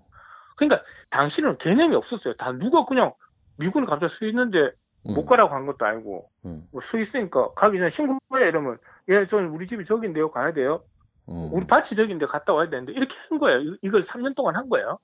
그러니까 0.57 0.83
당시는 1.11 1.59
개념이 1.59 1.97
없었어요. 1.97 2.35
다 2.35 2.53
누가 2.53 2.85
그냥 2.85 3.13
미군이 3.57 3.87
갑자기 3.87 4.13
서 4.19 4.27
있는데 4.27 4.73
음. 5.09 5.15
못 5.15 5.25
가라고 5.25 5.55
한 5.55 5.67
것도 5.67 5.85
아니고 5.85 6.29
음. 6.45 6.65
뭐서 6.71 6.99
있으니까 6.99 7.53
가기 7.55 7.79
전에 7.79 7.91
신고해 7.97 8.49
이러면 8.49 8.79
예, 9.09 9.27
전 9.29 9.47
우리 9.47 9.67
집이 9.67 9.87
저긴데요, 9.87 10.31
가야 10.31 10.53
돼요. 10.53 10.83
어. 11.27 11.51
우리 11.53 11.67
저긴데 11.97 12.27
갔다 12.27 12.53
와야 12.53 12.69
되는데 12.69 12.93
이렇게 12.93 13.13
한 13.29 13.39
거예요. 13.39 13.61
이- 13.61 13.79
이걸 13.83 14.07
3년 14.07 14.35
동안 14.35 14.57
한 14.57 14.69
거예요. 14.69 14.99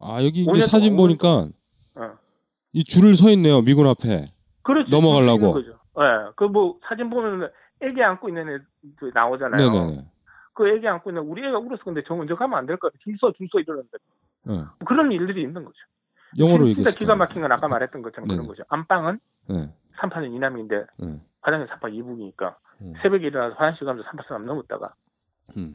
아 0.00 0.16
여기 0.22 0.42
이제 0.42 0.50
5년 0.50 0.68
사진 0.68 0.96
보니까 0.96 1.48
어. 1.96 2.18
이 2.72 2.84
줄을 2.84 3.14
서 3.14 3.30
있네요 3.30 3.62
미군 3.62 3.86
앞에. 3.86 4.32
그렇죠. 4.62 4.90
넘어가려고. 4.90 5.60
예. 5.60 6.30
그뭐 6.36 6.78
사진 6.88 7.08
보면 7.08 7.50
애기 7.80 8.02
안고 8.02 8.28
있는 8.28 8.48
애 8.56 8.58
나오잖아요. 9.14 9.70
네네네. 9.70 10.04
그 10.52 10.68
애기 10.68 10.86
안고 10.86 11.10
있는 11.10 11.22
우리 11.22 11.46
애가 11.46 11.58
울어서 11.58 11.82
근데 11.84 12.02
저 12.06 12.14
먼저 12.14 12.34
가면 12.34 12.58
안될것 12.60 12.92
같아. 12.92 12.98
줄서 13.02 13.32
줄서 13.32 13.60
이러는데 13.60 13.98
네. 14.44 14.62
그런 14.84 15.10
일들이 15.12 15.42
있는 15.42 15.64
거죠. 15.64 15.76
영어로 16.38 16.66
진짜. 16.74 16.90
기가 16.90 17.14
막힌 17.14 17.42
건 17.42 17.52
아까 17.52 17.68
말했던 17.68 18.02
것처럼 18.02 18.28
네네. 18.28 18.36
그런 18.36 18.46
거죠. 18.48 18.62
안방은 18.68 19.18
네. 19.48 19.72
3파는 19.98 20.32
이남인데 20.34 20.84
네. 20.98 21.20
화장실 21.40 21.68
3파 21.74 21.92
이북이니까 21.94 22.56
음. 22.82 22.92
새벽에 23.02 23.26
일어나서 23.28 23.54
화장실 23.56 23.86
가면서 23.86 24.08
3파 24.10 24.26
사람 24.28 24.44
넘었다가 24.46 24.94
음. 25.56 25.72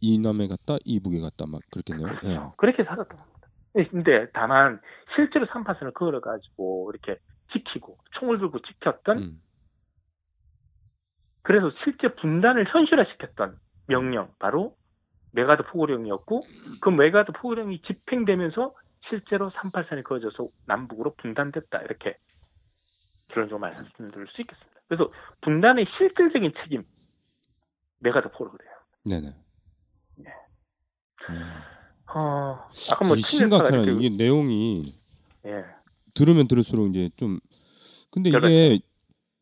이남에 0.00 0.48
갔다 0.48 0.76
이북에 0.84 1.20
갔다 1.20 1.46
막 1.46 1.60
그렇겠네요. 1.70 2.08
예. 2.24 2.38
그렇게 2.56 2.84
살았던 2.84 3.18
겁니다. 3.18 3.48
근데 3.90 4.28
다만 4.32 4.80
실제로 5.14 5.46
3파선을 5.46 5.94
그어가지고 5.94 6.92
이렇게 6.92 7.18
지키고 7.48 7.98
총을 8.12 8.38
들고 8.38 8.60
지켰던 8.60 9.18
음. 9.18 9.42
그래서 11.42 11.70
실제 11.82 12.08
분단을 12.14 12.66
현실화시켰던 12.72 13.58
명령 13.86 14.32
바로 14.38 14.76
맥아더 15.32 15.64
포고령이었고 15.64 16.42
그 16.80 16.88
맥아더 16.88 17.32
포고령이 17.32 17.82
집행되면서 17.82 18.74
실제로 19.08 19.50
38선이 19.50 20.04
그어져서 20.04 20.48
남북으로 20.66 21.14
분단됐다 21.16 21.82
이렇게 21.82 22.16
결론적으로 23.28 23.58
말씀드릴 23.60 24.26
수 24.28 24.40
있겠습니다. 24.40 24.80
그래서 24.88 25.10
분단의 25.42 25.86
실질적인 25.86 26.52
책임 26.54 26.84
맥아더 27.98 28.30
포고령이에요. 28.30 28.73
네네. 29.04 29.34
네. 30.16 30.30
음. 31.30 31.36
어, 32.16 32.58
아까 32.90 33.06
뭐이 33.06 33.22
친일파가 33.22 33.64
심각하네. 33.70 33.82
이렇게 33.82 34.06
이게 34.06 34.16
내용이 34.16 34.94
예, 35.46 35.64
들으면 36.14 36.48
들을수록 36.48 36.88
이제 36.90 37.10
좀 37.16 37.40
근데. 38.10 38.30
이게 38.30 38.80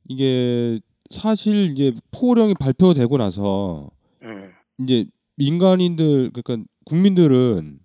이게 0.08 0.80
사실 1.10 1.70
이제 1.70 1.94
포령이 2.10 2.54
발표되고 2.54 3.16
나서 3.18 3.90
음, 4.22 4.50
이제 4.80 5.06
민간인들 5.36 6.30
그러니까 6.32 6.68
국민들은 6.86 7.78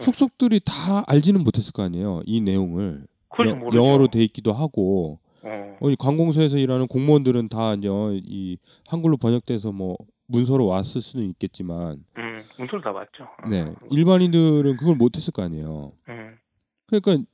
음. 0.00 0.02
속속들이 0.02 0.60
다 0.64 1.04
알지는 1.06 1.44
못했을 1.44 1.72
거 1.72 1.82
아니에요. 1.82 2.22
이 2.26 2.40
내용을 2.40 3.06
모르죠. 3.38 3.76
영어로 3.76 4.08
돼 4.08 4.22
있기도 4.24 4.52
하고 4.52 5.20
어, 5.42 5.48
음. 5.48 5.76
어, 5.80 5.90
이 5.90 5.96
관공서에서 5.96 6.58
일하는 6.58 6.88
공무원들은 6.88 7.48
다 7.48 7.74
이제 7.74 7.88
어, 7.88 8.12
이 8.12 8.58
한글로 8.86 9.16
번역돼서 9.16 9.72
뭐 9.72 9.96
문서로 10.26 10.66
왔을 10.66 11.00
수는 11.00 11.26
있겠지만 11.30 12.04
음, 12.16 12.42
문서로 12.58 12.82
다 12.82 12.92
봤죠. 12.92 13.24
어. 13.24 13.48
네 13.48 13.74
일반인들은 13.90 14.76
그걸 14.76 14.96
못했을 14.96 15.32
거 15.32 15.42
아니에요. 15.42 15.92
음, 16.08 16.38
그러니까 16.86 17.24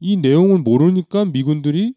이 0.00 0.16
내용을 0.16 0.60
모르니까 0.60 1.26
미군들이 1.26 1.94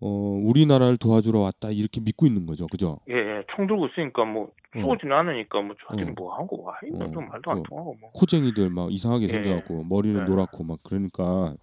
어 0.00 0.08
우리나라를 0.08 0.96
도와주러 0.96 1.40
왔다 1.40 1.70
이렇게 1.70 2.00
믿고 2.00 2.26
있는 2.26 2.46
거죠, 2.46 2.66
그죠? 2.66 3.00
예, 3.08 3.14
예, 3.14 3.44
총 3.54 3.66
들고 3.66 3.86
있으니까 3.88 4.24
뭐 4.24 4.50
어. 4.74 4.80
쏘지는 4.80 5.14
않으니까 5.14 5.60
뭐 5.60 5.76
저들이 5.86 6.10
어. 6.10 6.14
뭐 6.16 6.34
하고 6.36 6.62
와 6.62 6.74
있는 6.84 7.08
어. 7.08 7.10
좀 7.12 7.28
말도 7.28 7.50
안 7.50 7.58
어. 7.58 7.62
통하고 7.62 7.96
뭐. 8.00 8.10
코쟁이들 8.12 8.70
막 8.70 8.90
이상하게 8.92 9.24
예. 9.24 9.32
생겨갖고 9.32 9.84
머리는 9.84 10.20
예. 10.20 10.24
노랗고 10.24 10.64
막 10.64 10.78
그러니까 10.82 11.54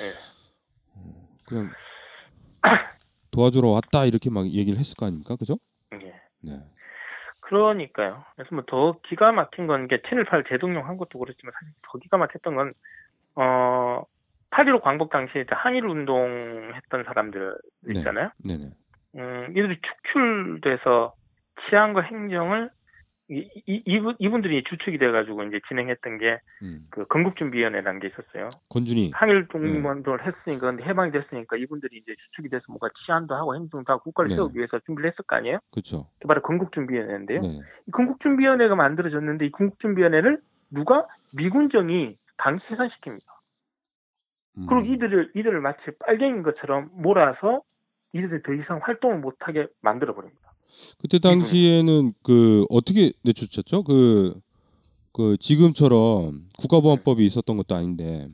예. 0.00 0.12
어, 0.94 1.28
그냥 1.44 1.70
도와주러 3.30 3.68
왔다 3.68 4.06
이렇게 4.06 4.30
막 4.30 4.46
얘기를 4.46 4.78
했을 4.78 4.94
거 4.96 5.06
아닙니까, 5.06 5.36
그죠? 5.36 5.58
예. 5.92 6.14
네, 6.40 6.60
그러니까요. 7.46 8.24
그래서 8.34 8.54
뭐 8.54 8.64
더 8.66 8.98
기가 9.08 9.32
막힌 9.32 9.66
건게 9.66 10.02
친일 10.08 10.24
팔 10.24 10.44
재동용 10.48 10.86
한 10.88 10.96
것도 10.96 11.18
그렇지만 11.18 11.52
사실 11.52 11.72
더 11.82 11.98
기가 11.98 12.16
막혔던 12.16 12.54
건 12.54 12.72
어. 13.36 14.04
8.15 14.50 14.80
광복 14.80 15.10
당시에 15.10 15.44
항일 15.50 15.84
운동 15.84 16.72
했던 16.74 17.04
사람들 17.04 17.56
네. 17.82 17.98
있잖아요. 17.98 18.30
네 18.38 18.56
네, 18.56 18.70
음, 19.16 19.48
이들이 19.50 19.80
축출돼서 19.82 21.14
치안과 21.68 22.00
행정을 22.02 22.70
이, 23.28 23.48
이, 23.66 23.82
이분, 23.86 24.14
이분들이 24.20 24.62
주축이 24.64 24.98
돼가지고 24.98 25.42
이제 25.44 25.60
진행했던 25.68 26.18
게 26.18 26.38
음. 26.62 26.86
그 26.90 27.06
건국준비위원회라는 27.06 27.98
게 27.98 28.08
있었어요. 28.08 28.50
건준이, 28.68 29.10
항일 29.14 29.48
독립운동을 29.48 30.24
했으니까 30.24 30.70
근데 30.70 30.84
해방이 30.84 31.10
됐으니까 31.10 31.56
이분들이 31.56 31.98
이제 31.98 32.14
주축이 32.14 32.48
돼서 32.50 32.64
뭔가 32.68 32.88
치안도 32.94 33.34
하고 33.34 33.56
행정도 33.56 33.92
하고 33.92 34.04
국가를 34.04 34.28
네. 34.30 34.36
세우기 34.36 34.56
위해서 34.58 34.78
준비를 34.86 35.10
했을 35.10 35.24
거 35.24 35.36
아니에요? 35.36 35.58
그렇죠. 35.72 36.06
그게 36.18 36.28
바로 36.28 36.42
건국준비위원회인데요. 36.42 37.40
네, 37.40 37.60
이 37.88 37.90
건국준비위원회가 37.90 38.76
만들어졌는데 38.76 39.46
이 39.46 39.50
건국준비위원회를 39.50 40.40
누가 40.70 41.06
미군정이 41.32 42.16
당시 42.38 42.64
해산시킵니다. 42.66 43.24
음. 44.58 44.66
그리고 44.68 44.86
이들을 44.86 45.32
이들을 45.34 45.60
마치 45.60 45.82
빨갱인 45.98 46.44
것처럼 46.44 46.90
몰아서 46.92 47.62
이들이 48.12 48.42
더 48.42 48.52
이상 48.52 48.78
활동을 48.82 49.18
못하게 49.18 49.66
만들어 49.82 50.14
버립니다. 50.14 50.52
그때 51.00 51.18
당시에는 51.18 52.12
그 52.22 52.64
어떻게 52.70 53.12
내쫓았죠? 53.24 53.82
그, 53.84 54.34
그 55.12 55.36
지금처럼 55.38 56.42
국가보안법이 56.58 57.24
있었던 57.24 57.56
것도 57.56 57.74
아닌데. 57.74 58.28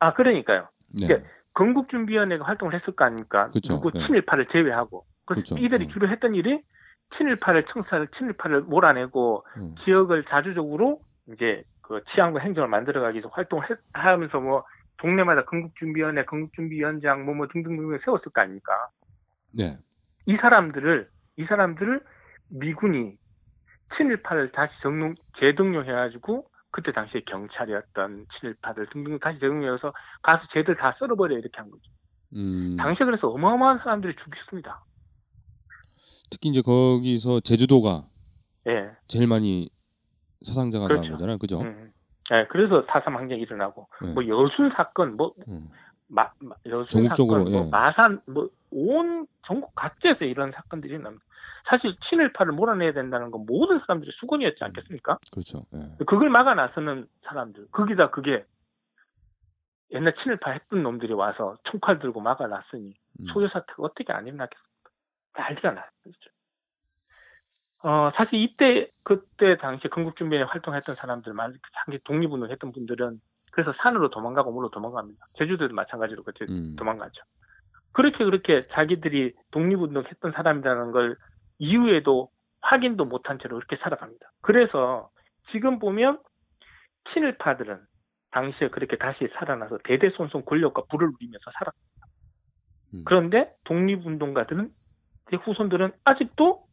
아 0.00 0.12
그러니까요. 0.14 0.68
네. 0.88 1.08
예. 1.10 1.22
건국준비위원회가 1.54 2.44
활동을 2.44 2.74
했을 2.74 2.94
거 2.94 3.04
아닙니까? 3.04 3.50
그쵸, 3.50 3.74
누구 3.74 3.90
예. 3.94 4.00
친일파를 4.00 4.46
제외하고. 4.48 5.04
그래서 5.24 5.54
그쵸, 5.54 5.58
이들이 5.64 5.86
음. 5.86 5.90
주로 5.90 6.08
했던 6.08 6.34
일이 6.34 6.60
친일파를 7.16 7.66
청사를 7.72 8.06
친일파를 8.16 8.62
몰아내고 8.62 9.44
음. 9.56 9.74
지역을 9.84 10.24
자주적으로 10.28 11.00
이제 11.32 11.62
그 11.82 12.02
치안과 12.12 12.40
행정을 12.40 12.68
만들어가기 12.68 13.14
위해서 13.16 13.28
활동을 13.32 13.68
했- 13.70 13.78
하면서 13.92 14.38
뭐 14.40 14.64
동네마다 14.98 15.44
건국준비위원회, 15.46 16.24
건국준비위원장 16.26 17.24
뭐뭐 17.24 17.48
등등등을 17.52 18.00
세웠을 18.04 18.30
거 18.32 18.40
아닙니까? 18.42 18.72
네. 19.52 19.78
이 20.26 20.36
사람들을 20.36 21.08
이 21.38 21.44
사람들을 21.44 22.00
미군이 22.50 23.14
친일파를 23.96 24.52
다시 24.52 24.72
정능 24.82 25.14
재등용해가지고 25.40 26.46
그때 26.70 26.92
당시에 26.92 27.22
경찰이었던 27.26 28.26
친일파들 28.38 28.88
등등 28.92 29.18
다시 29.18 29.38
재등용해서 29.38 29.92
가서 30.22 30.42
쟤들 30.52 30.76
다 30.76 30.94
썰어버려 30.98 31.38
이렇게 31.38 31.56
한 31.56 31.70
거죠. 31.70 31.82
음. 32.34 32.76
당시에 32.76 33.06
그래서 33.06 33.28
어마어마한 33.28 33.78
사람들이 33.78 34.14
죽였습니다. 34.16 34.84
특히 36.30 36.50
이제 36.50 36.60
거기서 36.60 37.40
제주도가 37.40 38.04
예. 38.66 38.90
제일 39.06 39.26
많이 39.26 39.70
사상자가 40.44 40.86
그렇죠. 40.86 41.02
나온 41.02 41.12
거잖아요. 41.12 41.38
그죠? 41.38 41.60
음. 41.62 41.90
예, 42.32 42.46
그래서 42.50 42.84
사삼 42.90 43.16
항쟁이 43.16 43.40
일어나고 43.42 43.88
네. 44.02 44.12
뭐 44.12 44.26
여순 44.28 44.70
사건 44.76 45.16
뭐 45.16 45.32
음. 45.48 45.70
마, 46.08 46.30
마- 46.40 46.54
여순 46.66 46.88
전국적으로, 46.90 47.46
사건, 47.46 47.52
뭐 47.52 47.64
예. 47.66 47.70
마산 47.70 48.20
뭐 48.26 48.48
온 48.70 49.26
전국 49.46 49.74
각지에서 49.74 50.26
이런 50.26 50.52
사건들이 50.52 50.92
일어납니다. 50.92 51.24
사실 51.68 51.94
친일파를 52.08 52.52
몰아내야 52.52 52.92
된다는 52.92 53.30
건 53.30 53.44
모든 53.46 53.78
사람들의 53.80 54.12
수건이었지 54.18 54.64
않겠습니까? 54.64 55.18
그렇죠. 55.30 55.64
예. 55.74 56.04
그걸 56.06 56.30
막아 56.30 56.54
나서는 56.54 57.06
사람들, 57.24 57.66
거기다 57.70 58.10
그게 58.10 58.44
옛날 59.90 60.14
친일파 60.14 60.50
했던 60.52 60.82
놈들이 60.82 61.12
와서 61.12 61.56
총칼 61.64 61.98
들고 61.98 62.20
막아 62.20 62.46
놨으니 62.46 62.94
음. 63.20 63.26
소요 63.32 63.48
사태가 63.48 63.82
어떻게 63.82 64.12
안 64.12 64.26
일어났겠습니까? 64.26 64.90
난리가 65.34 65.70
났죠. 65.72 66.30
어, 67.80 68.10
사실 68.16 68.42
이때 68.42 68.90
그때 69.04 69.56
당시 69.58 69.88
건국준비에 69.88 70.42
활동했던 70.42 70.96
사람들, 70.96 71.32
만 71.34 71.54
상기 71.84 72.00
독립운동 72.04 72.50
했던 72.50 72.72
분들은 72.72 73.20
그래서 73.52 73.72
산으로 73.82 74.10
도망가고 74.10 74.52
물로 74.52 74.70
도망갑니다. 74.70 75.26
제주도도 75.38 75.74
마찬가지로 75.74 76.22
그때 76.22 76.46
음. 76.48 76.76
도망가죠. 76.76 77.22
그렇게 77.92 78.24
그렇게 78.24 78.66
자기들이 78.72 79.34
독립운동 79.50 80.04
했던 80.08 80.32
사람이라는 80.32 80.92
걸 80.92 81.16
이후에도 81.58 82.30
확인도 82.60 83.04
못한 83.04 83.38
채로 83.38 83.56
그렇게 83.56 83.76
살아갑니다. 83.76 84.32
그래서 84.40 85.10
지금 85.52 85.78
보면 85.78 86.20
친일파들은 87.12 87.80
당시에 88.30 88.68
그렇게 88.68 88.96
다시 88.96 89.28
살아나서 89.38 89.78
대대손손 89.84 90.44
권력과 90.44 90.82
부를 90.90 91.08
누리면서 91.12 91.50
살아. 91.58 91.72
음. 92.94 93.02
그런데 93.04 93.54
독립운동가들은 93.64 94.70
제 95.30 95.36
후손들은 95.36 95.92
아직도 96.04 96.66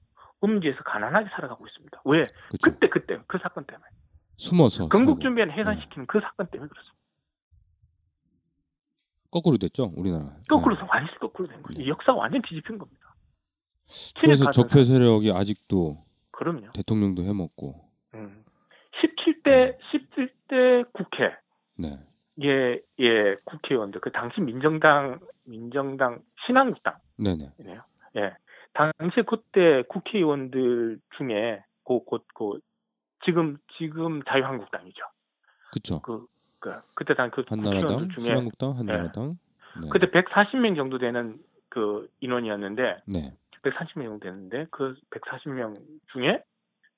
음지에서 0.44 0.84
가난하게 0.84 1.30
살아가고 1.30 1.66
있습니다. 1.66 2.02
왜? 2.06 2.24
그렇죠. 2.24 2.58
그때 2.64 2.90
그때 2.90 3.20
그 3.28 3.38
사건 3.42 3.66
때문에 3.66 3.86
숨어서 4.38 4.90
건국준비원 4.90 5.50
살고. 5.50 5.60
해산시키는 5.62 6.08
그 6.08 6.20
사건 6.20 6.48
때문에 6.48 6.70
그렇습니다. 6.70 6.96
거꾸로 9.32 9.58
됐죠, 9.58 9.92
우리나라. 9.96 10.38
거꾸로 10.48 10.76
예. 10.76 10.80
완전히 10.90 11.18
거꾸로 11.20 11.48
된 11.48 11.62
거죠. 11.62 11.78
네. 11.78 11.86
이 11.86 11.90
역사가 11.90 12.18
완전 12.18 12.42
뒤집힌 12.42 12.78
겁니다. 12.78 13.05
그래서 14.20 14.52
적폐 14.52 14.84
세력이 14.84 15.32
아직도 15.32 16.04
그럼요. 16.32 16.72
대통령도 16.74 17.24
해먹고. 17.24 17.76
음. 18.16 18.44
17대 18.92 19.78
17대 19.80 20.92
국회 20.94 21.36
네. 21.78 22.00
예, 22.44 22.82
예, 23.00 23.36
국회의원들 23.46 24.02
그 24.02 24.12
당시 24.12 24.42
민정당 24.42 25.20
민정당 25.44 26.22
신한국당 26.46 26.96
네네. 27.18 27.52
이네요. 27.60 27.82
예. 28.18 28.34
당시 28.74 29.22
그때 29.26 29.84
국회의원들 29.88 31.00
중에 31.18 31.64
그곧그 31.86 32.60
지금 33.24 33.58
지금 33.78 34.22
자유한국당이죠. 34.24 35.04
그쵸. 35.72 36.02
그, 36.02 36.26
그 36.60 36.74
그때 36.94 37.14
당그 37.16 37.44
한나라당, 37.48 38.10
중에 38.10 38.24
신한국당, 38.24 38.78
한나라당. 38.78 39.38
네. 39.82 39.90
그때 39.92 40.08
140명 40.08 40.76
정도 40.76 40.98
되는 40.98 41.40
그 41.70 42.10
인원이었는데 42.20 43.02
네. 43.06 43.34
140명 43.66 44.04
정도 44.04 44.20
되는데 44.20 44.68
그 44.72 44.96
140명 45.12 45.82
중에 46.14 46.44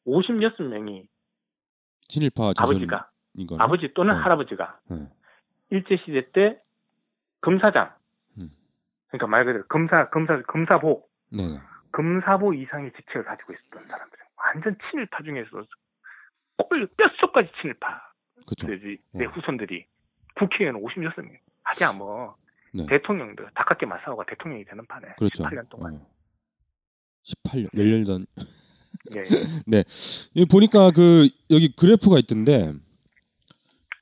56명이 0.05 1.07
친일파 2.01 2.53
아버지가 2.57 3.09
자손인 3.36 3.59
아버지 3.59 3.93
또는 3.93 4.15
네. 4.15 4.22
할아버지가 4.22 4.80
네. 4.89 5.09
일제 5.70 5.97
시대 5.97 6.32
때 6.32 6.59
검사장 7.41 7.93
음. 8.38 8.49
그러니까 9.07 9.28
말 9.28 9.45
그대로 9.45 9.65
검사 9.68 10.09
검사 10.09 10.41
검사보 10.43 11.07
네네. 11.32 11.59
검사보 11.91 12.53
이상의 12.53 12.91
직책을 12.93 13.24
가지고 13.24 13.53
있었던 13.53 13.88
사람들 13.88 14.20
완전 14.36 14.78
친일파 14.89 15.24
중에서 15.24 15.49
꼴 16.57 16.88
뼛속까지 16.97 17.51
친일파 17.61 18.13
그쵸. 18.47 18.68
내, 18.68 18.97
내 19.11 19.26
어. 19.26 19.30
후손들이 19.30 19.86
국회의원 20.36 20.82
56명 20.82 21.38
하기야 21.63 21.93
뭐 21.93 22.36
네. 22.74 22.86
대통령도 22.88 23.49
다깝게 23.53 23.86
맞서고 23.86 24.24
대통령이 24.26 24.63
되는 24.65 24.86
판에 24.86 25.15
그렇죠. 25.18 25.43
18년 25.43 25.70
동안 25.70 25.95
어. 25.95 26.16
18년, 27.28 27.70
10년 27.74 28.06
전. 28.06 28.26
예. 29.16 29.24
이 30.34 30.46
보니까 30.46 30.92
그 30.92 31.30
여기 31.50 31.72
그래프가 31.76 32.20
있던데 32.20 32.74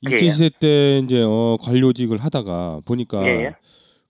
예, 0.08 0.12
일제 0.12 0.26
예. 0.28 0.32
시대 0.32 0.50
때 0.60 0.98
이제 1.00 1.22
어 1.24 1.58
관료직을 1.62 2.18
하다가 2.20 2.82
보니까 2.86 3.26
예, 3.28 3.46
예. 3.46 3.56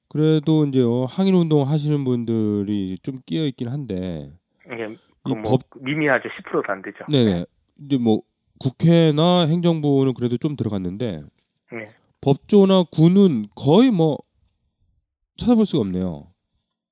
그래도 0.09 0.65
이제 0.65 0.81
어 0.81 1.05
항일 1.05 1.33
운동 1.35 1.67
하시는 1.67 2.03
분들이 2.03 2.97
좀 3.03 3.19
끼어 3.25 3.45
있긴 3.45 3.69
한데 3.69 4.33
이게 4.71 4.85
이 4.93 4.97
그뭐 5.23 5.41
법- 5.43 5.61
미미하죠 5.81 6.29
10%도 6.29 6.71
안 6.71 6.81
되죠. 6.81 6.97
네네 7.09 7.45
이제 7.81 7.97
뭐 7.97 8.21
국회나 8.59 9.45
행정부는 9.47 10.13
그래도 10.13 10.37
좀 10.37 10.55
들어갔는데 10.55 11.23
네. 11.71 11.83
법조나 12.21 12.85
군은 12.91 13.47
거의 13.55 13.91
뭐 13.91 14.17
찾아볼 15.37 15.65
수가 15.65 15.81
없네요. 15.81 16.31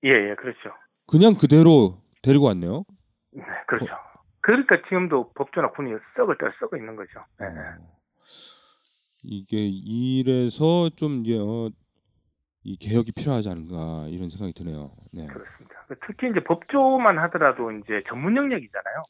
예, 0.03 0.09
예, 0.09 0.35
그렇죠. 0.35 0.59
그냥 1.07 1.35
그대로 1.35 2.01
데리고 2.23 2.45
왔네요. 2.45 2.85
네, 3.31 3.43
그렇죠. 3.67 3.93
그러니까 4.41 4.81
지금도 4.87 5.33
법조나 5.33 5.71
군이 5.71 5.91
썩을 6.15 6.37
때 6.37 6.47
썩어 6.59 6.77
있는 6.77 6.95
거죠. 6.95 7.23
예. 7.41 7.45
어, 7.45 7.93
이게 9.21 9.57
이래서 9.67 10.89
좀 10.95 11.23
이제 11.23 11.37
어, 11.37 11.69
이 12.63 12.77
개혁이 12.77 13.11
필요하지 13.11 13.49
않은가 13.49 14.07
이런 14.07 14.29
생각이 14.29 14.53
드네요. 14.53 14.91
네, 15.13 15.27
그렇습니다. 15.27 15.85
특히 16.07 16.29
이제 16.29 16.43
법조만 16.43 17.19
하더라도 17.19 17.71
이제 17.71 18.01
전문 18.07 18.35
영역이잖아요. 18.35 19.03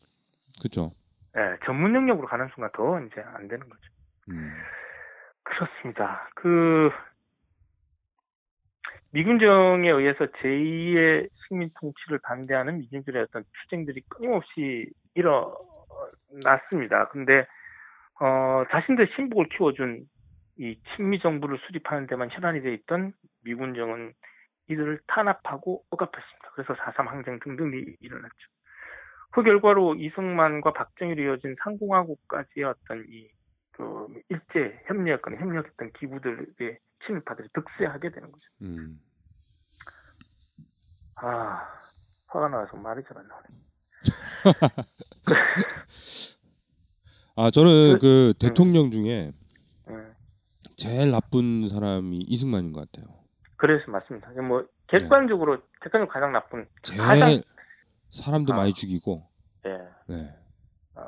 그렇죠. 0.59 0.91
예, 1.38 1.57
전문 1.66 1.95
영역으로 1.95 2.28
가는 2.28 2.47
순간 2.53 2.72
더 2.74 2.99
이제 3.01 3.22
안 3.22 3.47
되는 3.47 3.68
거죠. 3.68 3.82
음, 4.30 4.51
그렇습니다. 5.43 6.30
그 6.36 6.89
미군정에 9.14 9.91
의해서 9.91 10.26
제2의 10.26 11.30
식민 11.47 11.70
통치를 11.80 12.18
반대하는 12.24 12.80
미군들의 12.80 13.22
어떤 13.22 13.43
투쟁들이 13.61 14.01
끊임없이 14.09 14.91
일어났습니다. 15.14 17.09
근데 17.09 17.45
어, 18.20 18.64
자신들 18.72 19.07
신복을 19.07 19.49
키워준 19.49 20.05
이 20.57 20.80
친미 20.95 21.20
정부를 21.20 21.59
수립하는 21.59 22.07
데만 22.07 22.30
혈안이 22.32 22.61
돼 22.61 22.74
있던 22.74 23.14
미군정은 23.43 24.14
이들을 24.68 24.99
탄압하고 25.05 25.84
억압했습니다. 25.91 26.51
그래서 26.53 26.74
4.3 26.74 27.07
항쟁 27.07 27.39
등등이 27.39 27.95
일어났죠. 27.99 28.49
그 29.32 29.43
결과로 29.43 29.95
이승만과 29.95 30.74
박정희로 30.74 31.24
이어진 31.24 31.55
상공화국까지의 31.64 32.66
어떤 32.66 33.05
이, 33.09 33.30
그, 33.72 34.07
일제 34.30 34.80
협력권, 34.86 35.38
협력했던 35.38 35.91
기구들의 35.93 36.78
친일파들이 37.05 37.49
득세하게 37.53 38.11
되는 38.11 38.31
거죠. 38.31 38.45
음. 38.61 38.99
아, 41.15 41.67
화가 42.27 42.47
나서 42.49 42.75
말이 42.77 43.01
잘 43.07 43.17
안 43.17 43.27
나오네. 43.27 43.47
아 47.35 47.49
저는 47.49 47.99
그- 47.99 47.99
그 47.99 48.33
대통령 48.39 48.91
중에 48.91 49.31
예. 49.89 49.95
제일 50.75 51.11
나쁜 51.11 51.67
사람이 51.69 52.19
이승만인 52.27 52.73
것 52.73 52.91
같아요. 52.91 53.13
그래서 53.55 53.89
맞습니다. 53.89 54.29
뭐, 54.41 54.67
객관적으로, 54.87 55.61
객관적으로 55.81 56.07
가장 56.09 56.31
나쁜, 56.33 56.67
제일 56.83 56.99
가장- 57.01 57.41
사람도 58.11 58.53
아. 58.53 58.57
많이 58.57 58.73
죽이고, 58.73 59.27
예, 59.65 59.77
네, 60.07 60.35
어, 60.95 61.01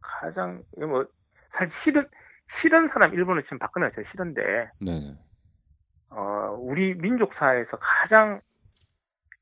가장, 0.00 0.64
뭐, 0.78 1.06
사실 1.52 1.70
싫은, 1.84 2.08
싫은 2.60 2.88
사람 2.88 3.12
일본은 3.14 3.42
지금 3.44 3.58
박근혜가 3.58 3.94
제일 3.94 4.06
싫은데, 4.10 4.42
네, 4.80 5.00
네. 5.00 5.18
어, 6.10 6.56
우리 6.58 6.94
민족사에서 6.94 7.70
가장, 7.78 8.40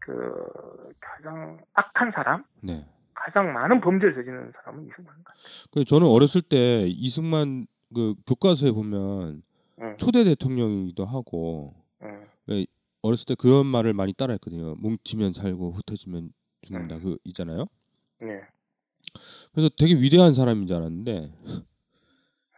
그, 0.00 0.92
가장 1.00 1.58
악한 1.74 2.12
사람? 2.12 2.44
네. 2.62 2.86
가장 3.14 3.52
많은 3.52 3.80
범죄를 3.80 4.14
저지르는 4.14 4.52
사람은 4.54 4.86
이승만인가? 4.86 5.32
그 5.72 5.84
저는 5.84 6.06
어렸을 6.06 6.40
때 6.40 6.86
이승만 6.86 7.66
그 7.94 8.14
교과서에 8.26 8.70
보면 8.70 9.42
응, 9.80 9.96
초대 9.98 10.24
대통령이기도 10.24 11.04
하고 11.04 11.74
응, 12.02 12.26
어렸을 13.02 13.26
때 13.26 13.34
그런 13.34 13.66
말을 13.66 13.92
많이 13.92 14.12
따라했거든요. 14.12 14.76
뭉치면 14.76 15.32
살고 15.32 15.72
흩어지면 15.72 16.30
죽는다. 16.62 17.00
그 17.00 17.18
있잖아요. 17.24 17.66
네. 18.20 18.40
그래서 19.52 19.68
되게 19.78 19.94
위대한 19.94 20.34
사람인 20.34 20.66
줄 20.66 20.76
알았는데 20.76 21.32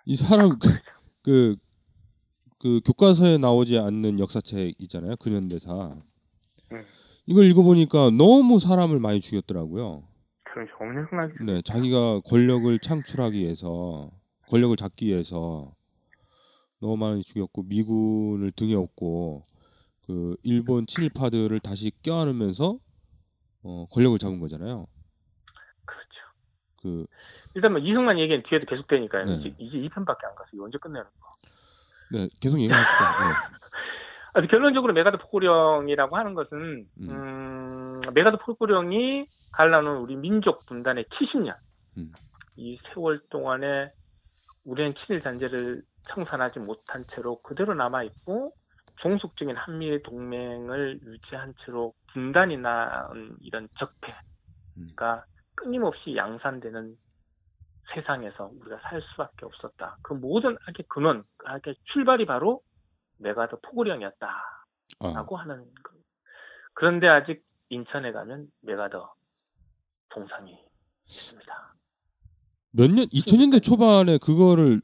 이 0.05 0.17
사람 0.17 0.59
그, 0.59 0.69
그 1.23 1.57
교과서에 2.61 3.39
나오지 3.39 3.79
않는 3.79 4.19
역사책 4.21 4.75
있잖아요. 4.79 5.17
근현대사. 5.17 5.97
응. 6.73 6.85
이걸 7.27 7.45
읽어보니까 7.47 8.11
너무 8.11 8.59
사람을 8.59 8.99
많이 8.99 9.21
죽였더라고요. 9.21 10.11
엄청나게. 10.81 11.35
네, 11.45 11.63
자기가 11.63 12.21
권력을 12.21 12.79
창출하기 12.79 13.39
위해서 13.39 14.11
권력을 14.49 14.75
잡기 14.77 15.07
위해서 15.07 15.75
너무 16.81 16.97
많이 16.97 17.23
죽였고 17.23 17.65
미군을 17.65 18.53
등에 18.53 18.75
업고 18.75 19.47
그 20.07 20.37
일본 20.43 20.87
친일파들을 20.87 21.61
다시 21.61 21.93
껴안으면서 22.03 22.79
어, 23.63 23.87
권력을 23.93 24.19
잡은 24.19 24.41
거잖아요. 24.41 24.87
그렇죠. 25.85 26.09
그 26.83 27.07
일단 27.55 27.73
뭐 27.73 27.81
이승만 27.81 28.19
얘기는 28.19 28.43
뒤에도 28.49 28.67
계속 28.67 28.87
되니까요. 28.89 29.27
네. 29.27 29.35
이제, 29.35 29.55
이제 29.59 29.77
2편밖에 29.89 30.25
안 30.25 30.35
가서 30.35 30.51
이거 30.55 30.65
언제 30.65 30.79
끝내는 30.79 31.05
거. 31.05 31.31
네, 32.13 32.29
계속 32.41 32.61
얘기하시죠. 32.61 33.05
아, 34.33 34.41
결론적으로 34.43 34.93
맥아더 34.93 35.18
포고령이라고 35.19 36.17
하는 36.17 36.35
것은 36.35 36.87
음. 37.01 37.11
음, 37.11 38.01
맥아더 38.14 38.39
포고령이 38.39 39.27
갈라놓은 39.53 39.99
우리 39.99 40.17
민족 40.17 40.67
분단의 40.67 41.05
70년 41.05 41.57
음. 41.97 42.13
이 42.57 42.79
세월 42.93 43.21
동안에 43.31 43.93
우리는 44.65 44.95
친일 44.95 45.23
잔재를 45.23 45.83
청산하지 46.09 46.61
못한 46.61 47.05
채로 47.15 47.41
그대로 47.43 47.75
남아 47.75 48.05
있고 48.05 48.53
종속적인 49.01 49.57
한미 49.57 50.03
동맹을 50.03 51.01
유지한 51.03 51.55
채로 51.65 51.95
분단이 52.13 52.59
난 52.59 53.37
이런 53.41 53.69
적폐가 53.79 54.21
음. 54.77 54.95
끊임없이 55.55 56.15
양산되는 56.17 56.95
세상에서 57.95 58.51
우리가 58.61 58.78
살 58.82 59.03
수밖에 59.03 59.47
없었다. 59.47 59.99
그 60.03 60.12
모든 60.14 60.57
악의 60.66 60.86
근원, 60.88 61.24
그 61.36 61.49
악의 61.49 61.74
출발이 61.84 62.26
바로 62.26 62.62
맥아더 63.18 63.57
포고령이었다. 63.62 64.26
아, 65.01 65.12
라고 65.12 65.36
하는 65.36 65.64
거. 65.82 65.93
그런데 66.74 67.09
아직 67.09 67.45
인천에 67.68 68.12
가면 68.12 68.49
메가더 68.62 69.14
동상이 70.11 70.59
있습니다. 71.07 71.74
몇 72.72 72.91
년? 72.91 73.05
2000년대 73.07 73.62
초반에 73.62 74.18
그거를 74.18 74.80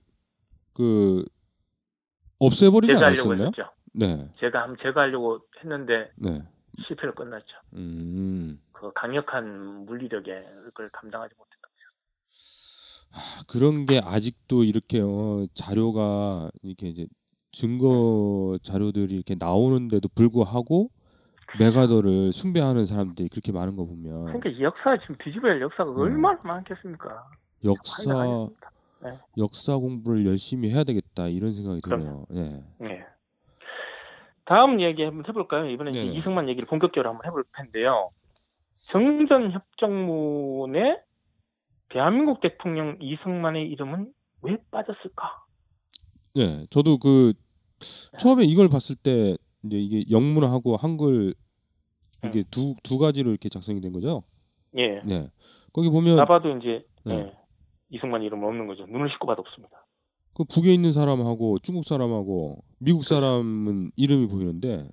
그 0.75 1.25
없애버리지 2.39 2.93
제거하려고 2.95 3.31
않았었나요? 3.31 3.51
했었죠. 3.57 3.73
네, 3.95 4.31
제가 4.41 4.63
한번 4.63 4.77
제거하려고 4.83 5.41
했는데 5.61 6.11
네. 6.17 6.43
실패로 6.87 7.15
끝났죠. 7.15 7.47
음, 7.75 8.61
그 8.73 8.93
강력한 8.93 9.87
물리력에 9.87 10.45
그걸 10.65 10.91
감당하지 10.91 11.35
못했다. 11.39 11.56
아, 11.56 11.56
그런 13.49 13.87
게 13.87 14.01
아직도 14.05 14.65
이렇게 14.65 15.01
어, 15.01 15.47
자료가 15.55 16.51
이렇게 16.63 16.89
이제 16.89 17.07
증거 17.53 18.59
자료들이 18.63 19.15
이렇게 19.15 19.35
나오는데도 19.39 20.09
불구하고 20.15 20.91
메가더를 21.59 22.33
숭배하는 22.33 22.87
사람들이 22.87 23.29
그렇게 23.29 23.53
많은 23.53 23.77
거 23.77 23.87
보면 23.87 24.25
그러니까 24.27 24.51
이 24.51 24.63
역사 24.63 24.99
지금 24.99 25.17
뒤집어야 25.23 25.53
할 25.53 25.61
역사가 25.63 25.91
음. 25.91 25.99
얼마나 25.99 26.39
많겠습니까? 26.43 27.25
역사 27.65 28.03
아니겠습니까? 28.03 28.71
역사 29.39 29.77
공부를 29.77 30.27
열심히 30.27 30.71
해야 30.71 30.85
되겠다 30.85 31.29
이런 31.29 31.55
생각이 31.55 31.81
그럼요. 31.81 32.27
드네요. 32.29 32.31
네. 32.31 32.63
네. 32.79 33.05
다음 34.45 34.81
얘기 34.81 35.03
한번 35.03 35.25
해볼까요? 35.27 35.69
이번에 35.71 35.93
네네. 35.93 36.13
이승만 36.15 36.49
얘기를 36.49 36.67
본격적으로 36.67 37.11
한번 37.11 37.27
해볼 37.27 37.45
텐데요. 37.57 38.11
정전협정문에 38.93 40.99
대한민국 41.89 42.41
대통령 42.41 42.97
이승만의 43.01 43.69
이름은 43.71 44.13
왜 44.43 44.57
빠졌을까? 44.71 45.45
네, 46.35 46.67
저도 46.71 46.99
그 46.99 47.33
처음에 48.19 48.45
이걸 48.45 48.69
봤을 48.69 48.97
때 48.97 49.37
이제 49.65 49.77
이게 49.77 50.05
영문하고 50.11 50.77
한글 50.77 51.35
이게 52.25 52.45
두두 52.51 52.99
가지로 52.99 53.31
이렇게 53.31 53.49
작성이 53.49 53.81
된 53.81 53.93
거죠. 53.93 54.25
예. 54.77 55.01
네. 55.05 55.29
거기 55.73 55.89
보면 55.91 56.17
나봐도 56.17 56.57
이제 56.59 56.85
네. 57.05 57.15
예, 57.15 57.33
이승만 57.91 58.23
이름은 58.23 58.47
없는 58.47 58.67
거죠. 58.67 58.87
눈을 58.87 59.11
씻고 59.11 59.27
봐도 59.27 59.43
없습니다. 59.43 59.87
그 60.35 60.45
북에 60.45 60.73
있는 60.73 60.93
사람하고 60.93 61.59
중국 61.61 61.85
사람하고 61.85 62.63
미국 62.79 63.05
사람은 63.05 63.93
이름이 63.97 64.29
보이는데 64.29 64.89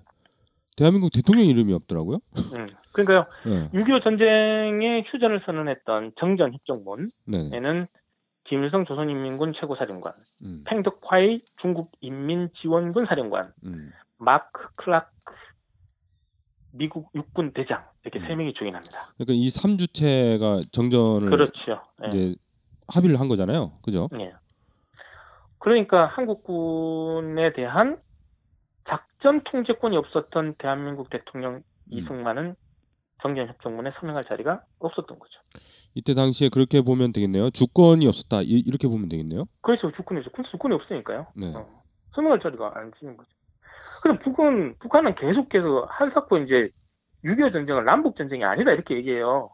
대한민국 0.78 1.12
대통령 1.12 1.46
이름이 1.46 1.74
없더라고요. 1.74 2.20
음. 2.56 2.68
그러니까요. 2.94 3.26
네. 3.46 3.70
6.25 3.72 4.04
전쟁에 4.04 5.04
휴전을 5.08 5.42
선언했던 5.46 6.14
정전협정문에는 6.18 7.12
네. 7.26 7.88
김일성 8.46 8.86
조선인민군 8.86 9.54
최고사령관, 9.60 10.14
음. 10.44 10.64
팽덕화이 10.66 11.42
중국인민지원군 11.62 13.06
사령관, 13.06 13.54
음. 13.66 13.92
마크 14.18 14.68
클라크 14.76 15.12
미국 16.72 17.10
육군 17.16 17.54
대장 17.54 17.84
이렇게 18.04 18.20
음. 18.20 18.28
세 18.28 18.36
명이 18.36 18.54
주인합니다. 18.54 19.14
그러니까 19.16 19.34
이 19.34 19.50
삼주체가 19.50 20.64
정전을 20.72 21.30
그렇죠. 21.30 21.82
예. 22.04 22.08
이제 22.10 22.36
합의를 22.88 23.20
한 23.20 23.28
거잖아요. 23.28 23.74
그죠? 23.82 24.10
예. 24.20 24.34
그러니까 25.60 26.08
한국군에 26.08 27.54
대한 27.54 27.98
작전 28.88 29.42
통제권이 29.46 29.96
없었던 29.96 30.56
대한민국 30.58 31.10
대통령 31.10 31.56
음. 31.56 31.64
이승만은 31.88 32.56
정전 33.24 33.48
협정문에 33.48 33.92
서명할 34.00 34.26
자리가 34.26 34.62
없었던 34.80 35.18
거죠. 35.18 35.40
이때 35.96 36.14
당시에 36.14 36.50
그렇게 36.50 36.82
보면 36.82 37.14
되겠네요. 37.14 37.50
주권이 37.52 38.06
없었다. 38.08 38.42
이, 38.42 38.62
이렇게 38.66 38.88
보면 38.88 39.08
되겠네요. 39.10 39.46
그래서 39.62 39.90
주권이죠. 39.96 40.30
근데 40.32 40.50
주권이 40.52 40.76
없으니까요. 40.76 41.28
네. 41.36 41.54
어. 41.56 41.66
서명할 42.14 42.42
자리가 42.42 42.74
안 42.76 42.92
지는 43.00 43.16
거죠. 43.16 43.30
그럼 44.02 44.20
북은 44.20 44.76
북한은 44.80 45.16
계속해서 45.16 45.88
한사코 45.90 46.38
이제 46.40 46.70
6.25 47.24 47.54
전쟁을 47.54 47.86
남북 47.86 48.18
전쟁이 48.18 48.44
아니다 48.44 48.72
이렇게 48.72 48.96
얘기해요. 48.98 49.50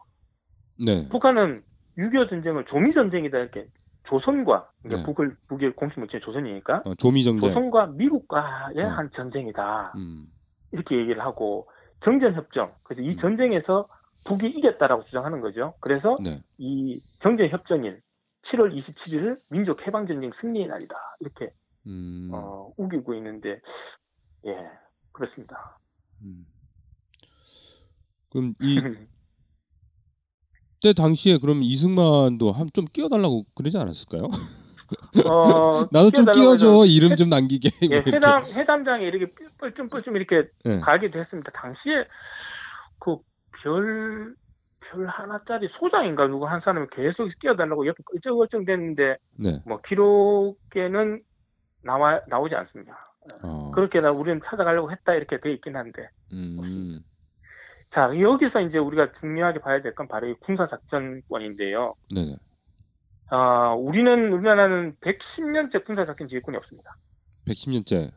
네. 0.84 1.08
북한은 1.08 1.62
6.25 1.96 2.28
전쟁을 2.30 2.64
조미 2.64 2.92
전쟁이다 2.92 3.38
이렇게 3.38 3.66
조선과 4.08 4.68
이제 4.86 4.96
네. 4.96 5.02
북을 5.04 5.36
북의 5.48 5.74
공식 5.76 6.00
물체 6.00 6.18
조선이니까 6.18 6.82
어, 6.84 6.94
조미 6.96 7.22
정쟁. 7.22 7.48
조선과 7.48 7.88
미국과의 7.94 8.74
네. 8.74 8.82
한 8.82 9.10
전쟁이다. 9.14 9.92
음. 9.96 10.26
이렇게 10.72 10.96
얘기를 10.96 11.22
하고 11.22 11.68
정전 12.00 12.34
협정. 12.34 12.74
그래서 12.82 13.02
이 13.02 13.10
음. 13.10 13.16
전쟁에서 13.18 13.88
북이 14.24 14.48
이겼다라고 14.48 15.04
주장하는 15.04 15.40
거죠. 15.40 15.74
그래서 15.80 16.16
네. 16.22 16.42
이 16.58 17.00
정전 17.22 17.48
협정일 17.48 18.00
7월 18.42 18.72
27일을 18.74 19.38
민족 19.48 19.86
해방 19.86 20.06
전쟁 20.06 20.30
승리의 20.40 20.66
날이다. 20.66 20.94
이렇게 21.20 21.52
음. 21.86 22.30
어, 22.32 22.72
우기고 22.76 23.14
있는데 23.14 23.60
예 24.46 24.56
그렇습니다. 25.12 25.78
음. 26.22 26.46
그럼 28.30 28.54
이 28.60 28.80
때 30.82 30.94
당시에 30.94 31.36
그럼 31.36 31.62
이승만도 31.62 32.52
한 32.52 32.70
좀 32.72 32.86
끼워달라고 32.86 33.44
그러지 33.54 33.76
않았을까요? 33.76 34.22
어, 35.26 35.84
나도 35.92 36.10
좀 36.10 36.24
끼워달라고 36.26 36.32
끼워줘 36.32 36.84
이름 36.86 37.16
좀 37.16 37.28
남기게. 37.28 37.68
예, 37.90 38.00
뭐. 38.00 38.12
회담 38.12 38.44
회담장에 38.46 39.04
이렇게 39.04 39.32
뻘쭘뻘쭘 39.58 40.16
이렇게 40.16 40.48
예. 40.66 40.80
가기도 40.80 41.18
했습니다. 41.18 41.50
당시에 41.52 42.04
그별별 43.00 44.34
하나짜리 45.06 45.68
소장인가 45.78 46.26
누구 46.26 46.46
한 46.46 46.60
사람이 46.60 46.86
계속 46.92 47.28
끼어달라고 47.40 47.86
옆에 47.86 48.02
얼쩡얼쩡 48.14 48.64
됐는데 48.64 49.16
네. 49.38 49.62
뭐 49.66 49.80
기록에는 49.86 51.20
나와 51.82 52.20
나오지 52.28 52.54
않습니다. 52.54 53.12
어. 53.42 53.70
그렇게 53.72 54.00
나 54.00 54.10
우리는 54.10 54.40
찾아가려고 54.44 54.90
했다 54.90 55.14
이렇게 55.14 55.38
돼 55.40 55.52
있긴 55.52 55.76
한데 55.76 56.08
음. 56.32 57.00
자 57.90 58.10
여기서 58.18 58.60
이제 58.62 58.78
우리가 58.78 59.12
중요하게 59.20 59.58
봐야 59.60 59.82
될 59.82 59.94
건 59.94 60.08
바로 60.08 60.28
이 60.28 60.34
군사작전권인데요. 60.40 61.94
네네. 62.14 62.36
아 63.30 63.74
우리는 63.74 64.32
우리나라는 64.32 64.96
110년째 65.00 65.84
군사작전 65.84 66.28
지휘권이 66.28 66.56
없습니다. 66.58 66.94
110년째. 67.46 68.10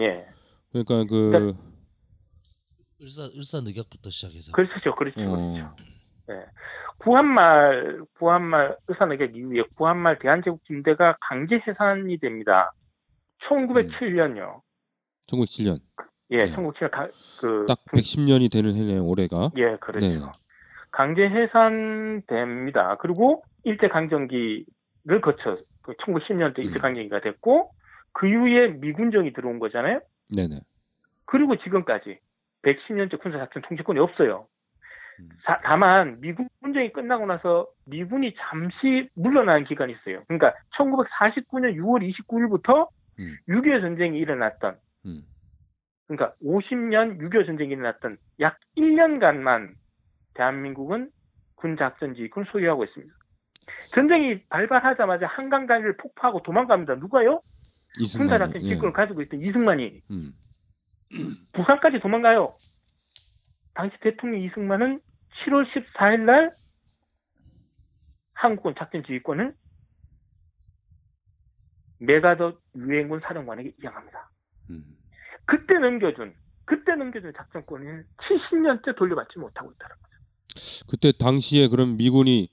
예, 0.00 0.26
그러니까 0.70 1.04
그 1.04 1.54
을사 3.00 3.22
을사 3.36 3.60
늑약부터 3.60 4.10
시작해서 4.10 4.52
그렇죠, 4.52 4.94
그렇죠, 4.94 5.20
어. 5.20 5.36
그렇죠. 5.36 5.92
구한말 6.98 8.00
구한말 8.16 8.76
의사늑약 8.86 9.36
이후에 9.36 9.64
구한말 9.76 10.18
대한제국 10.18 10.62
군대가 10.66 11.16
강제 11.20 11.60
해산이 11.66 12.18
됩니다. 12.18 12.72
1907년요. 13.42 14.60
1907년. 15.26 15.80
예, 16.30 16.44
네. 16.44 16.54
1907년 16.54 16.90
가, 16.90 17.08
그딱 17.40 17.84
110년이 17.86 18.50
되는 18.52 18.74
해네요. 18.74 19.04
올해가. 19.04 19.50
예, 19.56 19.76
그렇죠. 19.80 20.06
네. 20.06 20.20
강제 20.92 21.22
해산됩니다. 21.22 22.96
그리고 23.00 23.42
일제 23.64 23.88
강점기를 23.88 25.20
거쳐 25.22 25.58
그 25.82 25.92
1910년대 25.94 26.58
일제 26.58 26.78
음. 26.78 26.82
강점기가 26.82 27.20
됐고 27.20 27.70
그 28.12 28.26
이후에 28.28 28.68
미군정이 28.68 29.32
들어온 29.32 29.58
거잖아요. 29.58 30.00
네네. 30.34 30.60
그리고 31.24 31.56
지금까지 31.56 32.18
110년째 32.62 33.18
군사작전 33.20 33.62
통제권이 33.62 33.98
없어요. 33.98 34.46
음. 35.20 35.28
자- 35.44 35.60
다만 35.64 36.20
미군 36.20 36.48
군정이 36.62 36.92
끝나고 36.92 37.26
나서 37.26 37.66
미군이 37.86 38.34
잠시 38.34 39.08
물러나는 39.14 39.64
기간이 39.64 39.92
있어요. 39.92 40.24
그러니까 40.28 40.54
1949년 40.74 41.74
6월 41.76 42.08
29일부터 42.10 42.88
음. 43.18 43.36
6.25 43.48 43.80
전쟁이 43.80 44.18
일어났던 44.18 44.78
음. 45.06 45.22
그러니까 46.06 46.34
50년 46.44 47.18
6.25 47.18 47.46
전쟁이 47.46 47.72
일어났던 47.72 48.18
약 48.40 48.58
1년간만 48.76 49.74
대한민국은 50.34 51.10
군작전지휘권을 51.56 52.48
소유하고 52.50 52.84
있습니다. 52.84 53.14
전쟁이 53.92 54.42
발발하자마자 54.48 55.26
한강 55.26 55.66
다리를 55.66 55.96
폭파하고 55.96 56.42
도망갑니다. 56.42 56.96
누가요? 56.96 57.42
이승만이. 57.98 58.28
군사작전 58.28 58.62
지휘권을 58.62 58.92
가지고 58.92 59.22
있던 59.22 59.40
이승만이 59.42 60.00
음. 60.10 60.32
부산까지 61.52 62.00
도망가요. 62.00 62.56
당시 63.74 63.96
대통령 64.00 64.40
이승만은 64.42 65.00
7월 65.36 65.66
14일 65.66 66.20
날 66.20 66.54
한국군 68.34 68.74
작전 68.78 69.04
지휘권을 69.04 69.54
메가더 71.98 72.58
유엔군 72.76 73.20
사령관에게 73.20 73.72
이양합니다. 73.80 74.30
음. 74.70 74.84
그때 75.44 75.74
넘겨준 75.78 76.34
그때 76.64 76.94
넘겨준 76.94 77.32
작전권을 77.36 78.06
70년째 78.18 78.96
돌려받지 78.96 79.38
못하고 79.38 79.72
있다는 79.72 79.96
거죠. 79.96 80.84
그때 80.88 81.12
당시에 81.12 81.68
그럼 81.68 81.96
미군이 81.96 82.48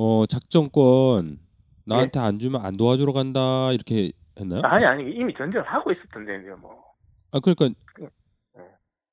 어 0.00 0.26
작전권 0.26 1.40
나한테 1.84 2.20
안 2.20 2.38
주면 2.38 2.64
안 2.64 2.76
도와주러 2.76 3.12
간다 3.12 3.72
이렇게 3.72 4.12
했나요? 4.38 4.62
아니 4.62 4.84
아니 4.84 5.10
이미 5.10 5.34
전쟁을 5.34 5.66
하고 5.66 5.90
있었던데 5.90 6.36
이제 6.36 6.50
뭐아 6.50 7.40
그러니까 7.42 7.68
네. 7.98 8.08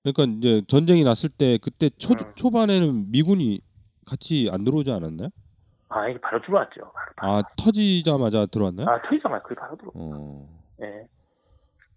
그러니까 0.03 0.37
이제 0.37 0.61
전쟁이 0.67 1.03
났을 1.03 1.29
때 1.29 1.57
그때 1.59 1.89
초 1.97 2.13
음. 2.13 2.31
초반에는 2.35 3.09
미군이 3.09 3.61
같이 4.05 4.47
안 4.53 4.63
들어오지 4.63 4.91
않았나요? 4.91 5.29
아, 5.89 6.07
이게 6.07 6.19
바로 6.19 6.39
들어왔죠. 6.41 6.81
바로, 6.81 7.11
바로. 7.15 7.31
아 7.33 7.41
터지자마자 7.57 8.45
들어왔나요? 8.45 8.87
아, 8.87 9.01
트위터가 9.01 9.41
그게 9.41 9.55
바로 9.55 9.75
들어. 9.77 9.91
어. 9.95 10.47
예. 10.81 11.07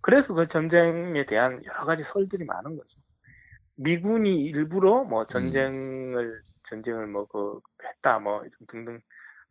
그래서 0.00 0.32
그 0.32 0.48
전쟁에 0.48 1.26
대한 1.26 1.60
여러 1.66 1.84
가지 1.84 2.02
설들이 2.14 2.46
많은 2.46 2.76
거죠. 2.76 2.88
미군이 3.76 4.44
일부러 4.44 5.04
뭐 5.04 5.26
전쟁을 5.26 6.40
전쟁을 6.70 7.06
뭐 7.06 7.26
그 7.26 7.60
했다 7.84 8.18
뭐 8.18 8.42
등등 8.70 9.00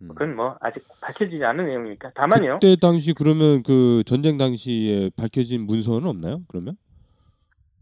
음. 0.02 0.08
그건 0.10 0.36
뭐 0.36 0.58
아직 0.62 0.86
밝혀지지 1.02 1.44
않은 1.44 1.66
내용이니까 1.66 2.12
다만요. 2.12 2.60
그때 2.62 2.76
당시 2.80 3.14
그러면 3.14 3.64
그 3.64 4.04
전쟁 4.06 4.38
당시에 4.38 5.10
밝혀진 5.18 5.66
문서는 5.66 6.08
없나요? 6.08 6.42
그러면? 6.48 6.76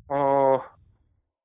어 0.08 0.60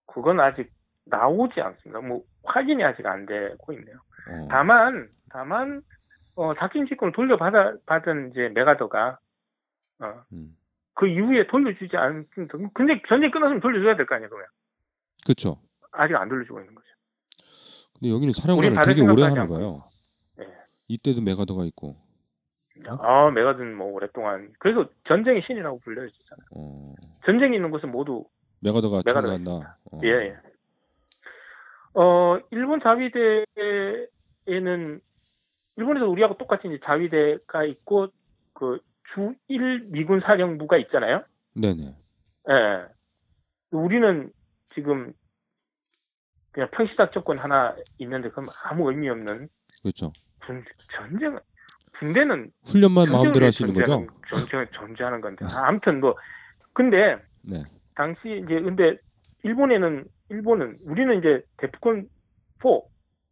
그건 0.06 0.40
아직 0.40 0.70
나오지 1.06 1.60
않습니다. 1.60 2.00
뭐 2.00 2.22
확인이 2.44 2.84
아직 2.84 3.04
안 3.06 3.26
되고 3.26 3.72
있네요. 3.72 3.96
어. 4.30 4.48
다만 4.50 5.08
다만 5.30 5.82
어 6.36 6.54
작전 6.54 6.86
직권을 6.86 7.12
돌려받아 7.12 7.74
받은 7.86 8.30
이제 8.30 8.48
메가더가 8.54 9.18
어, 10.02 10.22
음. 10.32 10.56
그 10.94 11.06
이후에 11.08 11.46
돌려주지 11.46 11.96
않 11.96 12.26
근데 12.74 13.00
전쟁 13.08 13.30
끝났으면 13.30 13.60
돌려줘야 13.60 13.96
될 13.96 14.06
거 14.06 14.14
아니에요 14.14 14.28
그러면 14.28 14.46
그렇죠. 15.24 15.60
아직 15.92 16.14
안 16.16 16.28
돌려주고 16.28 16.60
있는 16.60 16.74
거죠. 16.74 16.86
근데 18.00 18.12
여기는 18.14 18.32
사령관을 18.32 18.82
되게 18.82 19.02
오래 19.02 19.24
하나 19.24 19.46
봐요. 19.46 19.84
예. 20.40 20.46
이때도 20.88 21.20
맥아더가 21.20 21.64
있고. 21.66 21.96
아 22.86 23.30
맥아더는 23.30 23.76
뭐 23.76 23.92
오랫동안 23.92 24.54
그래서 24.58 24.88
전쟁의 25.04 25.42
신이라고 25.46 25.80
불려졌잖아요. 25.80 26.46
어. 26.56 26.94
전쟁이 27.26 27.56
있는 27.56 27.70
곳은 27.70 27.90
모두 27.90 28.24
맥아더가 28.60 29.02
참가한다. 29.02 29.76
어. 29.92 29.98
예, 30.02 30.08
예. 30.08 30.36
어 31.92 32.38
일본 32.50 32.80
자위대에는 32.80 35.00
일본에서 35.76 36.08
우리하고 36.08 36.38
똑같이 36.38 36.68
이제 36.68 36.80
자위대가 36.84 37.64
있고 37.64 38.08
그 38.54 38.78
주1 39.14 39.90
미군 39.90 40.20
사령부가 40.20 40.78
있잖아요. 40.78 41.22
네네. 41.54 41.94
예. 42.48 42.86
우리는 43.72 44.32
지금 44.74 45.12
그냥 46.52 46.68
평시작전권 46.72 47.38
하나 47.38 47.74
있는데 47.98 48.28
그럼 48.30 48.48
아무 48.64 48.90
의미 48.90 49.08
없는 49.08 49.48
그렇죠. 49.82 50.12
군, 50.44 50.64
전쟁 50.96 51.38
군대는 51.98 52.50
훈련만 52.66 53.10
마음대로 53.10 53.46
하시는 53.46 53.72
거죠? 53.74 54.06
존재, 54.28 54.70
존재하는 54.72 55.20
건데. 55.20 55.44
아, 55.46 55.68
아무튼 55.68 56.00
뭐 56.00 56.16
근데 56.72 57.16
네. 57.42 57.62
당시 57.94 58.42
이제 58.44 58.60
근데 58.60 58.96
일본에는 59.42 60.04
일본은 60.30 60.78
우리는 60.84 61.18
이제 61.18 61.42
데프콘 61.58 62.08
4 62.62 62.68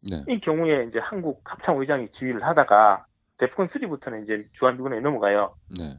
네. 0.01 0.23
이 0.27 0.39
경우에 0.39 0.85
이제 0.85 0.99
한국 0.99 1.41
합참 1.43 1.77
의장이 1.77 2.09
지휘를 2.13 2.43
하다가 2.43 3.05
데프콘 3.39 3.69
3부터는 3.69 4.23
이제 4.23 4.47
주한미군에 4.59 4.99
넘어가요. 5.01 5.55
네. 5.77 5.97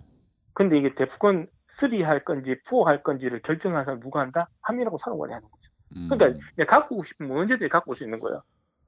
근데 0.54 0.78
이게 0.78 0.94
데프콘 0.94 1.48
3 1.80 2.02
할 2.04 2.24
건지 2.24 2.56
4 2.68 2.86
할 2.86 3.02
건지를 3.02 3.40
결정하는 3.42 3.84
사람 3.84 4.00
누가 4.00 4.20
한다? 4.20 4.48
함이라고 4.62 4.98
사령관이 5.02 5.32
하는. 5.32 5.46
음. 5.46 5.59
그러니까 6.08 6.38
그냥 6.54 6.66
갖고 6.68 7.02
싶으면 7.06 7.36
언제든지 7.38 7.68
갖고 7.68 7.92
올 7.92 7.96
수 7.96 8.04
있는 8.04 8.20
거예요. 8.20 8.42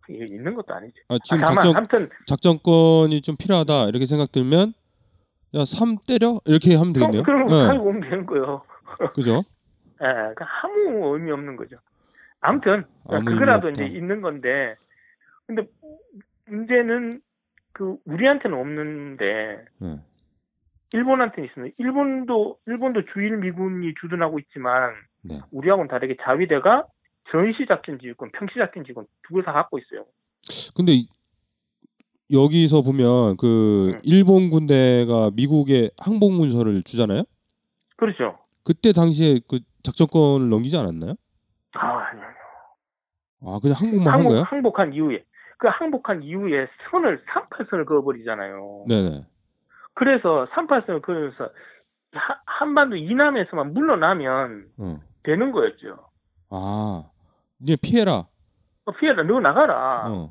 이게 0.09 0.25
있는 0.27 0.55
것도 0.55 0.75
아니지. 0.75 0.95
아, 1.09 1.15
아, 1.15 1.19
지금 1.25 1.39
다만 1.41 1.55
작전 1.57 1.77
아무튼 1.77 2.09
작전권이 2.27 3.21
좀 3.23 3.37
필요하다 3.37 3.89
이렇게 3.89 4.07
생각 4.07 4.33
들면 4.33 4.73
야, 5.55 5.65
3 5.65 5.99
때려 6.07 6.41
이렇게 6.45 6.75
하면 6.75 6.93
되겠네요. 6.93 7.23
그럼 7.23 7.47
네. 7.49 7.67
가지고 7.67 7.85
오면 7.87 8.01
되는 8.03 8.27
거예요. 8.27 8.63
그죠? 9.15 9.45
예, 10.01 10.05
그러니까 10.05 10.47
아무 10.63 11.15
의미 11.15 11.31
없는 11.31 11.57
거죠. 11.57 11.77
아무튼 12.41 12.85
아무 13.09 13.25
그거라도. 13.27 13.71
이제 13.71 13.87
있는 13.87 14.21
건데, 14.21 14.75
근데 15.47 15.67
문제는 16.47 17.21
그 17.73 17.97
우리한테는 18.07 18.59
없는데 18.59 19.65
네. 19.79 20.01
일본한테는 20.93 21.49
있습니다. 21.49 21.75
일본도 21.79 22.59
일본도 22.67 23.05
주일 23.13 23.37
미군이 23.37 23.95
주둔하고 24.01 24.39
있지만 24.41 24.95
네. 25.23 25.41
우리하고는 25.51 25.89
다르게 25.89 26.17
자위대가 26.23 26.87
전시 27.31 27.67
작전 27.67 27.99
지휘권, 27.99 28.33
평시 28.33 28.55
작전 28.59 28.85
지휘권 28.85 29.07
두 29.23 29.35
개 29.37 29.43
다 29.43 29.53
갖고 29.53 29.79
있어요. 29.79 30.05
근데 30.75 30.93
이- 30.93 31.09
여기서 32.31 32.83
보면 32.83 33.37
그 33.37 33.93
음. 33.95 34.01
일본 34.03 34.51
군대가 34.51 35.31
미국에 35.35 35.91
항복 35.99 36.33
문서를 36.33 36.83
주잖아요. 36.83 37.25
그렇죠. 37.97 38.39
그때 38.65 38.93
당시에 38.93 39.41
그 39.49 39.61
작전권을 39.83 40.49
넘기지 40.49 40.77
않았나요? 40.77 41.15
아, 41.75 41.87
아니요. 41.87 42.23
아니요. 42.25 42.37
아 43.45 43.59
그냥 43.61 43.77
항복만 43.79 44.07
한 44.07 44.15
항복, 44.15 44.29
거예요? 44.31 44.43
항복한 44.45 44.93
이후에 44.95 45.25
그 45.59 45.69
항복한 45.69 46.23
이후에 46.23 46.67
선을 46.91 47.25
38선을 47.27 47.87
그어버리잖아요. 47.87 48.85
네네. 48.89 49.27
그래서 49.95 50.47
38선을 50.53 51.03
그으면서 51.03 51.51
하- 52.13 52.41
한반도 52.47 52.97
이남에서만 52.97 53.73
물러나면 53.75 54.67
어. 54.79 55.01
되는 55.23 55.53
거였죠. 55.53 55.99
아 56.51 57.05
이제 57.61 57.77
피해라. 57.81 58.27
어, 58.85 58.93
피해라, 58.99 59.23
너 59.23 59.41
나가라. 59.41 60.09
어. 60.11 60.31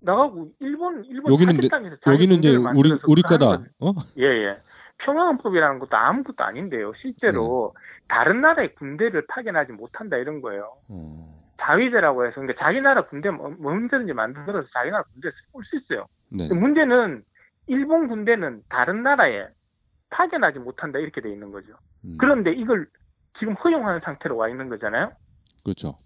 나가고 0.00 0.50
일본 0.60 1.04
일본 1.04 1.32
여기는 1.32 1.56
내- 1.58 1.68
여기는 2.12 2.36
이제 2.36 2.56
우리 2.56 2.98
우리 3.06 3.22
거다. 3.22 3.62
어? 3.80 3.92
예, 4.18 4.24
예. 4.24 4.58
평화헌법이라는 4.98 5.78
것도 5.78 5.96
아무것도 5.96 6.42
아닌데요. 6.44 6.92
실제로 7.00 7.72
네. 7.74 8.04
다른 8.08 8.40
나라의 8.40 8.74
군대를 8.74 9.26
파견하지 9.28 9.72
못한다 9.72 10.16
이런 10.16 10.40
거예요. 10.40 10.72
어. 10.88 11.32
자위대라고 11.60 12.24
해서 12.26 12.34
그러니까 12.40 12.64
자기 12.64 12.80
나라 12.80 13.06
군대 13.06 13.30
뭐- 13.30 13.50
뭐든지 13.50 14.12
만들어서 14.12 14.66
자기 14.72 14.90
나라 14.90 15.04
군대에 15.12 15.30
쓸 15.52 15.64
수 15.64 15.76
있어요. 15.76 16.06
네. 16.30 16.48
문제는 16.52 17.22
일본 17.68 18.08
군대는 18.08 18.62
다른 18.68 19.02
나라에 19.04 19.46
파견하지 20.10 20.58
못한다 20.58 20.98
이렇게 20.98 21.20
돼 21.20 21.30
있는 21.30 21.52
거죠. 21.52 21.72
음. 22.04 22.16
그런데 22.18 22.52
이걸 22.52 22.86
지금 23.38 23.54
허용하는 23.54 24.00
상태로 24.04 24.36
와 24.36 24.48
있는 24.48 24.68
거잖아요. 24.68 25.12
그렇죠. 25.64 25.98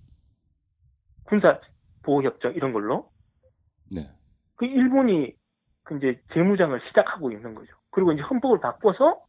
군사 1.25 1.61
보호 2.03 2.23
협정 2.23 2.53
이런 2.55 2.73
걸로. 2.73 3.11
네. 3.91 4.11
그 4.57 4.65
일본이 4.65 5.35
그 5.83 5.97
이제 5.97 6.21
재무장을 6.33 6.79
시작하고 6.89 7.31
있는 7.31 7.55
거죠. 7.55 7.75
그리고 7.91 8.13
이제 8.13 8.23
헌법을 8.23 8.61
바꿔서 8.61 9.25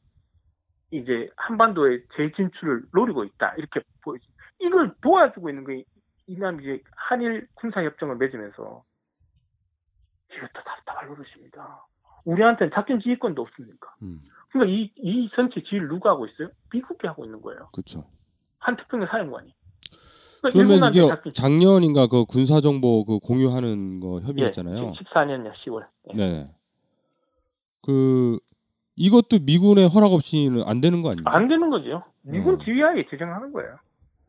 이제 0.91 1.29
한반도의 1.35 2.03
재진출을 2.15 2.83
노리고 2.93 3.23
있다 3.23 3.53
이렇게 3.55 3.81
보여지. 4.03 4.25
이걸 4.59 4.93
도와주고 5.01 5.49
있는 5.49 5.65
게 5.65 5.83
이남 6.27 6.61
이제 6.61 6.81
한일 6.95 7.47
군사 7.55 7.83
협정을 7.83 8.17
맺으면서 8.17 8.83
이것도 10.31 10.63
답답할 10.63 11.07
노릇입니다. 11.07 11.85
우리한테는 12.25 12.71
작전 12.73 12.99
지휘권도 12.99 13.41
없습니까? 13.41 13.95
음. 14.01 14.21
그러니까 14.57 14.65
이, 14.77 14.91
이 14.97 15.29
전체 15.35 15.61
지휘를 15.61 15.87
누가 15.87 16.11
하고 16.11 16.25
있어요? 16.25 16.49
미국이 16.73 17.05
하고 17.07 17.25
있는 17.25 17.41
거예요. 17.41 17.69
그렇죠. 17.73 18.05
한태평양 18.59 19.07
사령관이. 19.09 19.53
그러니까 20.41 20.67
그러면 20.77 20.91
이게 20.93 21.07
작전 21.07 21.33
작년인가 21.33 22.07
그 22.07 22.25
군사 22.25 22.61
정보 22.61 23.05
그 23.05 23.19
공유하는 23.19 23.99
거 23.99 24.19
협의했잖아요. 24.21 24.91
14년이요, 24.93 25.53
10월. 25.65 25.85
예. 26.13 26.17
네. 26.17 26.51
그 27.83 28.39
이것도 28.95 29.39
미군의 29.45 29.89
허락 29.89 30.11
없이는 30.13 30.63
안 30.65 30.81
되는 30.81 31.01
거 31.01 31.09
아닙니까? 31.09 31.31
안 31.35 31.47
되는 31.47 31.69
거죠. 31.69 32.03
미군 32.23 32.55
어. 32.55 32.57
지휘하에 32.63 33.05
제정하는 33.09 33.51
거예요. 33.53 33.77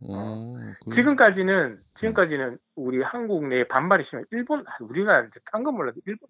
어, 0.02 0.56
그- 0.84 0.94
지금까지는 0.94 1.80
지금까지는 1.98 2.58
우리 2.76 3.02
한국 3.02 3.46
내에 3.48 3.66
반발이 3.66 4.04
심해. 4.08 4.22
일본 4.30 4.60
아, 4.60 4.76
우리가 4.80 5.22
이제 5.22 5.40
딴건 5.50 5.74
몰라도 5.74 6.00
일본 6.06 6.28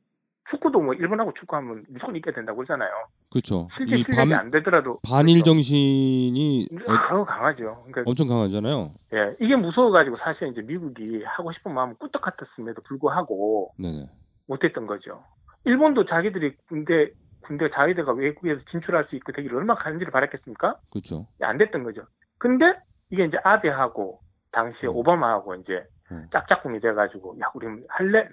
축구도 0.51 0.81
뭐 0.81 0.95
일본하고 0.95 1.33
축구하면 1.35 1.85
무조건 1.89 2.17
이겨야 2.17 2.35
된다고 2.35 2.57
그러잖아요. 2.59 2.91
그렇죠. 3.31 3.69
실제 3.77 3.97
이 3.97 4.03
실력이 4.05 4.31
반, 4.31 4.33
안 4.41 4.51
되더라도 4.51 4.99
반일 5.09 5.35
그렇죠. 5.43 5.51
정신이 5.51 6.69
어- 6.89 6.93
아우 6.93 7.25
강하죠. 7.25 7.83
그러니까 7.87 8.03
엄청 8.07 8.29
강하잖아요. 8.29 8.93
예, 9.15 9.37
이게 9.41 9.57
무서워가지고 9.57 10.17
사실 10.19 10.49
이제 10.49 10.63
미국이 10.63 11.23
하고 11.25 11.53
싶은 11.53 11.73
마음은 11.75 11.97
꿀떡 11.97 12.23
같았음에도 12.23 12.83
불구하고 12.83 13.73
네네. 13.79 14.09
못했던 14.47 14.87
거죠. 14.87 15.23
일본도 15.65 16.07
자기들이 16.07 16.57
군대 16.69 17.11
군대 17.43 17.71
자위대가 17.71 18.13
외국에서 18.13 18.61
진출할 18.71 19.07
수 19.09 19.17
있고 19.17 19.33
되기를 19.33 19.57
얼마나 19.57 19.79
가는지를 19.81 20.11
바랐겠습니까? 20.13 20.77
그렇죠. 20.91 21.27
안 21.41 21.59
됐던 21.59 21.83
거죠. 21.85 22.03
근데 22.39 22.65
이게 23.11 23.25
이제 23.25 23.37
아베하고 23.45 24.21
당시에 24.53 24.89
음. 24.89 24.97
오바마하고 24.97 25.55
이제 25.57 25.85
음. 26.11 26.27
짝짝꿍이 26.33 26.81
돼가지고 26.81 27.37
야 27.41 27.51
우리 27.55 27.67
할래? 27.89 28.29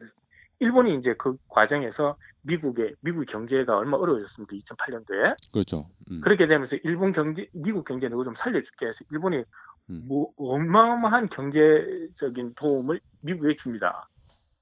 일본이 0.60 0.98
이제 1.00 1.14
그 1.18 1.36
과정에서 1.50 2.16
미국의 2.44 2.96
미국 3.02 3.26
경제가 3.26 3.78
얼마 3.78 3.98
어려워졌습니까? 3.98 4.56
2008년도에 4.56 5.36
그렇죠. 5.52 5.88
음. 6.12 6.22
그렇게 6.22 6.48
되면서 6.48 6.76
일본 6.84 7.12
경제 7.14 7.48
미국 7.54 7.86
경제 7.86 8.08
누구 8.08 8.24
좀 8.24 8.36
살려줄게 8.38 8.86
해서 8.86 8.96
일본이 9.12 9.44
음. 9.90 10.06
뭐 10.08 10.30
어마어마한 10.38 11.30
경제적인 11.30 12.54
도움을 12.56 13.00
미국에 13.22 13.56
줍니다. 13.64 14.08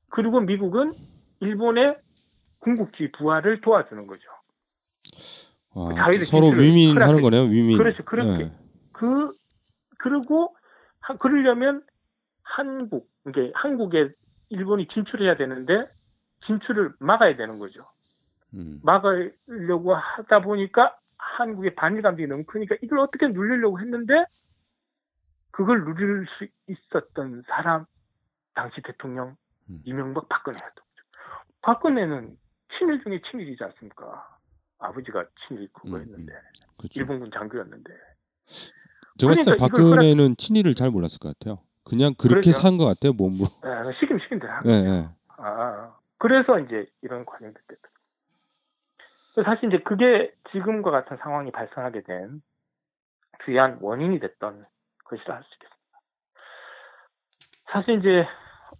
그리고 0.10 0.39
미국은 0.39 0.94
일본의 1.41 1.98
궁극지 2.60 3.12
부활을 3.18 3.62
도와주는 3.62 4.08
거죠. 4.08 4.24
아, 5.76 5.89
자위대 5.96 6.26
서로 6.26 6.48
위민하는 6.50 7.22
거네요. 7.22 7.44
위민. 7.44 7.78
그렇죠. 7.78 8.04
그렇게. 8.06 8.46
네. 8.46 8.52
그 8.91 9.32
그리고 10.00 10.56
하- 11.00 11.18
그러려면 11.18 11.84
한국 12.44 13.10
이게 13.28 13.52
한국에 13.56 14.10
일본이 14.54 14.88
진출해야 14.88 15.36
되는데 15.36 15.88
진출을 16.45 16.93
막아야 16.99 17.36
되는 17.36 17.58
거죠. 17.60 17.86
음. 18.54 18.80
막으려고 18.84 19.95
하다 19.95 20.41
보니까 20.41 20.97
한국의 21.18 21.76
반일 21.76 22.01
감정이 22.01 22.28
너무 22.28 22.43
크니까 22.45 22.76
이걸 22.82 22.99
어떻게 22.99 23.28
누리려고 23.28 23.80
했는데 23.80 24.26
그걸 25.51 25.84
누릴 25.84 26.28
수 26.38 26.47
있었던 26.68 27.43
사람 27.47 27.86
당시 28.54 28.82
대통령 28.84 29.36
음. 29.70 29.82
이명박 29.86 30.30
박근혜였던 30.30 30.76
거죠. 30.76 31.20
박근혜는 31.62 32.38
친일 32.78 33.04
중에 33.04 33.22
친일이지 33.30 33.64
않습니까? 33.64 34.38
아버지가 34.80 35.26
친일 35.47 35.70
그거였는데 35.74 36.34
그렇죠. 36.78 36.99
일본군 36.99 37.32
장교였는데 37.32 37.93
제가 39.18 39.32
봤을 39.32 39.43
때 39.43 39.56
그러니까 39.56 39.68
박근혜는 39.68 40.36
친일을 40.38 40.76
잘 40.76 40.91
몰랐을 40.91 41.18
것 41.20 41.38
같아요. 41.38 41.64
그냥 41.94 42.14
그렇게 42.18 42.52
그러죠. 42.52 42.60
산것 42.60 42.88
같아요. 42.88 43.14
몸으로. 43.14 43.46
아, 43.62 43.91
시kim 44.00 44.20
시킨 44.20 44.39
대로. 44.39 44.54
예. 44.66 45.08
아, 45.38 45.94
그래서 46.18 46.60
이제 46.60 46.86
이런 47.02 47.26
됐다. 47.68 47.89
그래서 49.34 49.50
사실 49.50 49.70
이제 49.70 49.80
그게 49.84 50.32
지금과 50.52 50.91
같은 50.91 51.18
상황이 51.18 51.52
발생하게 51.52 52.02
된 52.04 52.41
주요한 53.46 53.78
원인이 53.82 54.20
됐던 54.20 54.66
것이라 55.06 55.36
할 55.36 55.44
수 55.44 55.50
있겠습니다. 55.56 55.74
사실 57.72 58.00
이제 58.00 58.26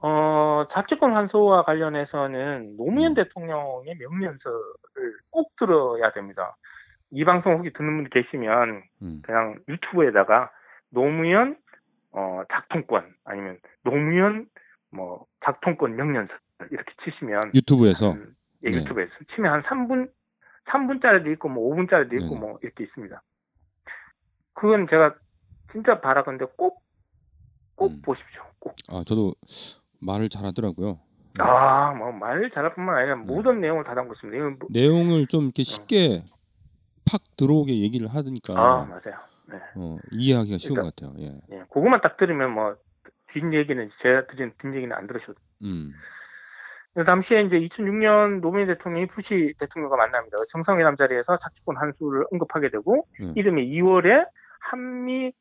어, 0.02 0.66
자치권 0.72 1.14
환수와 1.14 1.64
관련해서는 1.64 2.78
노무현 2.78 3.12
음. 3.12 3.16
대통령의 3.16 3.96
명령서를 3.98 5.18
꼭 5.32 5.52
들어야 5.58 6.12
됩니다. 6.12 6.56
이 7.12 7.24
방송 7.26 7.54
혹시 7.58 7.72
듣는 7.74 7.98
분이 7.98 8.10
계시면 8.10 8.84
음. 9.02 9.22
그냥 9.24 9.60
유튜브에다가 9.70 10.52
노무현 10.90 11.58
어, 12.14 12.42
작통권 12.52 13.14
아니면 13.26 13.58
노무현 13.84 14.48
뭐 14.92 15.26
작통권 15.44 15.96
명령서 15.96 16.34
이렇게 16.72 16.94
치시면 17.04 17.52
유튜브에서 17.56 18.12
한- 18.12 18.36
예, 18.64 18.70
네. 18.72 18.78
유튜브에서 18.78 19.12
치면 19.34 19.52
한 19.52 19.60
3분 19.62 20.10
3분짜리도 20.66 21.32
있고 21.34 21.50
뭐 21.50 21.76
5분짜리도 21.76 22.14
있고 22.14 22.28
네네. 22.36 22.40
뭐 22.40 22.60
이렇게 22.62 22.84
있습니다. 22.84 23.22
그건 24.54 24.88
제가 24.88 25.16
진짜 25.72 26.00
바라건데 26.00 26.46
꼭꼭 26.58 26.82
음. 27.82 28.02
보십시오. 28.04 28.44
꼭. 28.60 28.76
아 28.90 29.02
저도 29.06 29.34
말을 30.02 30.30
잘하더라고요. 30.30 31.00
네. 31.36 31.44
아, 31.44 31.92
뭐 31.94 32.12
말 32.12 32.52
잘할 32.54 32.76
뿐만 32.76 32.96
아니라 32.96 33.16
모든 33.16 33.60
내용을 33.60 33.84
다 33.84 33.96
담고 33.96 34.14
있습니다. 34.14 34.44
뭐- 34.60 34.70
내용을 34.70 35.26
좀 35.28 35.46
이렇게 35.46 35.64
쉽게 35.64 36.24
팍 37.12 37.22
들어오게 37.36 37.80
얘기를 37.82 38.08
하니까 38.08 38.54
아, 38.54 38.86
맞아요. 38.86 39.20
네. 39.48 39.58
어, 39.76 39.98
이해하기가 40.12 40.58
쉬운 40.58 40.76
그러니까- 40.76 40.96
것 40.96 40.96
같아요. 41.14 41.26
예. 41.26 41.56
예, 41.56 41.64
그것만 41.72 42.02
딱 42.02 42.18
들으면 42.18 42.52
뭐 42.52 42.76
뒷얘기는 43.34 43.90
제가 44.02 44.28
드린 44.28 44.54
뒷얘기는 44.62 44.96
안 44.96 45.08
들으셔도 45.08 45.36
음. 45.64 45.92
그 46.94 47.04
당시에 47.04 47.42
이제 47.42 47.60
2006년 47.60 48.40
노무현 48.42 48.68
대통령이 48.68 49.08
부시 49.08 49.54
대통령과 49.58 49.98
만납니다. 49.98 50.38
정상회담 50.52 50.96
자리에서 50.96 51.38
자치권 51.40 51.78
한수를 51.78 52.26
언급하게 52.32 52.70
되고 52.70 53.08
음. 53.22 53.34
이듬해 53.36 53.66
2월에 53.66 54.28
한미 54.60 55.32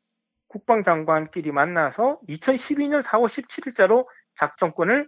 국방장관끼리 0.47 1.51
만나서 1.51 2.19
2012년 2.27 3.03
4월 3.03 3.29
17일자로 3.29 4.05
작전권을 4.39 5.07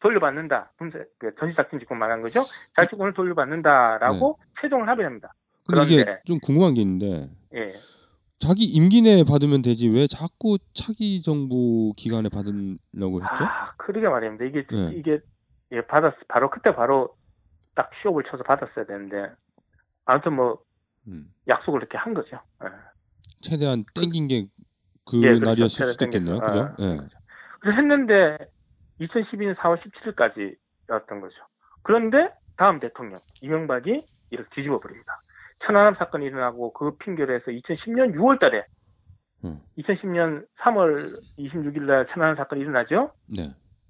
돌려받는다. 0.00 0.72
그 1.18 1.34
전시작전 1.38 1.78
직권 1.78 1.98
말한 1.98 2.22
거죠. 2.22 2.40
자치권을 2.76 3.12
돌려받는다라고 3.12 4.38
최종을 4.60 4.88
합의합니다. 4.88 5.32
근데 5.66 5.82
이게 5.84 5.96
그런데- 6.04 6.22
좀 6.26 6.38
궁금한 6.42 6.74
게 6.74 6.80
있는데 6.80 7.28
예. 7.54 7.74
자기 8.42 8.64
임기 8.64 9.02
내에 9.02 9.22
받으면 9.22 9.62
되지 9.62 9.88
왜 9.88 10.08
자꾸 10.08 10.58
차기 10.74 11.22
정부 11.22 11.92
기간에 11.96 12.28
받으려고 12.28 13.22
했죠? 13.22 13.44
아, 13.44 13.72
그러게 13.76 14.08
말입니다. 14.08 14.44
이게 14.44 14.66
네. 14.66 14.92
이게 14.96 15.20
예, 15.70 15.80
받았 15.82 16.12
바로 16.26 16.50
그때 16.50 16.74
바로 16.74 17.14
딱 17.76 17.90
시업을 18.02 18.24
쳐서 18.24 18.42
받았어야 18.42 18.84
되는데 18.84 19.30
아무튼 20.04 20.34
뭐 20.34 20.58
음. 21.06 21.32
약속을 21.46 21.82
이렇게 21.82 21.96
한 21.96 22.14
거죠. 22.14 22.40
예. 22.64 22.68
최대한 23.42 23.84
땡긴 23.94 24.26
게그 24.26 25.22
예, 25.22 25.38
그렇죠. 25.38 25.44
날이었을 25.44 25.86
수도 25.92 26.04
있겠네요. 26.06 26.40
땡겨서. 26.40 26.74
그죠? 26.74 26.82
아, 26.82 26.86
예. 26.86 26.98
그래서 27.60 27.76
했는데 27.76 28.38
2012년 29.00 29.54
4월 29.56 29.78
17일까지였던 29.80 31.20
거죠. 31.20 31.36
그런데 31.82 32.28
다음 32.56 32.80
대통령 32.80 33.20
이명박이 33.40 34.04
이를 34.30 34.46
뒤집어 34.52 34.80
버립니다. 34.80 35.21
천안함 35.64 35.94
사건이 35.94 36.26
일어나고 36.26 36.72
그 36.72 36.96
핑계로 36.96 37.34
해서 37.34 37.46
2010년 37.50 38.14
6월 38.14 38.38
달에 38.40 38.64
음. 39.44 39.60
2010년 39.78 40.46
3월 40.60 41.20
26일 41.38 41.82
날 41.82 42.06
천안함 42.08 42.36
사건이 42.36 42.60
일어나죠. 42.62 43.12
네. 43.26 43.44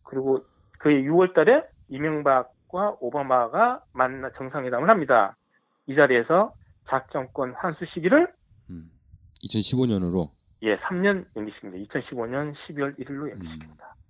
그리고 0.05 0.45
그해 0.79 1.03
6월 1.03 1.35
달에 1.35 1.63
이명박과 1.89 2.97
오바마가 3.01 3.83
만나 3.93 4.31
정상회담을 4.37 4.89
합니다. 4.89 5.37
이 5.87 5.95
자리에서 5.95 6.53
작전권 6.89 7.55
환수 7.55 7.85
시기를 7.87 8.29
음. 8.71 8.91
2015년으로 9.45 10.31
예, 10.63 10.77
3년 10.77 11.27
연기시킵니다. 11.35 11.89
2015년 11.89 12.55
12월 12.55 12.99
1일로 12.99 13.33
연기시킵니다. 13.35 14.02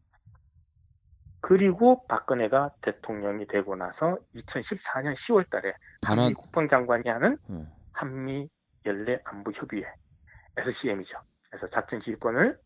그리고 1.43 2.07
박근혜가 2.07 2.71
대통령이 2.83 3.49
되고 3.49 3.75
나서 3.75 4.17
2014년 4.35 5.17
10월 5.27 5.51
달에 5.51 5.75
반환 6.01 6.27
한미 6.27 6.35
국방장관이 6.35 7.09
하는 7.09 7.37
어. 7.49 7.67
한미 7.93 8.49
연례 8.87 9.21
안보 9.25 9.51
협의회 9.51 9.93
SCM이죠. 10.57 11.19
그래서 11.51 11.69
작전 11.71 12.01
지휘권을 12.01 12.59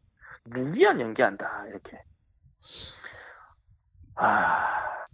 무기한 0.45 1.01
연기한다 1.01 1.67
이렇게. 1.69 2.03
아 4.17 5.07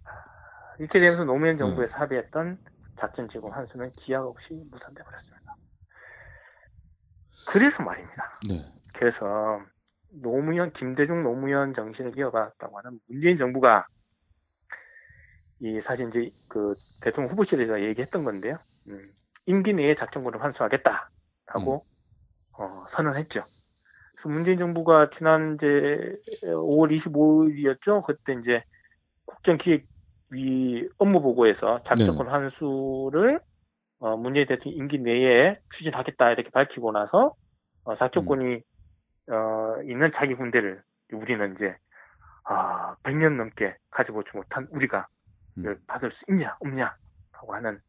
이렇게 0.79 0.99
되면서 0.99 1.25
노무현 1.25 1.57
정부에서 1.57 1.95
합의했던 1.95 2.59
작전 2.99 3.29
지휘권 3.29 3.53
환수는 3.53 3.95
기약 3.95 4.27
없이 4.27 4.55
무산돼 4.73 5.05
버렸습니다. 5.05 5.55
그래서 7.47 7.83
말입니다. 7.83 8.39
네. 8.49 8.73
그래서 8.95 9.61
노무현 10.21 10.73
김대중 10.73 11.23
노무현 11.23 11.75
정신을 11.75 12.19
이어받았다고 12.19 12.79
하는 12.79 12.99
문재인 13.09 13.39
정부가 13.39 13.87
이 15.61 15.81
사실 15.87 16.09
이제 16.09 16.31
그 16.49 16.75
대통령 17.01 17.33
후보실에서 17.33 17.83
얘기했던 17.83 18.25
건데요. 18.25 18.59
음, 18.89 19.11
임기 19.47 19.73
내에 19.73 19.95
작전권을 19.95 20.43
환수하겠다라고 20.43 21.85
어, 22.59 22.85
선언했죠. 22.95 23.45
그래서 24.15 24.29
문재인 24.29 24.59
정부가 24.59 25.11
지난 25.17 25.55
이제 25.55 26.17
5월 26.43 27.01
25일이었죠. 27.01 28.05
그때 28.05 28.35
이제 28.41 28.63
국정기획위 29.27 30.89
업무 30.99 31.23
보고에서 31.23 31.83
작전권 31.87 32.29
환수를 32.29 33.41
어, 34.01 34.17
문재인 34.17 34.47
대통령 34.47 34.79
임기 34.79 34.99
내에 34.99 35.59
추진하겠다 35.77 36.33
이렇게 36.33 36.51
밝히고 36.51 36.91
나서 36.93 37.35
어, 37.85 37.97
작전권이 37.97 38.61
어, 39.29 39.83
있는 39.85 40.11
자기 40.15 40.35
군대를 40.35 40.83
우리는 41.13 41.55
이제 41.57 41.77
아 42.45 42.95
100년 43.05 43.37
넘게 43.37 43.77
가져보지 43.91 44.31
못한 44.35 44.67
우리가 44.71 45.07
음. 45.59 45.77
받을 45.87 46.11
수 46.11 46.19
있냐 46.31 46.57
없냐라고 46.61 47.55
하는 47.55 47.81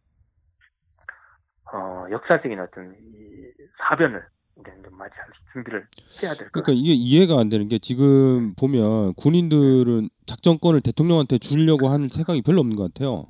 어, 1.73 2.05
역사적인 2.11 2.59
어떤 2.59 2.93
이 2.99 3.51
사변을 3.79 4.23
우리는 4.55 4.83
좀 4.83 4.95
맞이할 4.97 5.27
준비를 5.53 5.87
해야 6.21 6.33
될 6.35 6.49
그러니까. 6.51 6.71
이게 6.73 6.93
이해가 6.93 7.39
안 7.39 7.49
되는 7.49 7.67
게 7.67 7.79
지금 7.79 8.53
보면 8.55 9.15
군인들은 9.15 10.09
작전권을 10.27 10.81
대통령한테 10.81 11.39
주려고 11.39 11.89
하는 11.89 12.07
생각이 12.07 12.43
별로 12.43 12.59
없는 12.59 12.75
것 12.75 12.93
같아요. 12.93 13.25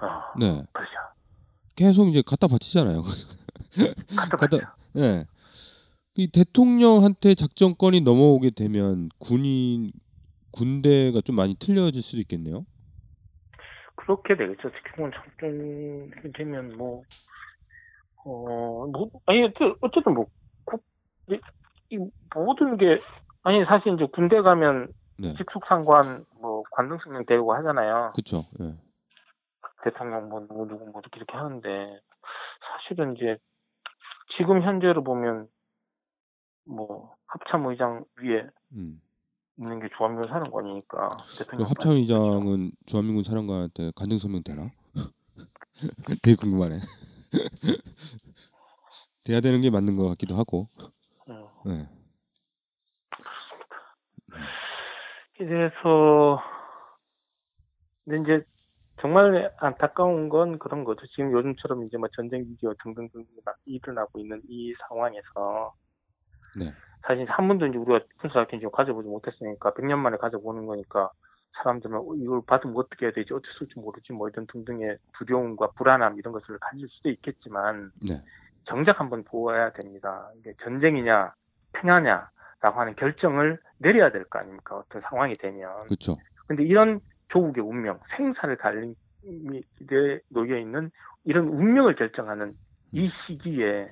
어, 0.00 0.38
네. 0.38 0.62
그렇죠. 0.72 0.92
계속 1.76 2.08
이제 2.08 2.22
갖다 2.26 2.46
바치잖아요. 2.48 3.02
갖다 4.16 4.36
갖다- 4.36 4.58
받죠. 4.58 4.58
네. 4.92 5.24
이 6.16 6.28
대통령한테 6.28 7.34
작전권이 7.34 8.02
넘어오게 8.02 8.50
되면 8.50 9.08
군인 9.18 9.90
군대가 10.52 11.20
좀 11.20 11.34
많이 11.34 11.54
틀려질 11.56 12.02
수도 12.02 12.20
있겠네요. 12.20 12.64
그렇게 13.96 14.36
되겠죠. 14.36 14.70
지금은 14.70 15.10
작전이 15.12 16.32
되면 16.34 16.76
뭐, 16.76 17.02
어, 18.24 18.86
뭐, 18.86 19.10
아니, 19.26 19.42
어쨌든 19.80 20.14
뭐, 20.14 20.26
국, 20.64 20.84
이, 21.28 21.38
이 21.90 21.98
모든 22.34 22.76
게, 22.76 23.00
아니, 23.42 23.64
사실 23.64 23.94
이제 23.94 24.06
군대 24.12 24.40
가면 24.40 24.92
네. 25.18 25.34
직속상관, 25.34 26.26
뭐, 26.40 26.62
관등성명 26.72 27.24
되고 27.26 27.54
하잖아요. 27.54 28.12
그렇죠. 28.14 28.46
예. 28.60 28.74
대통령 29.82 30.28
뭐, 30.28 30.40
누구, 30.40 30.66
누구, 30.68 30.84
뭐, 30.86 31.00
이렇게, 31.00 31.16
이렇게 31.16 31.36
하는데, 31.36 32.00
사실은 32.60 33.16
이제, 33.16 33.38
지금 34.36 34.62
현재로 34.62 35.02
보면, 35.02 35.48
뭐, 36.64 37.14
합참의장 37.26 38.04
위에 38.18 38.48
음. 38.72 39.00
있는 39.58 39.80
게 39.80 39.88
조합면 39.96 40.28
사령관이니까, 40.28 41.08
그 41.08 41.38
대통령. 41.38 41.68
합참의장은 41.68 42.72
주한민군 42.86 43.24
사령관한테 43.24 43.92
간증 43.94 44.18
서명 44.18 44.42
되나? 44.42 44.70
되게 46.22 46.36
궁금하네. 46.36 46.80
돼야 49.24 49.40
되는 49.40 49.60
게 49.60 49.70
맞는 49.70 49.96
것 49.96 50.08
같기도 50.10 50.36
하고. 50.36 50.68
음. 51.28 51.46
네. 51.64 51.88
그래서 55.36 56.40
근데 58.04 58.20
이제 58.22 58.44
정말 59.00 59.52
안타까운 59.58 60.28
건 60.28 60.58
그런 60.58 60.84
거죠. 60.84 61.06
지금 61.08 61.32
요즘처럼 61.32 61.84
이제 61.84 61.96
뭐 61.96 62.08
전쟁 62.14 62.42
위기와 62.42 62.74
등등등 62.82 63.24
막 63.44 63.56
일어나고 63.64 64.20
있는 64.20 64.40
이 64.48 64.74
상황에서 64.88 65.74
네. 66.58 66.72
사실 67.06 67.26
한 67.28 67.48
번도 67.48 67.66
이제 67.66 67.76
우리가 67.76 68.04
군사학교 68.18 68.56
지금 68.56 68.70
가져보지 68.70 69.08
못했으니까 69.08 69.72
100년 69.72 69.98
만에 69.98 70.16
가져보는 70.16 70.66
거니까 70.66 71.10
사람들은 71.62 71.96
어, 71.96 72.14
이걸 72.16 72.40
받으면 72.46 72.76
어떻게 72.76 73.06
해야 73.06 73.12
되지 73.12 73.32
어떻게 73.34 73.48
쓸지 73.58 73.78
모르지 73.78 74.12
뭐 74.12 74.28
이런 74.28 74.46
등등의 74.46 74.96
두려움과 75.18 75.72
불안함 75.76 76.18
이런 76.18 76.32
것을 76.32 76.58
가질 76.58 76.88
수도 76.88 77.10
있겠지만 77.10 77.92
네. 78.00 78.14
정작 78.64 78.98
한번 79.00 79.22
보아야 79.24 79.70
됩니다. 79.72 80.28
이게 80.38 80.54
전쟁이냐 80.62 81.34
평야냐라고 81.74 82.80
하는 82.80 82.94
결정을 82.96 83.58
내려야 83.78 84.10
될 84.10 84.24
거 84.24 84.38
아닙니까? 84.38 84.76
어떤 84.78 85.02
상황이 85.02 85.36
되면. 85.36 85.84
그렇죠. 85.84 86.16
근데 86.46 86.62
이런 86.64 87.00
조국의 87.28 87.62
운명, 87.62 87.98
생사를 88.16 88.56
갈림에 88.56 88.94
놓여 90.30 90.58
있는 90.58 90.90
이런 91.24 91.48
운명을 91.48 91.94
결정하는 91.96 92.54
이 92.92 93.08
시기에 93.08 93.88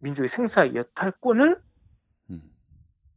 민족의 0.00 0.30
생사 0.34 0.74
여탈권을 0.74 1.60
음. 2.30 2.42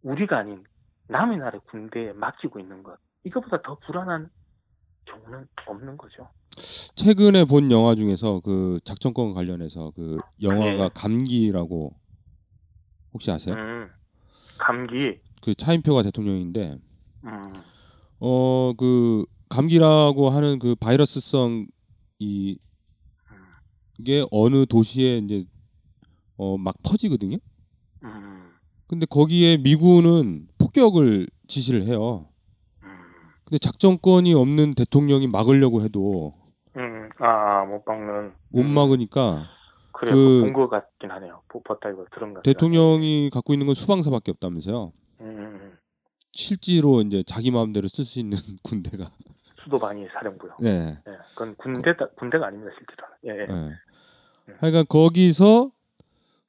우리가 0.03 0.39
아닌 0.39 0.63
남의 1.07 1.37
나라 1.37 1.59
군대에 1.59 2.13
맡기고 2.13 2.59
있는 2.59 2.83
것. 2.83 2.97
이것보다 3.23 3.61
더 3.61 3.77
불안한 3.79 4.29
경우는 5.05 5.47
없는 5.65 5.97
거죠. 5.97 6.29
최근에 6.95 7.45
본 7.45 7.71
영화 7.71 7.95
중에서 7.95 8.39
그 8.41 8.79
작전권 8.83 9.33
관련해서 9.33 9.91
그 9.95 10.17
영화가 10.41 10.83
네. 10.83 10.89
감기라고 10.93 11.95
혹시 13.13 13.31
아세요? 13.31 13.55
음, 13.55 13.89
감기, 14.57 15.19
그 15.41 15.55
차인표가 15.55 16.03
대통령인데 16.03 16.77
음, 17.25 17.41
어그 18.19 19.25
감기라고 19.49 20.29
하는 20.29 20.59
그 20.59 20.75
바이러스성 20.75 21.67
이 22.19 22.57
음, 23.31 23.37
이게 23.99 24.25
어느 24.31 24.65
도시에 24.65 25.17
이제 25.17 25.45
어막 26.37 26.75
퍼지거든요. 26.83 27.37
음, 28.03 28.51
근데 28.87 29.05
거기에 29.05 29.57
미군은 29.57 30.47
폭격을 30.57 31.27
지시를 31.47 31.83
해요. 31.83 32.27
음, 32.83 32.87
근데 33.45 33.57
작전권이 33.59 34.33
없는 34.33 34.73
대통령이 34.75 35.27
막으려고 35.27 35.81
해도 35.83 36.33
음, 36.75 37.09
아, 37.19 37.65
못 37.65 37.85
박는. 37.85 38.33
못 38.49 38.61
음, 38.61 38.67
막으니까 38.73 39.47
그래, 39.91 40.11
그- 40.11 40.41
본것 40.41 40.69
같긴 40.69 41.11
하네요. 41.11 41.41
보- 41.47 41.61
버타 41.61 41.89
이거 41.91 42.05
들은 42.13 42.33
것. 42.33 42.41
대통령이 42.43 43.29
갖고 43.31 43.53
있는 43.53 43.67
건 43.67 43.75
수방사밖에 43.75 44.31
없다면서요. 44.31 44.91
음. 45.21 45.77
실제로 46.31 47.01
이제 47.01 47.23
자기 47.27 47.51
마음대로 47.51 47.87
쓸 47.87 48.03
수 48.05 48.19
있는 48.19 48.37
군대가 48.63 49.11
수도반이 49.63 50.07
사령부요. 50.13 50.57
네. 50.59 50.97
예, 51.07 51.11
그건 51.35 51.55
군대 51.57 51.93
군대가 52.17 52.47
아닙니다 52.47 52.71
실제로. 52.75 53.07
예, 53.27 53.41
예. 53.43 53.45
네. 53.45 53.75
하여간 54.59 54.85
거기서 54.89 55.71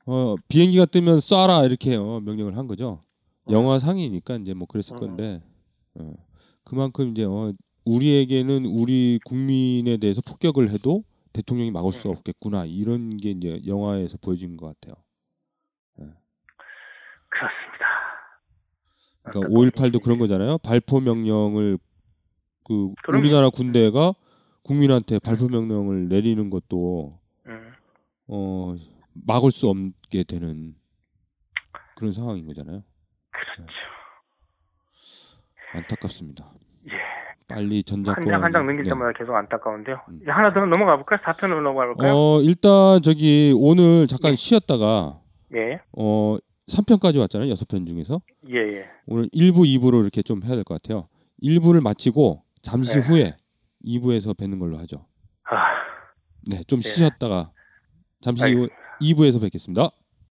어, 0.07 0.35
비행기가 0.49 0.87
뜨면 0.87 1.19
쏴라 1.19 1.65
이렇게 1.65 1.97
어, 1.97 2.21
명령을 2.21 2.57
한 2.57 2.67
거죠. 2.67 3.03
영화 3.51 3.79
상이니까 3.79 4.37
이제 4.37 4.55
뭐 4.55 4.67
그랬을 4.67 4.97
음. 4.97 5.01
건데 5.01 5.43
어, 5.95 6.15
그만큼 6.65 7.11
이제 7.11 7.25
어, 7.25 7.53
우리에게는 7.85 8.65
우리 8.67 9.19
국민에 9.25 9.97
대해서 9.99 10.21
폭격을 10.23 10.71
해도 10.71 11.05
대통령이 11.33 11.71
막을 11.71 11.93
수 11.93 12.09
음. 12.09 12.13
없겠구나 12.13 12.65
이런 12.65 13.17
게 13.17 13.31
이제 13.31 13.61
영화에서 13.67 14.17
보여진 14.21 14.57
것 14.57 14.67
같아요. 14.67 14.95
그렇습니다. 17.35 17.85
그러니까 19.25 19.47
안타까운 19.47 19.71
5.18도 19.71 20.03
그런. 20.03 20.19
거잖아요. 20.19 20.59
발포 20.59 21.01
명령을 21.01 21.79
그 22.65 22.93
그럼요. 23.03 23.21
우리나라 23.21 23.51
군대가 23.51 24.15
국민한테 24.63 25.19
발포 25.19 25.49
명령을 25.49 26.09
내리는 26.09 26.49
것도 26.49 27.19
음, 27.47 27.73
어 28.29 28.77
막을 29.15 29.51
수 29.51 29.69
없게 29.69 30.25
되는 30.25 30.75
그런 31.97 32.13
상황인 32.13 32.47
거잖아요. 32.47 32.83
그렇죠. 33.31 33.67
안타깝습니다. 35.73 36.53
예. 36.89 36.93
빨리 37.49 37.83
전작권 37.83 38.25
한장 38.25 38.43
한 38.43 38.53
장 38.53 38.67
넘길 38.67 38.85
네. 38.85 38.91
때마다 38.91 39.13
계속 39.13 39.35
안타까운데요. 39.35 40.01
음. 40.09 40.19
이제 40.23 40.31
하나 40.31 40.53
더 40.53 40.65
넘어가 40.65 40.97
볼까요? 40.97 41.19
4편으로 41.25 41.63
넘어가 41.63 41.87
볼까요? 41.87 42.13
어 42.15 42.41
일단 42.41 43.03
저기 43.03 43.53
오늘 43.57 44.07
잠깐 44.07 44.31
네. 44.33 44.37
쉬었다가 44.37 45.21
예. 45.55 45.81
어 45.97 46.37
3편까지 46.69 47.19
왔잖아요. 47.21 47.53
6편 47.53 47.87
중에서. 47.87 48.21
예, 48.49 48.57
예. 48.57 48.87
오늘 49.07 49.29
1부, 49.29 49.59
2부로 49.79 50.01
이렇게 50.01 50.23
좀 50.23 50.43
해야 50.43 50.55
될 50.55 50.65
것 50.65 50.81
같아요. 50.83 51.09
1부를 51.43 51.83
마치고 51.83 52.43
잠시 52.63 52.95
네. 52.95 53.01
후에 53.01 53.37
2부에서 53.85 54.35
뵙는 54.37 54.59
걸로 54.59 54.79
하죠. 54.79 55.07
아, 55.45 55.57
네, 56.49 56.63
좀 56.65 56.81
네. 56.81 56.89
쉬셨다가 56.89 57.53
잠시 58.23 58.55
후. 58.55 58.69
2부에서 59.05 59.41
뵙겠습니다. 59.41 59.91